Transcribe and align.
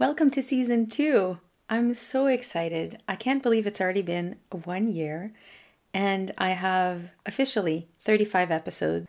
Welcome 0.00 0.30
to 0.30 0.42
season 0.42 0.86
two. 0.86 1.40
I'm 1.68 1.92
so 1.92 2.26
excited. 2.26 3.02
I 3.06 3.16
can't 3.16 3.42
believe 3.42 3.66
it's 3.66 3.82
already 3.82 4.00
been 4.00 4.36
one 4.64 4.88
year, 4.88 5.34
and 5.92 6.32
I 6.38 6.52
have 6.52 7.10
officially 7.26 7.86
35 7.98 8.50
episodes, 8.50 9.06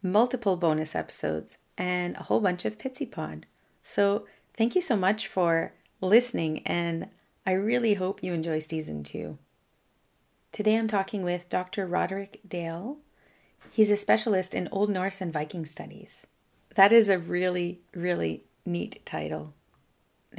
multiple 0.00 0.56
bonus 0.56 0.94
episodes, 0.94 1.58
and 1.76 2.14
a 2.14 2.22
whole 2.22 2.38
bunch 2.38 2.64
of 2.64 2.78
Pitsy 2.78 3.10
Pod. 3.10 3.46
So, 3.82 4.26
thank 4.56 4.76
you 4.76 4.80
so 4.80 4.96
much 4.96 5.26
for 5.26 5.72
listening, 6.00 6.64
and 6.64 7.08
I 7.44 7.50
really 7.50 7.94
hope 7.94 8.22
you 8.22 8.32
enjoy 8.32 8.60
season 8.60 9.02
two. 9.02 9.38
Today 10.52 10.76
I'm 10.76 10.86
talking 10.86 11.24
with 11.24 11.48
Dr. 11.48 11.84
Roderick 11.84 12.42
Dale. 12.46 12.98
He's 13.72 13.90
a 13.90 13.96
specialist 13.96 14.54
in 14.54 14.68
Old 14.70 14.88
Norse 14.88 15.20
and 15.20 15.32
Viking 15.32 15.66
studies. 15.66 16.28
That 16.76 16.92
is 16.92 17.08
a 17.08 17.18
really, 17.18 17.80
really 17.92 18.44
neat 18.64 19.04
title. 19.04 19.54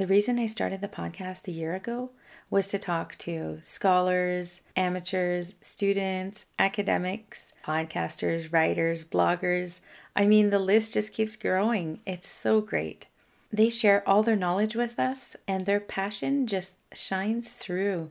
The 0.00 0.06
reason 0.06 0.38
I 0.38 0.46
started 0.46 0.80
the 0.80 0.88
podcast 0.88 1.46
a 1.46 1.52
year 1.52 1.74
ago 1.74 2.08
was 2.48 2.68
to 2.68 2.78
talk 2.78 3.16
to 3.16 3.58
scholars, 3.60 4.62
amateurs, 4.74 5.56
students, 5.60 6.46
academics, 6.58 7.52
podcasters, 7.62 8.50
writers, 8.50 9.04
bloggers. 9.04 9.82
I 10.16 10.24
mean, 10.24 10.48
the 10.48 10.58
list 10.58 10.94
just 10.94 11.12
keeps 11.12 11.36
growing. 11.36 12.00
It's 12.06 12.30
so 12.30 12.62
great. 12.62 13.08
They 13.52 13.68
share 13.68 14.02
all 14.08 14.22
their 14.22 14.36
knowledge 14.36 14.74
with 14.74 14.98
us, 14.98 15.36
and 15.46 15.66
their 15.66 15.80
passion 15.80 16.46
just 16.46 16.78
shines 16.94 17.52
through. 17.52 18.10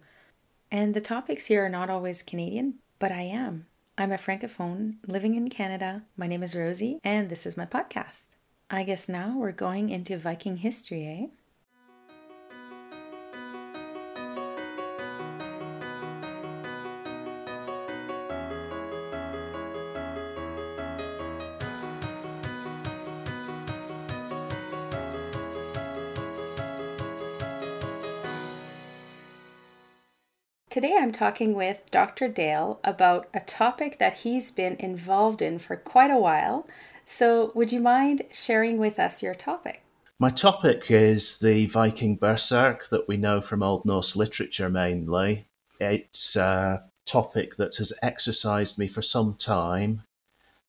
And 0.70 0.94
the 0.94 1.02
topics 1.02 1.48
here 1.48 1.66
are 1.66 1.70
not 1.70 1.90
always 1.90 2.22
Canadian, 2.22 2.76
but 3.00 3.12
I 3.12 3.22
am. 3.22 3.66
I'm 3.98 4.12
a 4.12 4.18
francophone 4.18 4.98
living 5.08 5.34
in 5.34 5.50
Canada. 5.50 6.04
My 6.16 6.28
name 6.28 6.44
is 6.44 6.56
Rosie, 6.56 7.00
and 7.04 7.30
this 7.32 7.48
is 7.48 7.58
my 7.58 7.66
podcast. 7.66 8.36
I 8.70 8.84
guess 8.84 9.10
now 9.10 9.36
we're 9.36 9.52
going 9.52 9.90
into 9.90 10.20
Viking 10.20 10.58
history, 10.58 11.08
eh? 11.08 11.36
Today 30.80 30.96
I'm 30.98 31.12
talking 31.12 31.56
with 31.56 31.84
Dr. 31.92 32.30
Dale 32.30 32.80
about 32.86 33.28
a 33.34 33.42
topic 33.42 34.00
that 34.00 34.20
he's 34.20 34.50
been 34.50 34.78
involved 34.78 35.42
in 35.42 35.60
for 35.60 35.76
quite 35.76 36.10
a 36.10 36.16
while. 36.16 36.66
So, 37.06 37.52
would 37.54 37.74
you 37.74 37.82
mind 37.82 38.22
sharing 38.32 38.78
with 38.78 38.98
us 38.98 39.22
your 39.22 39.36
topic? 39.36 39.84
My 40.20 40.30
topic 40.30 40.90
is 40.90 41.42
the 41.42 41.66
Viking 41.66 42.16
Berserk 42.16 42.88
that 42.92 43.10
we 43.10 43.18
know 43.18 43.42
from 43.42 43.62
Old 43.62 43.84
Norse 43.84 44.16
literature 44.16 44.70
mainly. 44.70 45.44
It's 45.82 46.38
a 46.38 46.86
topic 47.06 47.58
that 47.58 47.76
has 47.76 47.92
exercised 48.02 48.80
me 48.80 48.88
for 48.88 49.02
some 49.02 49.34
time 49.34 50.04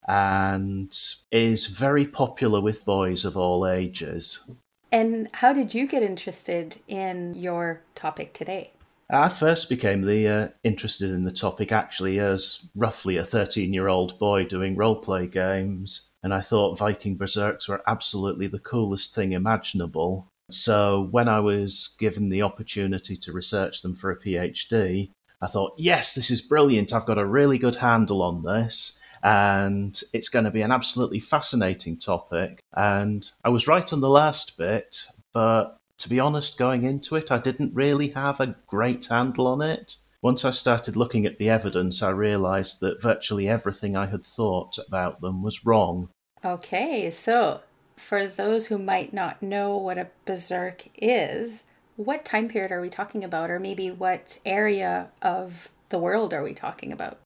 and 0.08 0.92
is 1.31 1.69
very 1.69 2.05
popular 2.05 2.61
with 2.61 2.84
boys 2.84 3.25
of 3.25 3.36
all 3.36 3.64
ages. 3.64 4.50
And 4.91 5.28
how 5.34 5.53
did 5.53 5.72
you 5.72 5.86
get 5.86 6.03
interested 6.03 6.81
in 6.88 7.34
your 7.36 7.83
topic 7.94 8.33
today? 8.33 8.72
I 9.12 9.28
first 9.28 9.69
became 9.69 10.03
the 10.03 10.28
uh, 10.28 10.48
interested 10.62 11.11
in 11.11 11.22
the 11.22 11.33
topic 11.33 11.72
actually 11.72 12.20
as 12.20 12.70
roughly 12.77 13.16
a 13.16 13.25
13 13.25 13.75
year 13.75 13.89
old 13.89 14.19
boy 14.19 14.44
doing 14.44 14.77
role 14.77 14.97
play 14.97 15.27
games, 15.27 16.12
and 16.22 16.33
I 16.33 16.41
thought 16.41 16.78
Viking 16.78 17.16
Berserks 17.16 17.69
were 17.69 17.83
absolutely 17.86 18.47
the 18.47 18.61
coolest 18.61 19.14
thing 19.14 19.33
imaginable. 19.33 20.28
So 20.50 21.08
when 21.11 21.28
I 21.28 21.41
was 21.41 21.97
given 21.98 22.28
the 22.28 22.42
opportunity 22.42 23.16
to 23.16 23.33
research 23.33 23.83
them 23.83 23.94
for 23.94 24.11
a 24.11 24.19
PhD, 24.19 25.11
I 25.41 25.47
thought, 25.47 25.75
yes, 25.78 26.14
this 26.14 26.31
is 26.31 26.42
brilliant. 26.42 26.92
I've 26.92 27.06
got 27.06 27.19
a 27.19 27.27
really 27.27 27.58
good 27.58 27.77
handle 27.77 28.22
on 28.22 28.42
this, 28.42 29.00
and 29.22 30.00
it's 30.12 30.28
going 30.28 30.44
to 30.44 30.50
be 30.50 30.62
an 30.62 30.72
absolutely 30.72 31.19
fascinating 31.19 31.98
topic. 31.98 32.60
And 32.75 33.28
I 33.44 33.48
was 33.48 33.69
right 33.69 33.92
on 33.92 34.00
the 34.00 34.09
last 34.09 34.59
bit, 34.59 35.06
but 35.32 35.79
to 36.00 36.09
be 36.09 36.19
honest, 36.19 36.59
going 36.59 36.84
into 36.84 37.16
it, 37.16 37.31
I 37.31 37.38
didn't 37.38 37.75
really 37.75 38.09
have 38.09 38.41
a 38.41 38.56
great 38.66 39.06
handle 39.06 39.47
on 39.47 39.61
it. 39.62 39.97
Once 40.22 40.44
I 40.44 40.50
started 40.50 40.97
looking 40.97 41.25
at 41.27 41.38
the 41.38 41.49
evidence, 41.49 42.03
I 42.03 42.11
realised 42.11 42.81
that 42.81 43.00
virtually 43.00 43.49
everything 43.49 43.97
I 43.97 44.06
had 44.06 44.25
thought 44.25 44.78
about 44.87 45.21
them 45.21 45.43
was 45.43 45.65
wrong. 45.65 46.09
Okay, 46.44 47.10
so 47.10 47.60
for 47.97 48.27
those 48.27 48.66
who 48.66 48.78
might 48.78 49.12
not 49.12 49.43
know 49.43 49.77
what 49.77 49.99
a 49.99 50.09
berserk 50.25 50.89
is, 50.97 51.65
what 51.97 52.25
time 52.25 52.49
period 52.49 52.72
are 52.72 52.81
we 52.81 52.89
talking 52.89 53.22
about, 53.22 53.50
or 53.50 53.59
maybe 53.59 53.91
what 53.91 54.39
area 54.47 55.09
of 55.21 55.71
the 55.91 55.99
world 55.99 56.33
are 56.33 56.43
we 56.43 56.55
talking 56.55 56.93
about? 56.93 57.21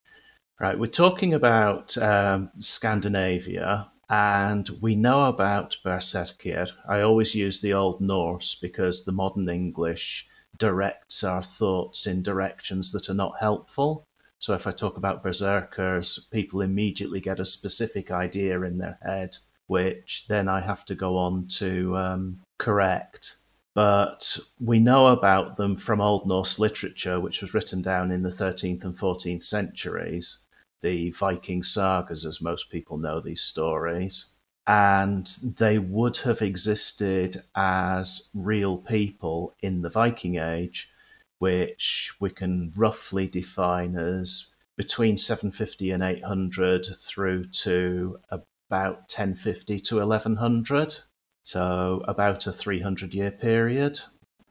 Right, 0.59 0.77
we're 0.77 0.87
talking 0.87 1.33
about 1.33 1.97
um, 1.97 2.49
Scandinavia, 2.59 3.87
and 4.09 4.69
we 4.81 4.93
know 4.93 5.27
about 5.27 5.77
Berserkir. 5.83 6.71
I 6.87 7.01
always 7.01 7.33
use 7.33 7.61
the 7.61 7.73
Old 7.73 8.01
Norse 8.01 8.53
because 8.55 9.03
the 9.03 9.11
modern 9.11 9.49
English 9.49 10.27
directs 10.57 11.23
our 11.23 11.41
thoughts 11.41 12.05
in 12.05 12.21
directions 12.21 12.91
that 12.91 13.09
are 13.09 13.15
not 13.15 13.39
helpful. 13.39 14.05
So 14.39 14.53
if 14.53 14.67
I 14.67 14.71
talk 14.71 14.97
about 14.97 15.23
berserkers, 15.23 16.27
people 16.31 16.61
immediately 16.61 17.19
get 17.19 17.39
a 17.39 17.45
specific 17.45 18.11
idea 18.11 18.61
in 18.61 18.77
their 18.77 18.99
head, 19.01 19.37
which 19.67 20.27
then 20.27 20.47
I 20.47 20.61
have 20.61 20.85
to 20.85 20.95
go 20.95 21.17
on 21.17 21.47
to 21.59 21.97
um, 21.97 22.41
correct. 22.59 23.37
But 23.73 24.37
we 24.59 24.79
know 24.79 25.07
about 25.07 25.57
them 25.57 25.75
from 25.75 25.99
Old 25.99 26.27
Norse 26.27 26.59
literature, 26.59 27.19
which 27.19 27.41
was 27.41 27.53
written 27.53 27.81
down 27.81 28.11
in 28.11 28.21
the 28.21 28.29
13th 28.29 28.85
and 28.85 28.95
14th 28.95 29.43
centuries 29.43 30.44
the 30.81 31.11
Viking 31.11 31.63
sagas, 31.63 32.25
as 32.25 32.41
most 32.41 32.69
people 32.69 32.97
know 32.97 33.19
these 33.19 33.41
stories. 33.41 34.37
And 34.67 35.27
they 35.59 35.77
would 35.77 36.17
have 36.17 36.41
existed 36.41 37.37
as 37.55 38.31
real 38.33 38.77
people 38.77 39.53
in 39.61 39.81
the 39.81 39.89
Viking 39.89 40.35
Age, 40.37 40.91
which 41.39 42.13
we 42.19 42.29
can 42.31 42.73
roughly 42.75 43.27
define 43.27 43.95
as 43.95 44.55
between 44.75 45.17
750 45.17 45.91
and 45.91 46.03
800 46.03 46.85
through 46.97 47.45
to 47.45 48.19
about 48.29 48.97
1050 49.01 49.79
to 49.79 49.97
1100. 49.97 50.95
So, 51.43 52.03
about 52.07 52.47
a 52.47 52.51
300 52.51 53.13
year 53.13 53.29
period. 53.29 53.99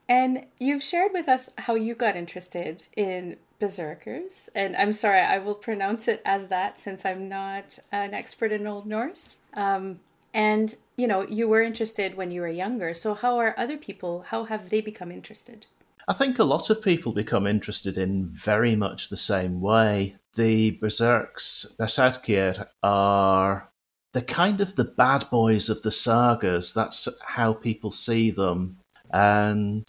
And 0.08 0.46
you've 0.60 0.82
shared 0.82 1.12
with 1.12 1.28
us 1.28 1.50
how 1.58 1.74
you 1.74 1.94
got 1.94 2.14
interested 2.14 2.84
in 2.96 3.36
berserkers. 3.58 4.48
And 4.54 4.76
I'm 4.76 4.92
sorry, 4.92 5.20
I 5.20 5.38
will 5.38 5.54
pronounce 5.54 6.08
it 6.08 6.20
as 6.24 6.48
that 6.48 6.78
since 6.78 7.04
I'm 7.04 7.28
not 7.28 7.78
an 7.92 8.14
expert 8.14 8.52
in 8.52 8.66
Old 8.66 8.86
Norse. 8.86 9.34
Um, 9.56 10.00
and 10.32 10.74
you 10.96 11.06
know, 11.06 11.22
you 11.22 11.48
were 11.48 11.62
interested 11.62 12.16
when 12.16 12.30
you 12.30 12.40
were 12.40 12.48
younger. 12.48 12.94
So 12.94 13.14
how 13.14 13.38
are 13.38 13.54
other 13.58 13.76
people? 13.76 14.24
How 14.28 14.44
have 14.44 14.70
they 14.70 14.80
become 14.80 15.10
interested? 15.10 15.66
I 16.06 16.12
think 16.12 16.38
a 16.38 16.44
lot 16.44 16.68
of 16.70 16.82
people 16.82 17.12
become 17.12 17.46
interested 17.46 17.96
in 17.96 18.26
very 18.26 18.76
much 18.76 19.08
the 19.08 19.16
same 19.16 19.60
way. 19.60 20.16
The 20.34 20.72
berserks, 20.72 21.76
Berserkir, 21.78 22.66
are 22.82 23.70
the 24.12 24.22
kind 24.22 24.60
of 24.60 24.76
the 24.76 24.84
bad 24.84 25.24
boys 25.30 25.70
of 25.70 25.82
the 25.82 25.90
sagas. 25.90 26.74
That's 26.74 27.08
how 27.22 27.54
people 27.54 27.90
see 27.90 28.30
them, 28.30 28.76
and 29.12 29.86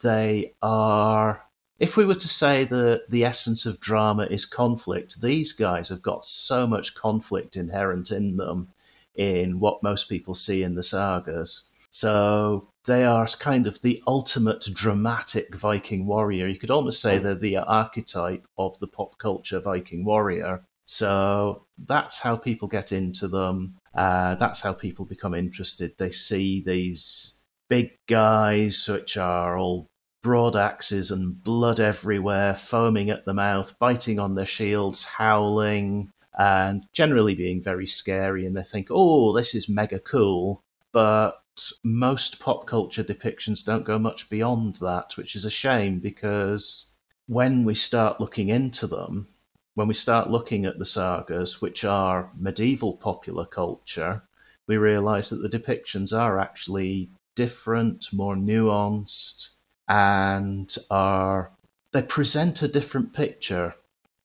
they 0.00 0.52
are 0.62 1.44
if 1.80 1.96
we 1.96 2.04
were 2.04 2.14
to 2.14 2.28
say 2.28 2.64
that 2.64 3.06
the 3.08 3.24
essence 3.24 3.64
of 3.64 3.80
drama 3.80 4.24
is 4.24 4.44
conflict, 4.44 5.22
these 5.22 5.52
guys 5.54 5.88
have 5.88 6.02
got 6.02 6.24
so 6.24 6.66
much 6.66 6.94
conflict 6.94 7.56
inherent 7.56 8.10
in 8.10 8.36
them 8.36 8.68
in 9.14 9.58
what 9.58 9.82
most 9.82 10.08
people 10.08 10.34
see 10.34 10.62
in 10.62 10.74
the 10.74 10.82
sagas. 10.82 11.72
So 11.90 12.68
they 12.84 13.04
are 13.04 13.26
kind 13.26 13.66
of 13.66 13.80
the 13.80 14.02
ultimate 14.06 14.64
dramatic 14.72 15.54
Viking 15.56 16.06
warrior. 16.06 16.46
You 16.46 16.58
could 16.58 16.70
almost 16.70 17.00
say 17.00 17.18
they're 17.18 17.34
the 17.34 17.56
archetype 17.56 18.46
of 18.58 18.78
the 18.78 18.86
pop 18.86 19.18
culture 19.18 19.58
Viking 19.58 20.04
warrior. 20.04 20.62
So 20.84 21.64
that's 21.78 22.20
how 22.20 22.36
people 22.36 22.68
get 22.68 22.92
into 22.92 23.26
them. 23.26 23.76
Uh, 23.94 24.34
that's 24.34 24.60
how 24.60 24.74
people 24.74 25.04
become 25.04 25.34
interested. 25.34 25.92
They 25.96 26.10
see 26.10 26.60
these 26.60 27.40
big 27.68 27.92
guys, 28.06 28.88
which 28.88 29.16
are 29.16 29.56
all 29.56 29.86
broad 30.22 30.54
axes 30.56 31.10
and 31.10 31.42
blood 31.42 31.80
everywhere, 31.80 32.54
foaming 32.54 33.10
at 33.10 33.24
the 33.24 33.34
mouth, 33.34 33.78
biting 33.78 34.18
on 34.18 34.34
their 34.34 34.46
shields, 34.46 35.04
howling, 35.04 36.12
and 36.38 36.86
generally 36.92 37.34
being 37.34 37.62
very 37.62 37.86
scary. 37.86 38.46
And 38.46 38.56
they 38.56 38.62
think, 38.62 38.88
oh, 38.90 39.32
this 39.32 39.54
is 39.54 39.68
mega 39.68 39.98
cool. 39.98 40.62
But 40.92 41.42
most 41.84 42.40
pop 42.40 42.66
culture 42.66 43.04
depictions 43.04 43.64
don't 43.64 43.84
go 43.84 43.98
much 43.98 44.30
beyond 44.30 44.76
that, 44.76 45.16
which 45.16 45.34
is 45.36 45.44
a 45.44 45.50
shame 45.50 45.98
because 45.98 46.96
when 47.26 47.64
we 47.64 47.74
start 47.74 48.20
looking 48.20 48.48
into 48.48 48.86
them, 48.86 49.26
when 49.74 49.88
we 49.88 49.94
start 49.94 50.30
looking 50.30 50.64
at 50.64 50.78
the 50.78 50.84
sagas, 50.84 51.60
which 51.60 51.84
are 51.84 52.30
medieval 52.36 52.96
popular 52.96 53.44
culture, 53.44 54.22
we 54.66 54.76
realize 54.76 55.30
that 55.30 55.48
the 55.48 55.58
depictions 55.58 56.16
are 56.16 56.38
actually 56.38 57.10
different, 57.34 58.12
more 58.12 58.36
nuanced, 58.36 59.59
and 59.90 60.76
are 60.88 61.50
they 61.90 62.02
present 62.02 62.62
a 62.62 62.68
different 62.68 63.12
picture. 63.12 63.74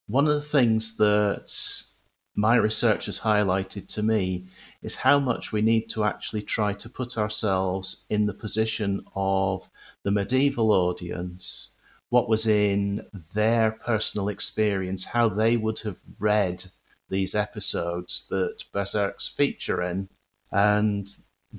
One 0.07 0.27
of 0.27 0.35
the 0.35 0.41
things 0.41 0.97
that 0.97 1.51
my 2.35 2.55
research 2.55 3.07
has 3.07 3.19
highlighted 3.19 3.87
to 3.87 4.03
me 4.03 4.45
is 4.83 4.97
how 4.97 5.17
much 5.17 5.51
we 5.51 5.63
need 5.63 5.89
to 5.89 6.03
actually 6.03 6.43
try 6.43 6.73
to 6.73 6.89
put 6.89 7.17
ourselves 7.17 8.05
in 8.11 8.27
the 8.27 8.33
position 8.35 9.03
of 9.15 9.67
the 10.03 10.11
medieval 10.11 10.71
audience, 10.71 11.75
what 12.09 12.29
was 12.29 12.45
in 12.45 13.01
their 13.33 13.71
personal 13.71 14.29
experience, 14.29 15.05
how 15.05 15.27
they 15.27 15.57
would 15.57 15.79
have 15.79 15.97
read 16.19 16.63
these 17.09 17.33
episodes 17.33 18.27
that 18.29 18.63
Berserk's 18.71 19.27
feature 19.27 19.81
in. 19.81 20.09
And 20.51 21.07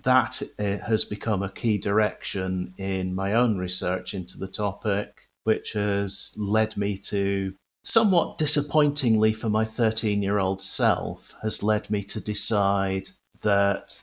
that 0.02 0.42
uh, 0.58 0.78
has 0.86 1.04
become 1.04 1.42
a 1.42 1.50
key 1.50 1.78
direction 1.78 2.74
in 2.76 3.14
my 3.14 3.32
own 3.34 3.56
research 3.56 4.14
into 4.14 4.38
the 4.38 4.48
topic, 4.48 5.28
which 5.44 5.72
has 5.72 6.36
led 6.38 6.76
me 6.76 6.96
to 6.96 7.54
somewhat 7.84 8.36
disappointingly 8.36 9.32
for 9.32 9.48
my 9.48 9.64
13 9.64 10.22
year 10.22 10.38
old 10.38 10.60
self, 10.60 11.34
has 11.42 11.62
led 11.62 11.88
me 11.90 12.02
to 12.02 12.20
decide 12.20 13.08
that 13.42 14.02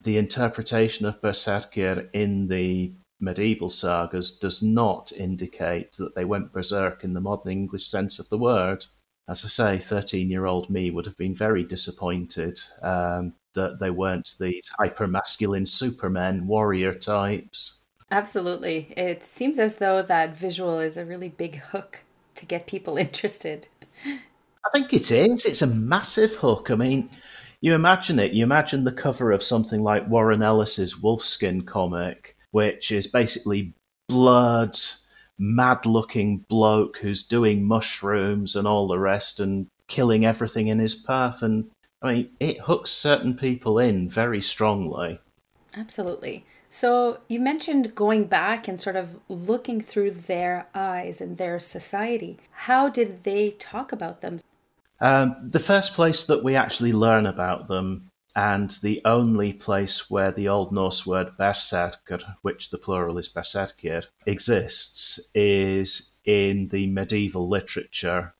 the 0.00 0.18
interpretation 0.18 1.06
of 1.06 1.20
Berserkir 1.20 2.08
in 2.12 2.48
the 2.48 2.92
medieval 3.20 3.68
sagas 3.68 4.36
does 4.36 4.62
not 4.62 5.12
indicate 5.12 5.92
that 5.92 6.14
they 6.14 6.24
went 6.24 6.52
berserk 6.52 7.04
in 7.04 7.14
the 7.14 7.20
modern 7.20 7.52
English 7.52 7.86
sense 7.86 8.18
of 8.18 8.28
the 8.28 8.38
word. 8.38 8.84
As 9.28 9.44
I 9.44 9.48
say, 9.48 9.78
13 9.78 10.28
year 10.28 10.44
old 10.44 10.68
me 10.68 10.90
would 10.90 11.06
have 11.06 11.16
been 11.16 11.34
very 11.34 11.62
disappointed 11.62 12.60
um, 12.82 13.34
that 13.54 13.80
they 13.80 13.90
weren't 13.90 14.34
these 14.40 14.70
hyper 14.78 15.06
masculine 15.06 15.66
supermen, 15.66 16.46
warrior 16.46 16.94
types. 16.94 17.84
Absolutely. 18.10 18.92
It 18.96 19.22
seems 19.22 19.58
as 19.58 19.76
though 19.76 20.02
that 20.02 20.36
visual 20.36 20.78
is 20.78 20.96
a 20.96 21.04
really 21.04 21.30
big 21.30 21.56
hook 21.56 22.04
to 22.34 22.46
get 22.46 22.66
people 22.66 22.96
interested. 22.98 23.68
I 24.04 24.70
think 24.72 24.92
it 24.92 25.10
is. 25.10 25.44
It's 25.44 25.62
a 25.62 25.74
massive 25.74 26.34
hook. 26.34 26.70
I 26.70 26.76
mean, 26.76 27.10
you 27.62 27.74
imagine 27.74 28.18
it. 28.18 28.32
You 28.32 28.44
imagine 28.44 28.84
the 28.84 28.92
cover 28.92 29.32
of 29.32 29.42
something 29.42 29.82
like 29.82 30.08
Warren 30.08 30.42
Ellis's 30.42 30.96
Wolfskin 30.96 31.64
comic, 31.64 32.36
which 32.50 32.92
is 32.92 33.06
basically 33.06 33.72
blood, 34.08 34.76
mad 35.38 35.86
looking 35.86 36.38
bloke 36.48 36.98
who's 36.98 37.22
doing 37.22 37.66
mushrooms 37.66 38.56
and 38.56 38.66
all 38.66 38.86
the 38.88 38.98
rest 38.98 39.40
and 39.40 39.68
killing 39.86 40.24
everything 40.24 40.68
in 40.68 40.78
his 40.78 40.94
path. 40.94 41.42
And 41.42 41.70
I 42.02 42.14
mean, 42.14 42.30
it 42.40 42.58
hooks 42.58 42.90
certain 42.90 43.34
people 43.34 43.78
in 43.78 44.08
very 44.08 44.40
strongly. 44.40 45.20
Absolutely. 45.76 46.44
So 46.68 47.20
you 47.28 47.38
mentioned 47.38 47.94
going 47.94 48.24
back 48.24 48.66
and 48.66 48.80
sort 48.80 48.96
of 48.96 49.20
looking 49.28 49.80
through 49.80 50.12
their 50.12 50.66
eyes 50.74 51.20
and 51.20 51.36
their 51.36 51.60
society. 51.60 52.38
How 52.50 52.88
did 52.88 53.22
they 53.22 53.50
talk 53.50 53.92
about 53.92 54.20
them? 54.20 54.40
Um, 55.00 55.36
the 55.42 55.58
first 55.58 55.94
place 55.94 56.26
that 56.26 56.42
we 56.42 56.56
actually 56.56 56.92
learn 56.92 57.26
about 57.26 57.68
them, 57.68 58.08
and 58.34 58.70
the 58.82 59.02
only 59.04 59.52
place 59.52 60.10
where 60.10 60.30
the 60.30 60.48
Old 60.48 60.72
Norse 60.72 61.06
word 61.06 61.36
berserker, 61.36 62.20
which 62.40 62.70
the 62.70 62.78
plural 62.78 63.18
is 63.18 63.28
berserkir, 63.28 64.06
exists, 64.26 65.30
is 65.34 66.18
in 66.24 66.68
the 66.68 66.86
medieval 66.86 67.48
literature 67.48 68.32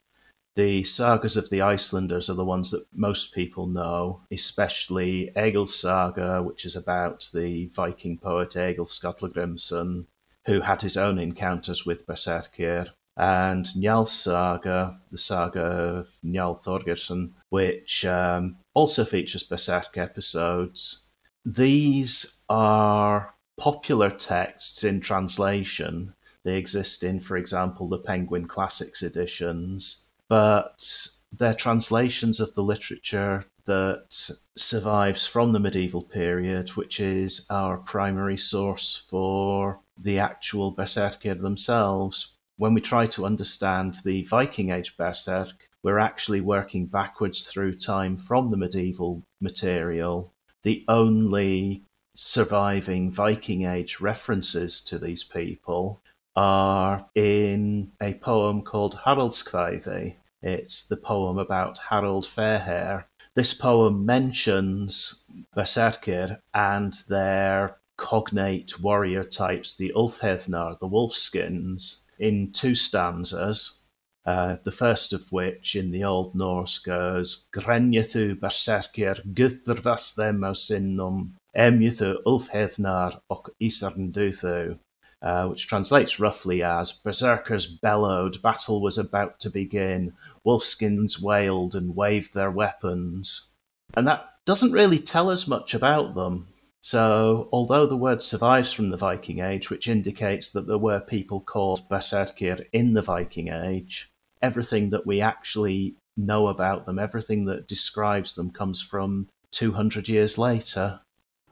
the 0.54 0.84
sagas 0.84 1.38
of 1.38 1.48
the 1.48 1.62
Icelanders 1.62 2.28
are 2.28 2.34
the 2.34 2.44
ones 2.44 2.72
that 2.72 2.84
most 2.92 3.34
people 3.34 3.66
know, 3.66 4.20
especially 4.30 5.30
Egil's 5.34 5.74
saga, 5.74 6.42
which 6.42 6.66
is 6.66 6.76
about 6.76 7.26
the 7.32 7.68
Viking 7.68 8.18
poet 8.18 8.54
Egil 8.54 8.84
Skallagrimsson, 8.84 10.04
who 10.44 10.60
had 10.60 10.82
his 10.82 10.98
own 10.98 11.18
encounters 11.18 11.86
with 11.86 12.06
Berserkir, 12.06 12.86
and 13.16 13.64
Njal's 13.66 14.12
saga, 14.12 15.00
the 15.10 15.16
saga 15.16 15.62
of 15.62 16.06
Njal 16.22 16.62
Thorgeirsson, 16.62 17.32
which 17.48 18.04
um, 18.04 18.58
also 18.74 19.04
features 19.04 19.44
Berserk 19.44 19.96
episodes. 19.96 21.08
These 21.46 22.44
are 22.50 23.34
popular 23.58 24.10
texts 24.10 24.84
in 24.84 25.00
translation. 25.00 26.14
They 26.44 26.58
exist 26.58 27.04
in, 27.04 27.20
for 27.20 27.38
example, 27.38 27.88
the 27.88 27.98
Penguin 27.98 28.48
Classics 28.48 29.02
editions 29.02 30.11
but 30.32 30.82
they're 31.30 31.52
translations 31.52 32.40
of 32.40 32.54
the 32.54 32.62
literature 32.62 33.44
that 33.66 34.30
survives 34.56 35.26
from 35.26 35.52
the 35.52 35.60
medieval 35.60 36.02
period, 36.02 36.70
which 36.70 37.00
is 37.00 37.46
our 37.50 37.76
primary 37.76 38.38
source 38.38 38.96
for 39.10 39.78
the 39.98 40.18
actual 40.18 40.74
Berserkir 40.74 41.38
themselves. 41.38 42.38
When 42.56 42.72
we 42.72 42.80
try 42.80 43.04
to 43.08 43.26
understand 43.26 43.98
the 44.06 44.22
Viking 44.22 44.70
Age 44.70 44.96
Berserk, 44.96 45.68
we're 45.82 45.98
actually 45.98 46.40
working 46.40 46.86
backwards 46.86 47.42
through 47.42 47.74
time 47.74 48.16
from 48.16 48.48
the 48.48 48.56
medieval 48.56 49.22
material. 49.38 50.32
The 50.62 50.82
only 50.88 51.84
surviving 52.14 53.10
Viking 53.10 53.66
Age 53.66 54.00
references 54.00 54.80
to 54.84 54.98
these 54.98 55.24
people 55.24 56.00
are 56.34 57.06
in 57.14 57.92
a 58.00 58.14
poem 58.14 58.62
called 58.62 58.96
Haraldskvæði, 59.04 60.16
it's 60.42 60.88
the 60.88 60.96
poem 60.96 61.38
about 61.38 61.78
Harold 61.78 62.24
Fairhair. 62.26 63.04
This 63.34 63.54
poem 63.54 64.04
mentions 64.04 65.30
Berserkir 65.56 66.40
and 66.52 66.94
their 67.08 67.78
cognate 67.96 68.80
warrior 68.80 69.22
types, 69.22 69.76
the 69.76 69.92
Ulfheðnar, 69.94 70.78
the 70.80 70.88
Wolfskins, 70.88 72.06
in 72.18 72.52
two 72.52 72.74
stanzas. 72.74 73.88
Uh, 74.24 74.56
the 74.64 74.72
first 74.72 75.12
of 75.12 75.30
which 75.32 75.76
in 75.76 75.90
the 75.90 76.04
Old 76.04 76.34
Norse 76.34 76.78
goes 76.78 77.48
Grenjethu 77.52 78.38
berserkir 78.38 79.20
guthurvas 79.34 80.14
them 80.14 80.44
aus 80.44 80.68
sinnum 80.68 81.34
Ulfheðnar 81.54 83.20
ok 83.28 83.52
isarnduthu 83.60 84.78
uh, 85.22 85.46
which 85.46 85.68
translates 85.68 86.18
roughly 86.18 86.62
as 86.62 86.90
Berserkers 86.92 87.66
bellowed, 87.66 88.42
battle 88.42 88.82
was 88.82 88.98
about 88.98 89.38
to 89.40 89.50
begin, 89.50 90.14
wolfskins 90.44 91.22
wailed 91.22 91.74
and 91.76 91.94
waved 91.94 92.34
their 92.34 92.50
weapons. 92.50 93.54
And 93.94 94.08
that 94.08 94.28
doesn't 94.44 94.72
really 94.72 94.98
tell 94.98 95.30
us 95.30 95.46
much 95.46 95.74
about 95.74 96.14
them. 96.14 96.46
So, 96.80 97.48
although 97.52 97.86
the 97.86 97.96
word 97.96 98.22
survives 98.22 98.72
from 98.72 98.90
the 98.90 98.96
Viking 98.96 99.38
Age, 99.38 99.70
which 99.70 99.86
indicates 99.86 100.50
that 100.50 100.66
there 100.66 100.78
were 100.78 101.00
people 101.00 101.40
called 101.40 101.88
Berserkir 101.88 102.66
in 102.72 102.94
the 102.94 103.02
Viking 103.02 103.48
Age, 103.48 104.10
everything 104.42 104.90
that 104.90 105.06
we 105.06 105.20
actually 105.20 105.94
know 106.16 106.48
about 106.48 106.84
them, 106.84 106.98
everything 106.98 107.44
that 107.44 107.68
describes 107.68 108.34
them, 108.34 108.50
comes 108.50 108.82
from 108.82 109.28
200 109.52 110.08
years 110.08 110.36
later. 110.38 111.00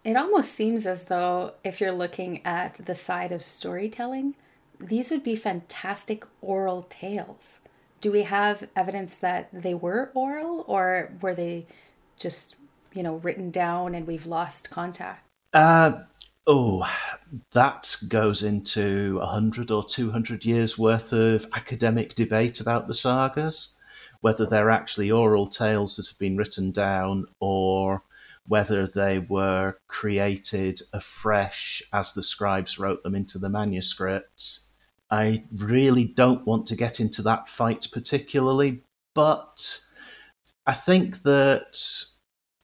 It 0.02 0.16
almost 0.16 0.52
seems 0.52 0.86
as 0.86 1.06
though 1.06 1.54
if 1.62 1.80
you're 1.80 1.92
looking 1.92 2.44
at 2.46 2.74
the 2.74 2.94
side 2.94 3.32
of 3.32 3.42
storytelling, 3.42 4.34
these 4.78 5.10
would 5.10 5.22
be 5.22 5.36
fantastic 5.36 6.24
oral 6.40 6.86
tales. 6.88 7.60
Do 8.00 8.10
we 8.10 8.22
have 8.22 8.66
evidence 8.74 9.16
that 9.16 9.50
they 9.52 9.74
were 9.74 10.10
oral 10.14 10.64
or 10.66 11.12
were 11.20 11.34
they 11.34 11.66
just, 12.16 12.56
you 12.94 13.02
know, 13.02 13.16
written 13.16 13.50
down 13.50 13.94
and 13.94 14.06
we've 14.06 14.26
lost 14.26 14.70
contact? 14.70 15.26
Uh, 15.52 16.04
oh, 16.46 16.90
that 17.52 17.94
goes 18.08 18.42
into 18.42 19.18
a 19.20 19.26
100 19.26 19.70
or 19.70 19.84
200 19.84 20.46
years 20.46 20.78
worth 20.78 21.12
of 21.12 21.46
academic 21.52 22.14
debate 22.14 22.60
about 22.60 22.88
the 22.88 22.94
sagas, 22.94 23.78
whether 24.22 24.46
they're 24.46 24.70
actually 24.70 25.10
oral 25.10 25.46
tales 25.46 25.96
that 25.96 26.08
have 26.08 26.18
been 26.18 26.38
written 26.38 26.70
down 26.70 27.26
or 27.38 28.02
whether 28.46 28.86
they 28.86 29.18
were 29.18 29.76
created 29.86 30.80
afresh 30.92 31.82
as 31.92 32.14
the 32.14 32.22
scribes 32.22 32.78
wrote 32.78 33.02
them 33.02 33.14
into 33.14 33.38
the 33.38 33.48
manuscripts. 33.48 34.72
I 35.10 35.44
really 35.56 36.04
don't 36.04 36.46
want 36.46 36.66
to 36.68 36.76
get 36.76 37.00
into 37.00 37.22
that 37.22 37.48
fight 37.48 37.88
particularly, 37.92 38.82
but 39.14 39.80
I 40.66 40.72
think 40.72 41.22
that 41.22 41.78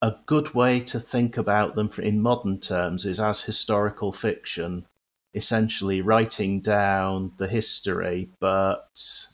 a 0.03 0.15
good 0.27 0.55
way 0.55 0.81
to 0.81 1.01
think 1.01 1.37
about 1.37 1.75
them 1.75 1.91
in 1.99 2.21
modern 2.21 2.61
terms 2.61 3.07
is 3.07 3.19
as 3.19 3.43
historical 3.43 4.13
fiction, 4.13 4.87
essentially 5.35 6.03
writing 6.03 6.61
down 6.61 7.33
the 7.39 7.49
history, 7.49 8.31
but 8.39 9.27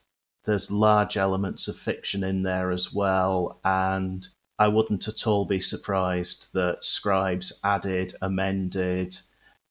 there's 0.45 0.71
large 0.71 1.17
elements 1.17 1.69
of 1.69 1.77
fiction 1.77 2.25
in 2.25 2.43
there 2.43 2.71
as 2.71 2.93
well, 2.93 3.61
and 3.65 4.29
I 4.59 4.69
wouldn't 4.69 5.09
at 5.09 5.27
all 5.27 5.45
be 5.45 5.61
surprised 5.61 6.53
that 6.55 6.85
scribes 6.85 7.61
added, 7.65 8.13
amended, 8.23 9.17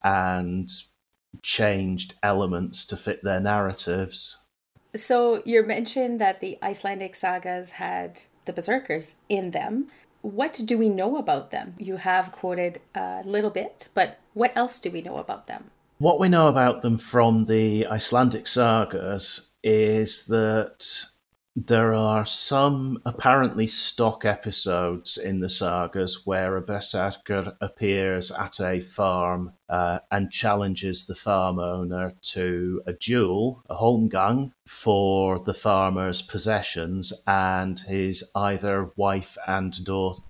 and 0.04 0.70
changed 1.42 2.16
elements 2.24 2.86
to 2.88 2.98
fit 2.98 3.24
their 3.24 3.40
narratives. 3.40 4.46
So 4.96 5.42
you 5.46 5.64
mentioned 5.64 6.20
that 6.20 6.42
the 6.42 6.58
Icelandic 6.62 7.16
sagas 7.16 7.74
had 7.74 8.22
the 8.46 8.54
berserkers 8.54 9.16
in 9.30 9.52
them. 9.52 9.88
What 10.22 10.60
do 10.66 10.78
we 10.78 10.90
know 10.90 11.18
about 11.18 11.52
them? 11.52 11.76
You 11.78 11.98
have 11.98 12.32
quoted 12.32 12.82
a 12.94 13.22
little 13.26 13.50
bit, 13.50 13.88
but 13.94 14.20
What 14.34 14.56
else 14.56 14.80
do 14.80 14.90
we 14.92 15.02
know 15.02 15.18
about 15.18 15.48
them? 15.48 15.72
What 15.98 16.20
we 16.20 16.30
know 16.30 16.48
about 16.48 16.82
them 16.82 16.98
from 16.98 17.46
the 17.46 17.86
Icelandic 17.88 18.48
sagas 18.48 19.56
is 19.64 20.26
that 20.28 21.06
there 21.56 21.94
are 21.94 22.26
some 22.26 23.02
apparently 23.06 23.68
stock 23.68 24.24
episodes 24.24 25.18
in 25.18 25.42
the 25.42 25.50
sagas 25.50 26.26
where 26.26 26.56
a 26.56 26.62
berserker 26.62 27.58
appears 27.60 28.32
at 28.32 28.62
a 28.62 28.80
farm 28.80 29.52
uh, 29.68 30.00
and 30.12 30.32
challenges 30.32 31.08
the 31.08 31.16
farm 31.16 31.60
owner 31.60 32.14
to 32.22 32.82
a 32.88 32.94
duel, 32.94 33.62
a 33.70 33.76
holmgang, 33.76 34.54
for 34.66 35.40
the 35.40 35.54
farmer's 35.54 36.22
possessions 36.22 37.22
and 37.28 37.82
his 37.82 38.32
either 38.34 38.90
wife 38.96 39.38
and, 39.46 39.78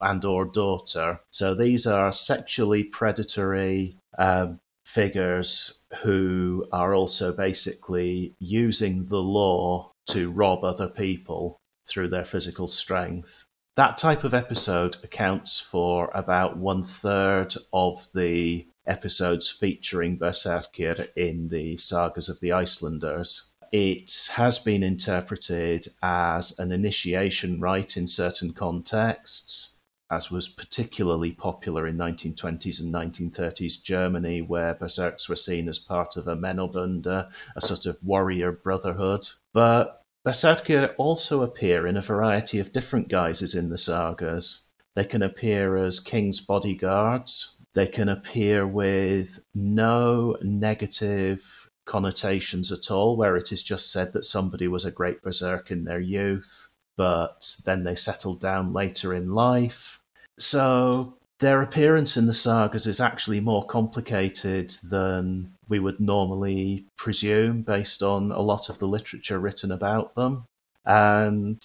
and 0.01 0.25
or 0.25 0.45
daughter. 0.45 1.19
So 1.29 1.53
these 1.53 1.85
are 1.85 2.11
sexually 2.11 2.83
predatory 2.83 3.95
uh, 4.17 4.53
figures 4.85 5.85
who 6.01 6.67
are 6.71 6.95
also 6.95 7.31
basically 7.31 8.33
using 8.39 9.05
the 9.05 9.21
law 9.21 9.90
to 10.07 10.31
rob 10.31 10.63
other 10.63 10.87
people 10.87 11.59
through 11.87 12.09
their 12.09 12.25
physical 12.25 12.67
strength. 12.67 13.45
That 13.75 13.97
type 13.97 14.23
of 14.23 14.33
episode 14.33 14.97
accounts 15.03 15.59
for 15.59 16.11
about 16.13 16.57
one 16.57 16.83
third 16.83 17.53
of 17.71 18.07
the 18.13 18.67
episodes 18.85 19.49
featuring 19.49 20.17
Berserkir 20.17 21.07
in 21.15 21.47
the 21.47 21.77
sagas 21.77 22.29
of 22.29 22.39
the 22.41 22.51
Icelanders. 22.51 23.53
It 23.71 24.11
has 24.33 24.59
been 24.59 24.83
interpreted 24.83 25.87
as 26.03 26.59
an 26.59 26.71
initiation 26.73 27.61
rite 27.61 27.95
in 27.95 28.07
certain 28.07 28.51
contexts, 28.51 29.70
as 30.11 30.29
was 30.29 30.49
particularly 30.49 31.31
popular 31.31 31.87
in 31.87 31.97
1920s 31.97 32.83
and 32.83 32.93
1930s 32.93 33.81
Germany, 33.81 34.41
where 34.41 34.73
berserks 34.73 35.29
were 35.29 35.37
seen 35.37 35.69
as 35.69 35.79
part 35.79 36.17
of 36.17 36.27
a 36.27 36.35
Männerbunde, 36.35 37.07
uh, 37.07 37.29
a 37.55 37.61
sort 37.61 37.85
of 37.85 37.97
warrior 38.03 38.51
brotherhood. 38.51 39.25
But 39.53 40.01
Berserkir 40.23 40.93
also 40.97 41.41
appear 41.41 41.87
in 41.87 41.97
a 41.97 42.01
variety 42.01 42.59
of 42.59 42.73
different 42.73 43.07
guises 43.07 43.55
in 43.55 43.69
the 43.69 43.77
sagas. 43.77 44.69
They 44.95 45.05
can 45.05 45.23
appear 45.23 45.77
as 45.77 45.99
king's 46.01 46.41
bodyguards. 46.41 47.57
They 47.73 47.87
can 47.87 48.09
appear 48.09 48.67
with 48.67 49.39
no 49.55 50.37
negative 50.43 51.69
connotations 51.85 52.71
at 52.71 52.91
all, 52.91 53.17
where 53.17 53.37
it 53.37 53.51
is 53.51 53.63
just 53.63 53.91
said 53.91 54.13
that 54.13 54.25
somebody 54.25 54.67
was 54.67 54.85
a 54.85 54.91
great 54.91 55.23
berserk 55.23 55.71
in 55.71 55.85
their 55.85 55.99
youth, 55.99 56.67
but 56.97 57.55
then 57.65 57.83
they 57.83 57.95
settled 57.95 58.41
down 58.41 58.73
later 58.73 59.13
in 59.13 59.27
life. 59.27 60.00
So 60.41 61.19
their 61.37 61.61
appearance 61.61 62.17
in 62.17 62.25
the 62.25 62.33
sagas 62.33 62.87
is 62.87 62.99
actually 62.99 63.39
more 63.41 63.63
complicated 63.63 64.71
than 64.89 65.53
we 65.69 65.77
would 65.77 65.99
normally 65.99 66.87
presume 66.97 67.61
based 67.61 68.01
on 68.01 68.31
a 68.31 68.41
lot 68.41 68.67
of 68.67 68.79
the 68.79 68.87
literature 68.87 69.39
written 69.39 69.71
about 69.71 70.15
them. 70.15 70.45
And 70.83 71.61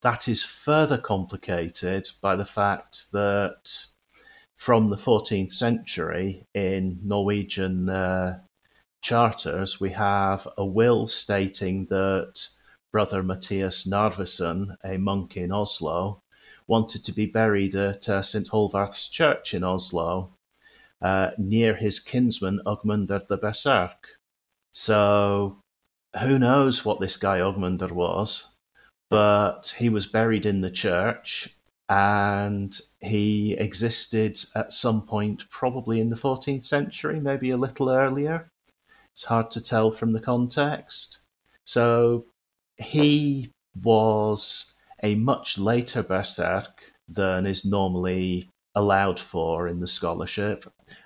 that 0.00 0.28
is 0.28 0.42
further 0.42 0.96
complicated 0.96 2.08
by 2.22 2.36
the 2.36 2.44
fact 2.46 3.12
that 3.12 3.86
from 4.56 4.88
the 4.88 4.96
14th 4.96 5.52
century 5.52 6.46
in 6.54 7.00
Norwegian 7.04 7.90
uh, 7.90 8.40
charters, 9.02 9.78
we 9.78 9.90
have 9.90 10.48
a 10.56 10.64
will 10.64 11.06
stating 11.06 11.84
that 11.86 12.48
Brother 12.92 13.22
Matthias 13.22 13.86
Narveson, 13.86 14.76
a 14.82 14.96
monk 14.96 15.36
in 15.36 15.52
Oslo, 15.52 16.22
wanted 16.70 17.04
to 17.04 17.12
be 17.12 17.26
buried 17.26 17.74
at 17.74 18.08
uh, 18.08 18.22
St. 18.22 18.46
Hallvard's 18.46 19.08
Church 19.08 19.54
in 19.54 19.64
Oslo, 19.64 20.30
uh, 21.02 21.32
near 21.36 21.74
his 21.74 21.98
kinsman 21.98 22.60
Ogmundr 22.64 23.26
the 23.26 23.36
Berserk. 23.36 24.06
So, 24.70 25.58
who 26.20 26.38
knows 26.38 26.84
what 26.84 27.00
this 27.00 27.16
guy 27.16 27.40
Ogmundr 27.40 27.90
was, 27.90 28.56
but 29.08 29.74
he 29.78 29.88
was 29.88 30.06
buried 30.06 30.46
in 30.46 30.60
the 30.60 30.70
church 30.70 31.56
and 31.88 32.80
he 33.00 33.54
existed 33.54 34.38
at 34.54 34.72
some 34.72 35.02
point, 35.02 35.50
probably 35.50 36.00
in 36.00 36.08
the 36.08 36.22
14th 36.24 36.62
century, 36.62 37.18
maybe 37.18 37.50
a 37.50 37.56
little 37.56 37.90
earlier. 37.90 38.48
It's 39.12 39.24
hard 39.24 39.50
to 39.50 39.60
tell 39.60 39.90
from 39.90 40.12
the 40.12 40.20
context. 40.20 41.22
So, 41.64 42.26
he 42.76 43.50
was 43.82 44.76
a 45.02 45.14
much 45.14 45.58
later 45.58 46.02
berserk 46.02 46.92
than 47.08 47.46
is 47.46 47.64
normally 47.64 48.48
allowed 48.74 49.18
for 49.18 49.66
in 49.66 49.80
the 49.80 49.86
scholarship. 49.86 50.64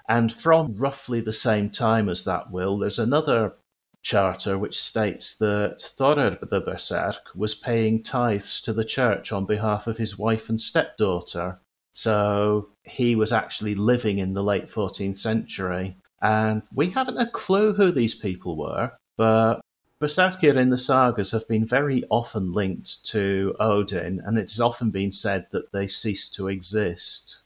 And 0.08 0.32
from 0.32 0.74
roughly 0.74 1.20
the 1.20 1.32
same 1.32 1.70
time 1.70 2.08
as 2.08 2.24
that 2.24 2.50
will, 2.50 2.78
there's 2.78 2.98
another 2.98 3.54
charter 4.02 4.58
which 4.58 4.80
states 4.80 5.38
that 5.38 5.78
Thorir 5.78 6.38
the 6.38 6.60
Berserk 6.60 7.34
was 7.34 7.54
paying 7.54 8.02
tithes 8.02 8.60
to 8.62 8.72
the 8.72 8.84
church 8.84 9.32
on 9.32 9.46
behalf 9.46 9.86
of 9.86 9.96
his 9.96 10.18
wife 10.18 10.50
and 10.50 10.60
stepdaughter. 10.60 11.58
So 11.92 12.68
he 12.82 13.16
was 13.16 13.32
actually 13.32 13.74
living 13.74 14.18
in 14.18 14.34
the 14.34 14.42
late 14.42 14.66
14th 14.66 15.16
century. 15.16 15.96
And 16.20 16.62
we 16.74 16.90
haven't 16.90 17.18
a 17.18 17.30
clue 17.30 17.72
who 17.72 17.92
these 17.92 18.14
people 18.14 18.56
were, 18.56 18.92
but 19.16 19.60
Berserkir 20.00 20.56
in 20.56 20.70
the 20.70 20.78
sagas 20.78 21.30
have 21.30 21.46
been 21.46 21.66
very 21.66 22.04
often 22.10 22.52
linked 22.52 23.06
to 23.06 23.54
Odin, 23.60 24.20
and 24.24 24.36
it 24.36 24.50
has 24.50 24.60
often 24.60 24.90
been 24.90 25.12
said 25.12 25.46
that 25.52 25.72
they 25.72 25.86
ceased 25.86 26.34
to 26.34 26.48
exist 26.48 27.42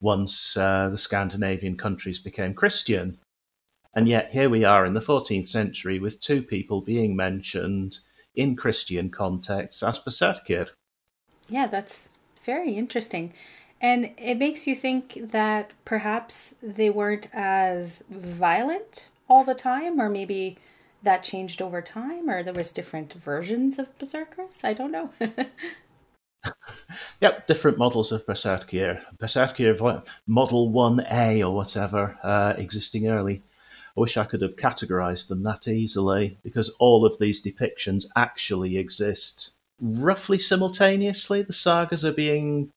once 0.00 0.56
uh, 0.56 0.88
the 0.88 0.98
Scandinavian 0.98 1.76
countries 1.76 2.18
became 2.18 2.54
Christian. 2.54 3.18
And 3.94 4.08
yet, 4.08 4.30
here 4.30 4.48
we 4.48 4.64
are 4.64 4.84
in 4.84 4.94
the 4.94 5.00
14th 5.00 5.46
century 5.46 5.98
with 5.98 6.20
two 6.20 6.42
people 6.42 6.80
being 6.80 7.16
mentioned 7.16 7.98
in 8.34 8.56
Christian 8.56 9.10
contexts 9.10 9.82
as 9.82 9.98
Berserkir. 9.98 10.70
Yeah, 11.48 11.66
that's 11.66 12.08
very 12.44 12.74
interesting. 12.74 13.32
And 13.80 14.10
it 14.16 14.36
makes 14.38 14.66
you 14.66 14.76
think 14.76 15.18
that 15.32 15.72
perhaps 15.84 16.54
they 16.62 16.90
weren't 16.90 17.28
as 17.32 18.04
violent 18.10 19.08
all 19.28 19.44
the 19.44 19.54
time, 19.54 20.00
or 20.00 20.08
maybe 20.08 20.58
that 21.02 21.22
changed 21.22 21.62
over 21.62 21.82
time 21.82 22.28
or 22.28 22.42
there 22.42 22.54
was 22.54 22.72
different 22.72 23.12
versions 23.12 23.78
of 23.78 23.96
berserkers? 23.98 24.64
I 24.64 24.72
don't 24.72 24.92
know. 24.92 25.10
Yep 27.20 27.46
different 27.46 27.76
models 27.76 28.12
of 28.12 28.24
berserkir. 28.24 29.02
Berserkir 29.18 29.78
model 30.26 30.70
1a 30.70 31.46
or 31.46 31.54
whatever 31.54 32.18
uh, 32.22 32.54
existing 32.56 33.08
early. 33.08 33.42
I 33.96 34.00
wish 34.00 34.16
i 34.16 34.24
could 34.24 34.40
have 34.40 34.56
categorized 34.56 35.28
them 35.28 35.42
that 35.42 35.68
easily 35.68 36.38
because 36.42 36.74
all 36.78 37.04
of 37.04 37.18
these 37.18 37.44
depictions 37.44 38.06
actually 38.16 38.78
exist 38.78 39.56
roughly 39.80 40.38
simultaneously. 40.38 41.42
The 41.42 41.52
sagas 41.52 42.04
are 42.04 42.12
being 42.12 42.70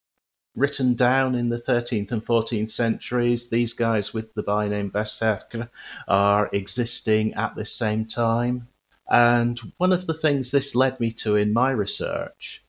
written 0.56 0.94
down 0.94 1.34
in 1.34 1.48
the 1.48 1.58
13th 1.58 2.12
and 2.12 2.24
14th 2.24 2.70
centuries. 2.70 3.48
These 3.50 3.74
guys 3.74 4.14
with 4.14 4.34
the 4.34 4.42
byname 4.42 4.92
Berserker 4.92 5.68
are 6.06 6.48
existing 6.52 7.34
at 7.34 7.54
the 7.56 7.64
same 7.64 8.06
time. 8.06 8.68
And 9.08 9.58
one 9.78 9.92
of 9.92 10.06
the 10.06 10.14
things 10.14 10.50
this 10.50 10.74
led 10.74 11.00
me 11.00 11.10
to 11.12 11.36
in 11.36 11.52
my 11.52 11.70
research 11.70 12.62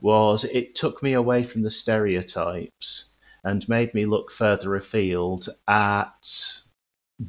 was 0.00 0.44
it 0.44 0.74
took 0.74 1.02
me 1.02 1.12
away 1.12 1.42
from 1.42 1.62
the 1.62 1.70
stereotypes 1.70 3.14
and 3.44 3.68
made 3.68 3.92
me 3.92 4.04
look 4.04 4.30
further 4.30 4.74
afield 4.74 5.48
at 5.68 6.60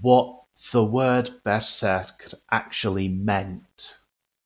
what 0.02 0.44
the 0.72 0.84
word 0.84 1.30
berserk 1.44 2.30
actually 2.52 3.08
meant. 3.08 3.98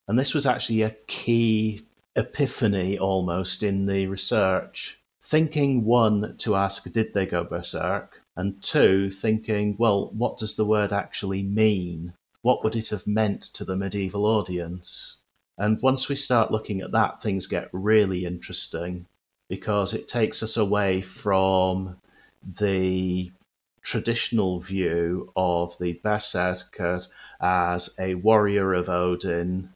And 0.07 0.17
this 0.17 0.33
was 0.33 0.45
actually 0.45 0.81
a 0.81 0.95
key 1.07 1.81
epiphany 2.15 2.97
almost 2.97 3.63
in 3.63 3.85
the 3.85 4.07
research 4.07 5.01
thinking 5.29 5.83
one 5.83 6.37
to 6.37 6.55
ask 6.55 6.89
did 6.93 7.13
they 7.13 7.25
go 7.25 7.43
berserk? 7.43 8.21
And 8.37 8.63
two 8.63 9.11
thinking 9.11 9.75
well 9.77 10.09
what 10.13 10.37
does 10.37 10.55
the 10.55 10.65
word 10.65 10.93
actually 10.93 11.43
mean? 11.43 12.13
What 12.43 12.63
would 12.63 12.77
it 12.77 12.89
have 12.89 13.05
meant 13.05 13.41
to 13.55 13.65
the 13.65 13.75
medieval 13.75 14.25
audience? 14.25 15.17
And 15.57 15.81
once 15.81 16.07
we 16.07 16.15
start 16.15 16.49
looking 16.49 16.79
at 16.79 16.93
that 16.93 17.21
things 17.21 17.45
get 17.45 17.69
really 17.73 18.23
interesting 18.23 19.05
because 19.49 19.93
it 19.93 20.07
takes 20.07 20.41
us 20.41 20.55
away 20.55 21.01
from 21.01 21.97
the 22.41 23.29
traditional 23.81 24.61
view 24.61 25.33
of 25.35 25.77
the 25.77 25.99
berserker 26.03 27.01
as 27.41 27.97
a 27.99 28.15
warrior 28.15 28.73
of 28.73 28.87
odin. 28.87 29.71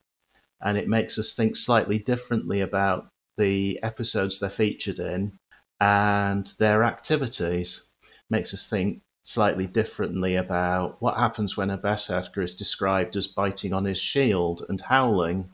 And 0.62 0.78
it 0.78 0.88
makes 0.88 1.20
us 1.20 1.34
think 1.34 1.58
slightly 1.58 2.00
differently 2.00 2.62
about 2.62 3.08
the 3.38 3.80
episodes 3.84 4.40
they're 4.40 4.50
featured 4.50 5.00
in 5.00 5.40
and 5.82 6.46
their 6.60 6.84
activities. 6.84 7.92
Makes 8.30 8.54
us 8.54 8.70
think 8.70 9.02
slightly 9.24 9.66
differently 9.66 10.36
about 10.36 11.02
what 11.02 11.18
happens 11.18 11.58
when 11.58 11.72
a 11.72 11.78
berserker 11.78 12.42
is 12.42 12.56
described 12.56 13.16
as 13.18 13.28
biting 13.28 13.74
on 13.74 13.86
his 13.86 13.98
shield 13.98 14.64
and 14.70 14.80
howling, 14.80 15.50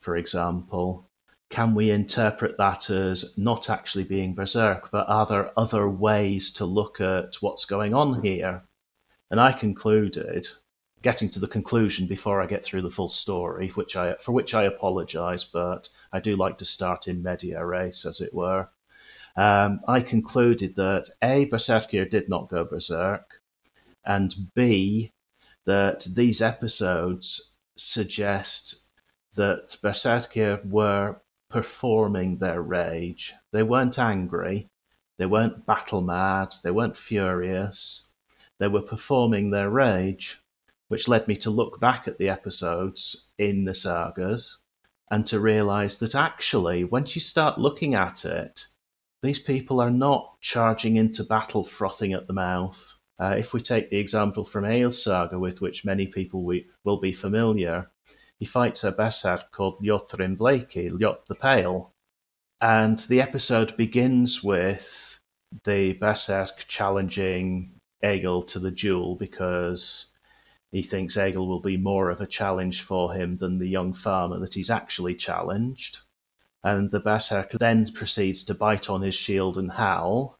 for 0.00 0.16
example. 0.16 1.08
Can 1.48 1.76
we 1.76 1.90
interpret 1.90 2.56
that 2.56 2.90
as 2.90 3.38
not 3.38 3.70
actually 3.70 4.04
being 4.04 4.34
berserk, 4.34 4.90
but 4.90 5.08
are 5.08 5.26
there 5.26 5.56
other 5.56 5.88
ways 5.88 6.52
to 6.54 6.64
look 6.64 7.00
at 7.00 7.36
what's 7.36 7.64
going 7.64 7.94
on 7.94 8.20
here? 8.22 8.64
And 9.30 9.40
I 9.40 9.52
concluded, 9.52 10.48
getting 11.02 11.30
to 11.30 11.40
the 11.40 11.46
conclusion 11.46 12.08
before 12.08 12.42
I 12.42 12.46
get 12.46 12.64
through 12.64 12.82
the 12.82 12.90
full 12.90 13.08
story, 13.08 13.68
which 13.68 13.96
I, 13.96 14.14
for 14.14 14.32
which 14.32 14.54
I 14.54 14.64
apologise, 14.64 15.44
but 15.44 15.88
I 16.12 16.18
do 16.18 16.34
like 16.34 16.58
to 16.58 16.64
start 16.64 17.06
in 17.06 17.22
media 17.22 17.64
res, 17.64 18.04
as 18.04 18.20
it 18.20 18.34
were. 18.34 18.68
Um, 19.38 19.82
I 19.86 20.00
concluded 20.00 20.74
that 20.74 21.10
A, 21.22 21.46
Berserkir 21.46 22.10
did 22.10 22.28
not 22.28 22.48
go 22.48 22.64
berserk, 22.64 23.40
and 24.04 24.34
B, 24.52 25.12
that 25.64 26.08
these 26.16 26.42
episodes 26.42 27.54
suggest 27.76 28.86
that 29.36 29.76
Berserkir 29.80 30.68
were 30.68 31.20
performing 31.48 32.38
their 32.38 32.60
rage. 32.60 33.32
They 33.52 33.62
weren't 33.62 33.96
angry, 33.96 34.70
they 35.18 35.26
weren't 35.26 35.64
battle 35.64 36.02
mad, 36.02 36.54
they 36.64 36.72
weren't 36.72 36.96
furious. 36.96 38.10
They 38.58 38.66
were 38.66 38.82
performing 38.82 39.50
their 39.50 39.70
rage, 39.70 40.40
which 40.88 41.06
led 41.06 41.28
me 41.28 41.36
to 41.36 41.50
look 41.50 41.78
back 41.78 42.08
at 42.08 42.18
the 42.18 42.28
episodes 42.28 43.30
in 43.38 43.66
the 43.66 43.74
sagas 43.74 44.58
and 45.12 45.24
to 45.28 45.38
realize 45.38 46.00
that 46.00 46.16
actually, 46.16 46.82
once 46.82 47.14
you 47.14 47.20
start 47.20 47.56
looking 47.56 47.94
at 47.94 48.24
it, 48.24 48.66
these 49.22 49.38
people 49.38 49.80
are 49.80 49.90
not 49.90 50.40
charging 50.40 50.96
into 50.96 51.24
battle 51.24 51.64
frothing 51.64 52.12
at 52.12 52.26
the 52.26 52.32
mouth. 52.32 52.94
Uh, 53.18 53.34
if 53.36 53.52
we 53.52 53.60
take 53.60 53.90
the 53.90 53.98
example 53.98 54.44
from 54.44 54.64
Egil's 54.64 55.02
saga, 55.02 55.38
with 55.38 55.60
which 55.60 55.84
many 55.84 56.06
people 56.06 56.44
we, 56.44 56.68
will 56.84 56.98
be 56.98 57.12
familiar, 57.12 57.90
he 58.38 58.44
fights 58.44 58.84
a 58.84 58.92
berserk 58.92 59.50
called 59.50 59.82
Ljotrin 59.82 60.36
Blaki, 60.36 60.90
Ljot 60.90 61.26
the 61.26 61.34
Pale. 61.34 61.92
And 62.60 62.98
the 63.00 63.20
episode 63.20 63.76
begins 63.76 64.44
with 64.44 65.18
the 65.64 65.94
Berserk 65.94 66.64
challenging 66.68 67.68
Egil 68.04 68.42
to 68.42 68.58
the 68.58 68.70
duel 68.70 69.16
because 69.16 70.14
he 70.70 70.82
thinks 70.82 71.16
Egil 71.16 71.48
will 71.48 71.60
be 71.60 71.76
more 71.76 72.10
of 72.10 72.20
a 72.20 72.26
challenge 72.26 72.82
for 72.82 73.14
him 73.14 73.36
than 73.38 73.58
the 73.58 73.68
young 73.68 73.92
farmer 73.92 74.38
that 74.38 74.54
he's 74.54 74.70
actually 74.70 75.14
challenged. 75.14 76.00
And 76.62 76.90
the 76.90 77.00
Berserk 77.00 77.52
then 77.52 77.86
proceeds 77.92 78.44
to 78.44 78.54
bite 78.54 78.90
on 78.90 79.02
his 79.02 79.14
shield 79.14 79.58
and 79.58 79.70
howl. 79.70 80.38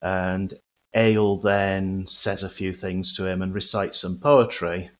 And 0.00 0.54
Egil 0.96 1.38
then 1.38 2.06
says 2.06 2.42
a 2.42 2.48
few 2.48 2.72
things 2.72 3.16
to 3.16 3.26
him 3.26 3.42
and 3.42 3.54
recites 3.54 4.00
some 4.00 4.18
poetry, 4.18 4.90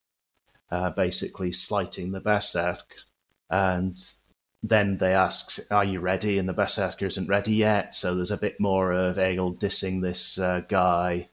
uh, 0.70 0.90
basically 0.90 1.52
slighting 1.52 2.12
the 2.12 2.20
Berserk. 2.20 2.94
And 3.48 3.98
then 4.62 4.96
they 4.96 5.12
ask, 5.12 5.70
"Are 5.70 5.84
you 5.84 6.00
ready?" 6.00 6.38
And 6.38 6.48
the 6.48 6.54
berserker 6.54 7.04
isn't 7.04 7.28
ready 7.28 7.54
yet. 7.54 7.94
So 7.94 8.14
there's 8.14 8.30
a 8.30 8.38
bit 8.38 8.58
more 8.58 8.92
of 8.92 9.18
Egil 9.18 9.54
dissing 9.56 10.00
this 10.00 10.38
uh, 10.38 10.60
guy 10.60 11.28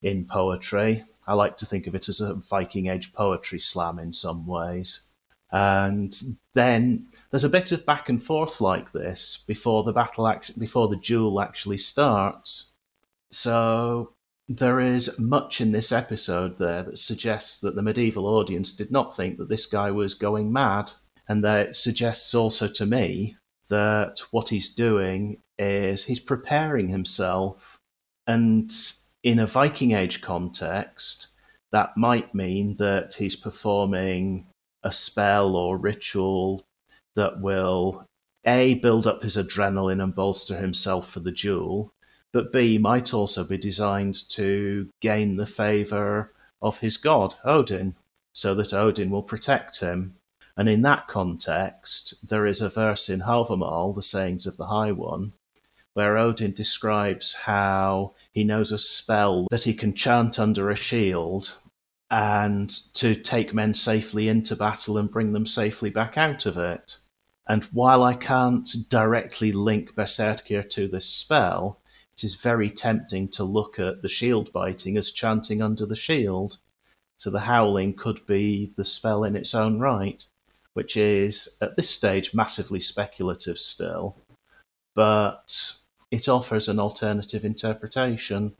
in 0.00 0.24
poetry. 0.24 1.04
I 1.26 1.34
like 1.34 1.58
to 1.58 1.66
think 1.66 1.86
of 1.86 1.94
it 1.94 2.08
as 2.08 2.20
a 2.20 2.34
Viking 2.34 2.88
Age 2.88 3.12
poetry 3.12 3.58
slam 3.58 3.98
in 3.98 4.12
some 4.12 4.46
ways. 4.46 5.10
And 5.50 6.18
then 6.54 7.08
there's 7.32 7.44
a 7.44 7.48
bit 7.48 7.72
of 7.72 7.86
back 7.86 8.10
and 8.10 8.22
forth 8.22 8.60
like 8.60 8.92
this 8.92 9.42
before 9.48 9.82
the 9.82 9.92
battle, 9.92 10.32
before 10.58 10.88
the 10.88 10.98
duel 10.98 11.40
actually 11.40 11.78
starts. 11.78 12.76
So 13.30 14.12
there 14.48 14.78
is 14.78 15.18
much 15.18 15.62
in 15.62 15.72
this 15.72 15.92
episode 15.92 16.58
there 16.58 16.82
that 16.82 16.98
suggests 16.98 17.60
that 17.60 17.74
the 17.74 17.82
medieval 17.82 18.26
audience 18.26 18.70
did 18.72 18.90
not 18.90 19.16
think 19.16 19.38
that 19.38 19.48
this 19.48 19.64
guy 19.64 19.90
was 19.90 20.12
going 20.12 20.52
mad. 20.52 20.92
And 21.26 21.42
that 21.42 21.74
suggests 21.74 22.34
also 22.34 22.68
to 22.68 22.84
me 22.84 23.36
that 23.70 24.18
what 24.30 24.50
he's 24.50 24.74
doing 24.74 25.38
is 25.58 26.04
he's 26.04 26.20
preparing 26.20 26.88
himself. 26.88 27.78
And 28.26 28.70
in 29.22 29.38
a 29.38 29.46
Viking 29.46 29.92
Age 29.92 30.20
context, 30.20 31.28
that 31.70 31.96
might 31.96 32.34
mean 32.34 32.76
that 32.76 33.14
he's 33.14 33.36
performing 33.36 34.48
a 34.82 34.92
spell 34.92 35.56
or 35.56 35.78
ritual 35.78 36.62
that 37.14 37.40
will 37.40 38.06
A, 38.44 38.74
build 38.74 39.06
up 39.06 39.22
his 39.22 39.36
adrenaline 39.36 40.02
and 40.02 40.14
bolster 40.14 40.56
himself 40.56 41.08
for 41.08 41.20
the 41.20 41.32
duel, 41.32 41.92
but 42.32 42.52
B, 42.52 42.78
might 42.78 43.12
also 43.12 43.44
be 43.44 43.58
designed 43.58 44.28
to 44.30 44.88
gain 45.00 45.36
the 45.36 45.46
favour 45.46 46.32
of 46.62 46.80
his 46.80 46.96
god, 46.96 47.34
Odin, 47.44 47.94
so 48.32 48.54
that 48.54 48.72
Odin 48.72 49.10
will 49.10 49.22
protect 49.22 49.80
him. 49.80 50.14
And 50.56 50.68
in 50.68 50.82
that 50.82 51.08
context, 51.08 52.28
there 52.28 52.46
is 52.46 52.60
a 52.60 52.68
verse 52.68 53.08
in 53.08 53.20
Havamal, 53.20 53.94
the 53.94 54.02
Sayings 54.02 54.46
of 54.46 54.56
the 54.56 54.66
High 54.66 54.92
One, 54.92 55.32
where 55.94 56.16
Odin 56.16 56.52
describes 56.52 57.34
how 57.34 58.14
he 58.32 58.44
knows 58.44 58.72
a 58.72 58.78
spell 58.78 59.46
that 59.50 59.64
he 59.64 59.74
can 59.74 59.94
chant 59.94 60.38
under 60.38 60.70
a 60.70 60.76
shield 60.76 61.58
and 62.12 62.70
to 62.94 63.16
take 63.16 63.52
men 63.52 63.74
safely 63.74 64.28
into 64.28 64.54
battle 64.54 64.98
and 64.98 65.10
bring 65.10 65.32
them 65.32 65.46
safely 65.46 65.90
back 65.90 66.16
out 66.16 66.46
of 66.46 66.56
it. 66.56 66.98
And 67.48 67.64
while 67.72 68.04
I 68.04 68.14
can't 68.14 68.68
directly 68.88 69.50
link 69.50 69.96
Berserkir 69.96 70.68
to 70.70 70.86
this 70.86 71.06
spell, 71.06 71.80
it 72.12 72.22
is 72.22 72.36
very 72.36 72.70
tempting 72.70 73.28
to 73.30 73.42
look 73.42 73.80
at 73.80 74.02
the 74.02 74.08
shield 74.08 74.52
biting 74.52 74.96
as 74.96 75.10
chanting 75.10 75.60
under 75.60 75.86
the 75.86 75.96
shield. 75.96 76.58
So 77.16 77.30
the 77.30 77.40
howling 77.40 77.94
could 77.94 78.24
be 78.26 78.72
the 78.76 78.84
spell 78.84 79.24
in 79.24 79.34
its 79.34 79.54
own 79.54 79.80
right 79.80 80.24
which 80.74 80.96
is 80.96 81.56
at 81.60 81.76
this 81.76 81.90
stage 81.90 82.34
massively 82.34 82.80
speculative 82.80 83.58
still, 83.58 84.16
but 84.94 85.74
it 86.10 86.28
offers 86.28 86.68
an 86.68 86.78
alternative 86.78 87.44
interpretation. 87.44 88.54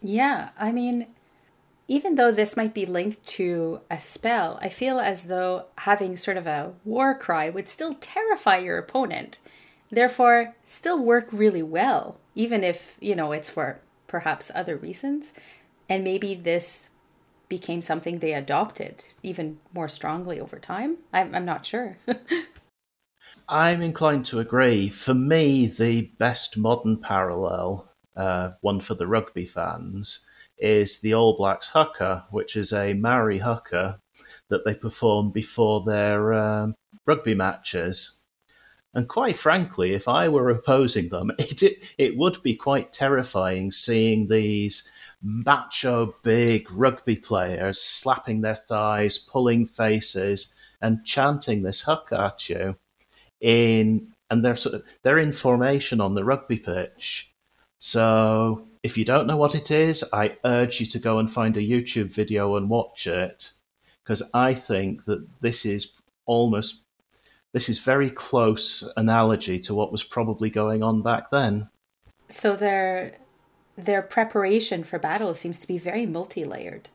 Yeah, 0.00 0.50
I 0.58 0.70
mean, 0.72 1.06
even 1.88 2.16
though 2.16 2.30
this 2.30 2.56
might 2.56 2.74
be 2.74 2.84
linked 2.84 3.24
to 3.26 3.80
a 3.90 3.98
spell, 3.98 4.58
I 4.60 4.68
feel 4.68 5.00
as 5.00 5.24
though 5.24 5.64
having 5.78 6.16
sort 6.16 6.36
of 6.36 6.46
a 6.46 6.72
war 6.84 7.18
cry 7.18 7.48
would 7.48 7.66
still 7.66 7.94
terrify 7.94 8.58
your 8.58 8.76
opponent. 8.76 9.38
Therefore, 9.90 10.54
still 10.64 11.02
work 11.02 11.28
really 11.32 11.62
well, 11.62 12.20
even 12.34 12.62
if, 12.62 12.98
you 13.00 13.16
know, 13.16 13.32
it's 13.32 13.48
for 13.48 13.80
perhaps 14.06 14.50
other 14.54 14.76
reasons. 14.76 15.32
And 15.88 16.04
maybe 16.04 16.34
this 16.34 16.90
became 17.48 17.80
something 17.80 18.18
they 18.18 18.34
adopted 18.34 19.06
even 19.22 19.58
more 19.72 19.88
strongly 19.88 20.38
over 20.38 20.58
time. 20.58 20.98
I'm, 21.14 21.34
I'm 21.34 21.46
not 21.46 21.64
sure. 21.64 21.96
I'm 23.48 23.80
inclined 23.80 24.26
to 24.26 24.40
agree. 24.40 24.90
For 24.90 25.14
me, 25.14 25.68
the 25.68 26.10
best 26.18 26.58
modern 26.58 26.98
parallel, 26.98 27.90
uh, 28.14 28.50
one 28.60 28.80
for 28.80 28.94
the 28.94 29.06
rugby 29.06 29.46
fans, 29.46 30.26
is 30.58 31.00
the 31.00 31.14
All 31.14 31.36
Blacks 31.36 31.68
haka, 31.68 32.26
which 32.30 32.56
is 32.56 32.72
a 32.72 32.94
Maori 32.94 33.38
haka 33.38 34.00
that 34.48 34.64
they 34.64 34.74
perform 34.74 35.30
before 35.30 35.82
their 35.82 36.32
um, 36.32 36.74
rugby 37.06 37.34
matches. 37.34 38.24
And 38.94 39.08
quite 39.08 39.36
frankly, 39.36 39.92
if 39.92 40.08
I 40.08 40.28
were 40.28 40.50
opposing 40.50 41.08
them, 41.10 41.30
it, 41.38 41.62
it, 41.62 41.94
it 41.98 42.16
would 42.16 42.42
be 42.42 42.54
quite 42.54 42.92
terrifying 42.92 43.70
seeing 43.70 44.28
these 44.28 44.90
macho, 45.22 46.14
big 46.22 46.70
rugby 46.72 47.16
players 47.16 47.80
slapping 47.80 48.40
their 48.40 48.56
thighs, 48.56 49.18
pulling 49.18 49.66
faces, 49.66 50.56
and 50.80 51.04
chanting 51.04 51.62
this 51.62 51.82
hook 51.82 52.08
at 52.12 52.48
you. 52.48 52.76
In 53.40 54.12
and 54.30 54.44
they're 54.44 54.56
sort 54.56 54.74
of, 54.76 54.84
they're 55.02 55.18
in 55.18 55.32
formation 55.32 56.00
on 56.00 56.14
the 56.14 56.24
rugby 56.24 56.58
pitch. 56.58 57.32
So 57.78 58.67
if 58.82 58.96
you 58.96 59.04
don't 59.04 59.26
know 59.26 59.36
what 59.36 59.54
it 59.54 59.70
is, 59.70 60.04
I 60.12 60.36
urge 60.44 60.80
you 60.80 60.86
to 60.86 60.98
go 60.98 61.18
and 61.18 61.30
find 61.30 61.56
a 61.56 61.60
YouTube 61.60 62.12
video 62.12 62.56
and 62.56 62.68
watch 62.70 63.06
it 63.06 63.52
because 64.02 64.30
I 64.32 64.54
think 64.54 65.04
that 65.04 65.26
this 65.40 65.66
is 65.66 66.00
almost 66.26 66.84
this 67.52 67.68
is 67.68 67.80
very 67.80 68.10
close 68.10 68.90
analogy 68.96 69.58
to 69.60 69.74
what 69.74 69.90
was 69.90 70.04
probably 70.04 70.50
going 70.50 70.82
on 70.82 71.02
back 71.02 71.30
then. 71.30 71.68
So 72.28 72.54
they're 72.54 73.16
their 73.76 74.02
preparation 74.02 74.82
for 74.82 74.98
battle 74.98 75.34
seems 75.34 75.60
to 75.60 75.68
be 75.68 75.78
very 75.78 76.04
multi-layered. 76.04 76.88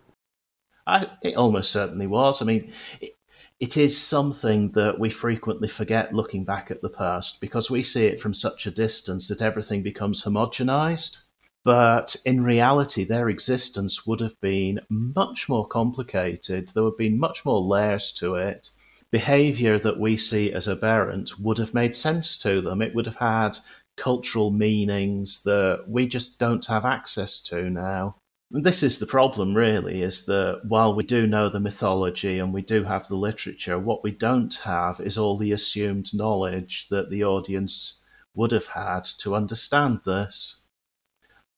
I, 0.86 1.08
it 1.22 1.38
almost 1.38 1.72
certainly 1.72 2.08
was. 2.08 2.42
I 2.42 2.46
mean, 2.46 2.70
it, 3.00 3.14
it 3.60 3.78
is 3.78 3.98
something 3.98 4.72
that 4.72 5.00
we 5.00 5.10
frequently 5.10 5.70
forget 5.70 6.14
looking 6.14 6.44
back 6.44 6.72
at 6.72 6.82
the 6.82 6.90
past 6.90 7.40
because 7.40 7.72
we 7.72 7.84
see 7.84 8.06
it 8.06 8.20
from 8.20 8.34
such 8.34 8.68
a 8.68 8.72
distance 8.72 9.30
that 9.30 9.42
everything 9.42 9.82
becomes 9.82 10.24
homogenized. 10.24 11.24
But 11.66 12.18
in 12.26 12.44
reality, 12.44 13.06
their 13.06 13.30
existence 13.30 14.06
would 14.06 14.20
have 14.20 14.38
been 14.42 14.82
much 14.90 15.48
more 15.48 15.66
complicated. 15.66 16.68
There 16.68 16.84
would 16.84 16.92
have 16.92 16.98
been 16.98 17.18
much 17.18 17.46
more 17.46 17.62
layers 17.62 18.12
to 18.14 18.36
it. 18.36 18.70
Behavior 19.12 19.80
that 19.80 19.98
we 19.98 20.18
see 20.18 20.52
as 20.52 20.68
aberrant 20.68 21.40
would 21.40 21.58
have 21.60 21.74
made 21.74 21.96
sense 21.96 22.38
to 22.40 22.60
them. 22.60 22.82
It 22.82 22.94
would 22.94 23.06
have 23.06 23.16
had 23.16 23.60
cultural 23.96 24.52
meanings 24.52 25.44
that 25.44 25.86
we 25.88 26.06
just 26.08 26.38
don't 26.38 26.66
have 26.66 26.84
access 26.84 27.40
to 27.42 27.70
now. 27.70 28.18
this 28.52 28.84
is 28.84 29.00
the 29.00 29.06
problem, 29.06 29.56
really, 29.56 30.02
is 30.02 30.26
that 30.26 30.66
while 30.66 30.94
we 30.94 31.04
do 31.04 31.26
know 31.26 31.48
the 31.48 31.62
mythology 31.62 32.40
and 32.40 32.54
we 32.54 32.62
do 32.62 32.84
have 32.84 33.08
the 33.08 33.16
literature, 33.16 33.80
what 33.80 34.04
we 34.04 34.12
don't 34.12 34.56
have 34.66 35.00
is 35.00 35.18
all 35.18 35.38
the 35.38 35.54
assumed 35.54 36.14
knowledge 36.14 36.90
that 36.90 37.10
the 37.10 37.24
audience 37.24 38.04
would 38.36 38.52
have 38.52 38.68
had 38.68 39.06
to 39.20 39.36
understand 39.36 40.02
this. 40.06 40.63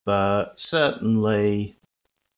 But 0.06 0.60
certainly, 0.60 1.78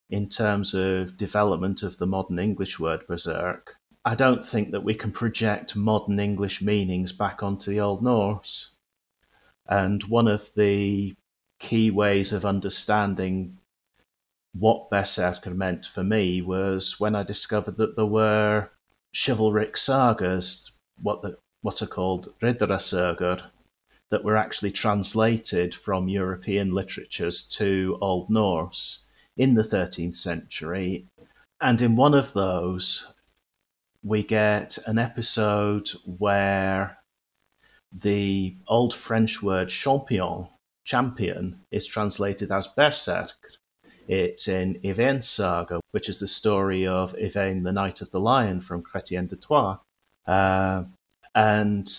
in 0.09 0.29
terms 0.29 0.73
of 0.73 1.17
development 1.17 1.83
of 1.83 1.97
the 1.97 2.07
modern 2.07 2.39
English 2.39 2.79
word 2.79 3.05
berserk, 3.07 3.75
I 4.05 4.15
don't 4.15 4.45
think 4.45 4.71
that 4.71 4.85
we 4.85 4.95
can 4.95 5.11
project 5.11 5.75
modern 5.75 6.17
English 6.17 6.61
meanings 6.61 7.11
back 7.11 7.43
onto 7.43 7.69
the 7.69 7.81
Old 7.81 8.01
Norse. 8.01 8.77
And 9.67 10.01
one 10.05 10.29
of 10.29 10.53
the 10.55 11.13
key 11.59 11.91
ways 11.91 12.31
of 12.31 12.45
understanding 12.45 13.57
what 14.53 14.89
berserk 14.89 15.45
meant 15.47 15.85
for 15.85 16.05
me 16.05 16.41
was 16.41 16.99
when 17.01 17.15
I 17.15 17.23
discovered 17.23 17.75
that 17.77 17.97
there 17.97 18.05
were 18.05 18.69
chivalric 19.13 19.75
sagas, 19.75 20.71
what 21.01 21.21
the 21.21 21.37
what 21.61 21.81
are 21.81 21.87
called 21.87 22.33
Riddarasögur, 22.39 23.43
that 24.09 24.23
were 24.23 24.37
actually 24.37 24.71
translated 24.71 25.75
from 25.75 26.07
European 26.07 26.71
literatures 26.71 27.43
to 27.43 27.97
Old 28.01 28.29
Norse 28.29 29.09
in 29.35 29.53
the 29.53 29.63
13th 29.63 30.15
century. 30.15 31.07
And 31.59 31.81
in 31.81 31.95
one 31.95 32.13
of 32.13 32.33
those, 32.33 33.13
we 34.03 34.23
get 34.23 34.77
an 34.87 34.97
episode 34.97 35.89
where 36.19 36.97
the 37.91 38.55
old 38.67 38.93
French 38.93 39.41
word 39.41 39.69
champion, 39.69 40.47
champion, 40.83 41.59
is 41.71 41.87
translated 41.87 42.51
as 42.51 42.67
berserk. 42.67 43.51
It's 44.07 44.47
in 44.47 44.79
Yvain's 44.83 45.27
saga, 45.27 45.81
which 45.91 46.07
is 46.07 46.19
the 46.19 46.27
story 46.27 46.87
of 46.87 47.13
Yvain, 47.17 47.63
the 47.63 47.73
Knight 47.73 48.01
of 48.01 48.11
the 48.11 48.19
Lion 48.19 48.61
from 48.61 48.83
Chrétien 48.83 49.27
de 49.27 49.35
Troyes. 49.35 49.79
Uh, 50.25 50.85
and 51.35 51.89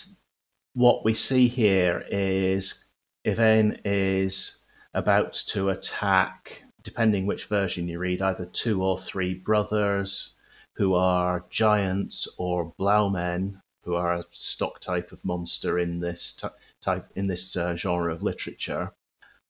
what 0.79 1.03
we 1.03 1.13
see 1.13 1.49
here 1.49 2.05
is 2.09 2.85
Yvain 3.25 3.81
is 3.83 4.65
about 4.93 5.33
to 5.33 5.67
attack, 5.67 6.63
depending 6.83 7.25
which 7.25 7.47
version 7.47 7.89
you 7.89 7.99
read, 7.99 8.21
either 8.21 8.45
two 8.45 8.81
or 8.81 8.97
three 8.97 9.33
brothers 9.33 10.39
who 10.77 10.93
are 10.93 11.43
giants 11.49 12.33
or 12.37 12.73
blaumen, 12.79 13.61
who 13.83 13.93
are 13.93 14.13
a 14.13 14.23
stock 14.29 14.79
type 14.79 15.11
of 15.11 15.25
monster 15.25 15.77
in 15.77 15.99
this 15.99 16.31
t- 16.31 16.47
type 16.79 17.05
in 17.13 17.27
this 17.27 17.57
uh, 17.57 17.75
genre 17.75 18.13
of 18.13 18.23
literature. 18.23 18.93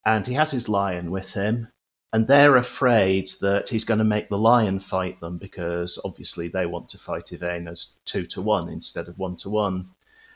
And 0.04 0.26
he 0.26 0.34
has 0.34 0.50
his 0.50 0.68
lion 0.68 1.12
with 1.12 1.34
him, 1.34 1.68
and 2.12 2.26
they're 2.26 2.56
afraid 2.56 3.30
that 3.40 3.68
he's 3.68 3.84
going 3.84 3.98
to 3.98 4.14
make 4.16 4.30
the 4.30 4.36
lion 4.36 4.80
fight 4.80 5.20
them 5.20 5.38
because 5.38 5.96
obviously 6.04 6.48
they 6.48 6.66
want 6.66 6.88
to 6.88 6.98
fight 6.98 7.30
Yvain 7.30 7.68
as 7.68 8.00
two 8.04 8.26
to 8.26 8.42
one 8.42 8.68
instead 8.68 9.06
of 9.06 9.16
one 9.16 9.36
to 9.36 9.48
one. 9.48 9.90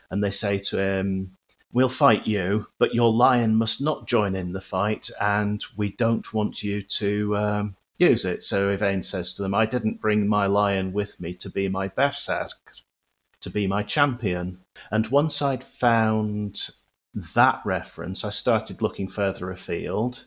And 0.09 0.23
they 0.23 0.31
say 0.31 0.57
to 0.59 0.77
him, 0.79 1.35
We'll 1.71 1.89
fight 1.89 2.25
you, 2.25 2.67
but 2.77 2.95
your 2.95 3.11
lion 3.11 3.55
must 3.55 3.81
not 3.81 4.07
join 4.07 4.33
in 4.33 4.53
the 4.53 4.61
fight, 4.61 5.09
and 5.19 5.61
we 5.75 5.91
don't 5.91 6.33
want 6.33 6.63
you 6.63 6.81
to 6.81 7.35
um, 7.35 7.75
use 7.97 8.23
it. 8.23 8.43
So 8.43 8.69
Yvain 8.69 9.01
says 9.01 9.33
to 9.33 9.41
them, 9.41 9.53
I 9.53 9.65
didn't 9.65 10.01
bring 10.01 10.27
my 10.27 10.47
lion 10.47 10.93
with 10.93 11.19
me 11.19 11.33
to 11.33 11.49
be 11.49 11.67
my 11.67 11.89
berserk, 11.89 12.73
to 13.41 13.49
be 13.49 13.67
my 13.67 13.83
champion. 13.83 14.59
And 14.91 15.07
once 15.07 15.41
I'd 15.41 15.63
found 15.63 16.69
that 17.13 17.61
reference, 17.65 18.23
I 18.23 18.29
started 18.29 18.81
looking 18.81 19.07
further 19.07 19.49
afield. 19.51 20.25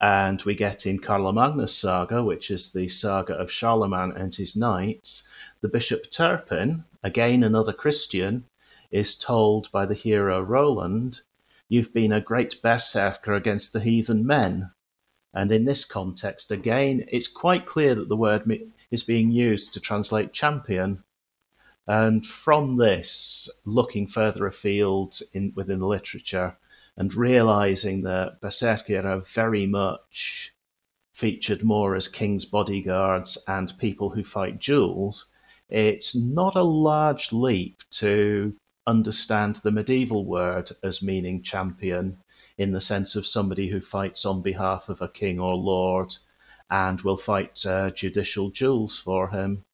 And 0.00 0.40
we 0.42 0.54
get 0.54 0.86
in 0.86 1.00
Karlamagnús 1.00 1.70
saga, 1.70 2.22
which 2.22 2.52
is 2.52 2.72
the 2.72 2.86
saga 2.86 3.34
of 3.34 3.50
Charlemagne 3.50 4.12
and 4.12 4.32
his 4.32 4.54
knights, 4.54 5.28
the 5.60 5.68
Bishop 5.68 6.08
Turpin, 6.10 6.84
again 7.02 7.42
another 7.42 7.72
Christian, 7.72 8.44
is 8.90 9.14
told 9.14 9.70
by 9.70 9.84
the 9.84 9.94
hero 9.94 10.40
Roland, 10.40 11.20
You've 11.68 11.92
been 11.92 12.12
a 12.12 12.20
great 12.20 12.62
berserker 12.62 13.34
against 13.34 13.74
the 13.74 13.80
heathen 13.80 14.26
men. 14.26 14.72
And 15.34 15.52
in 15.52 15.66
this 15.66 15.84
context, 15.84 16.50
again, 16.50 17.04
it's 17.08 17.28
quite 17.28 17.66
clear 17.66 17.94
that 17.94 18.08
the 18.08 18.16
word 18.16 18.50
is 18.90 19.02
being 19.02 19.30
used 19.30 19.74
to 19.74 19.80
translate 19.80 20.32
champion. 20.32 21.04
And 21.86 22.26
from 22.26 22.78
this, 22.78 23.50
looking 23.66 24.06
further 24.06 24.46
afield 24.46 25.20
in, 25.34 25.52
within 25.54 25.80
the 25.80 25.86
literature 25.86 26.56
and 26.96 27.14
realizing 27.14 28.02
that 28.02 28.40
Berserkir 28.40 29.04
are 29.04 29.20
very 29.20 29.66
much 29.66 30.54
featured 31.12 31.62
more 31.62 31.94
as 31.94 32.08
king's 32.08 32.46
bodyguards 32.46 33.44
and 33.46 33.76
people 33.78 34.08
who 34.08 34.24
fight 34.24 34.58
duels, 34.58 35.26
it's 35.68 36.16
not 36.16 36.56
a 36.56 36.62
large 36.62 37.32
leap 37.32 37.82
to 37.90 38.56
understand 38.88 39.56
the 39.56 39.70
medieval 39.70 40.24
word 40.24 40.70
as 40.82 41.02
meaning 41.02 41.42
champion 41.42 42.16
in 42.56 42.72
the 42.72 42.80
sense 42.80 43.14
of 43.14 43.26
somebody 43.26 43.68
who 43.68 43.80
fights 43.80 44.24
on 44.24 44.42
behalf 44.42 44.88
of 44.88 45.02
a 45.02 45.08
king 45.08 45.38
or 45.38 45.54
lord 45.54 46.16
and 46.70 47.02
will 47.02 47.16
fight 47.16 47.64
uh, 47.66 47.90
judicial 47.90 48.50
duels 48.50 48.98
for 48.98 49.28
him. 49.28 49.64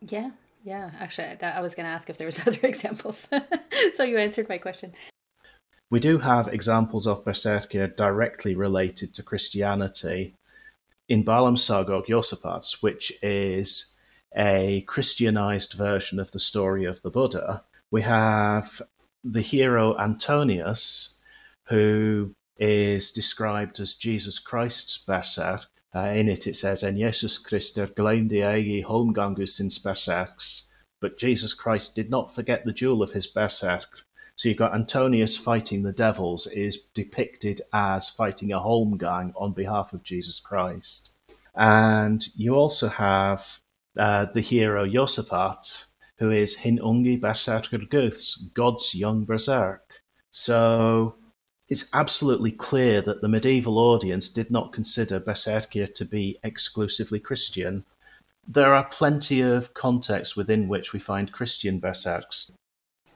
Yeah, 0.00 0.30
yeah. 0.64 0.90
Actually, 0.98 1.36
that, 1.40 1.56
I 1.56 1.60
was 1.60 1.74
going 1.74 1.86
to 1.86 1.92
ask 1.92 2.10
if 2.10 2.18
there 2.18 2.26
was 2.26 2.40
other 2.46 2.66
examples, 2.66 3.28
so 3.92 4.02
you 4.02 4.18
answered 4.18 4.48
my 4.48 4.58
question. 4.58 4.92
We 5.90 6.00
do 6.00 6.18
have 6.18 6.48
examples 6.48 7.06
of 7.06 7.24
Berserkir 7.24 7.96
directly 7.96 8.54
related 8.54 9.14
to 9.14 9.22
Christianity 9.22 10.34
in 11.08 11.22
Barlaam's 11.22 11.64
Saga 11.64 11.94
of 11.94 12.06
Josaphat, 12.06 12.82
which 12.82 13.12
is 13.22 13.98
a 14.36 14.82
Christianized 14.82 15.72
version 15.72 16.18
of 16.18 16.30
the 16.32 16.38
story 16.38 16.84
of 16.84 17.00
the 17.00 17.10
Buddha. 17.10 17.64
We 17.90 18.02
have 18.02 18.82
the 19.24 19.40
hero 19.40 19.96
Antonius, 19.96 21.20
who 21.64 22.34
is 22.58 23.12
described 23.12 23.80
as 23.80 23.94
Jesus 23.94 24.38
Christ's 24.38 24.98
berserk. 24.98 25.66
Uh, 25.94 26.12
in 26.14 26.28
it, 26.28 26.46
it 26.46 26.56
says, 26.56 26.84
En 26.84 26.96
Jesus 26.96 27.38
Christer 27.38 27.86
gleymde 27.86 28.42
ej 28.42 28.84
holmgangus 28.84 29.60
in 29.60 29.68
berserks. 29.82 30.72
But 31.00 31.18
Jesus 31.18 31.54
Christ 31.54 31.94
did 31.94 32.10
not 32.10 32.34
forget 32.34 32.64
the 32.64 32.72
jewel 32.72 33.02
of 33.02 33.12
his 33.12 33.26
berserk. 33.26 34.02
So 34.36 34.48
you've 34.48 34.58
got 34.58 34.74
Antonius 34.74 35.36
fighting 35.36 35.82
the 35.82 35.92
devils 35.92 36.46
is 36.46 36.84
depicted 36.94 37.60
as 37.72 38.08
fighting 38.08 38.52
a 38.52 38.60
holmgang 38.60 39.32
on 39.34 39.52
behalf 39.52 39.92
of 39.92 40.04
Jesus 40.04 40.38
Christ. 40.40 41.14
And 41.54 42.24
you 42.36 42.54
also 42.54 42.88
have 42.88 43.60
uh, 43.96 44.26
the 44.26 44.40
hero 44.40 44.86
Josaphat, 44.86 45.87
who 46.18 46.30
is 46.30 46.58
Hin 46.58 46.78
ungi 46.78 47.20
berserker 47.20 47.78
Guths, 47.78 48.50
God's 48.54 48.94
young 48.94 49.24
berserk. 49.24 50.02
So 50.30 51.16
it's 51.68 51.94
absolutely 51.94 52.52
clear 52.52 53.02
that 53.02 53.20
the 53.20 53.28
medieval 53.28 53.78
audience 53.78 54.30
did 54.30 54.50
not 54.50 54.72
consider 54.72 55.20
Berserkir 55.20 55.94
to 55.94 56.04
be 56.04 56.38
exclusively 56.42 57.20
Christian. 57.20 57.84
There 58.46 58.74
are 58.74 58.88
plenty 58.88 59.42
of 59.42 59.74
contexts 59.74 60.34
within 60.34 60.68
which 60.68 60.92
we 60.92 60.98
find 60.98 61.30
Christian 61.30 61.78
berserks. 61.78 62.50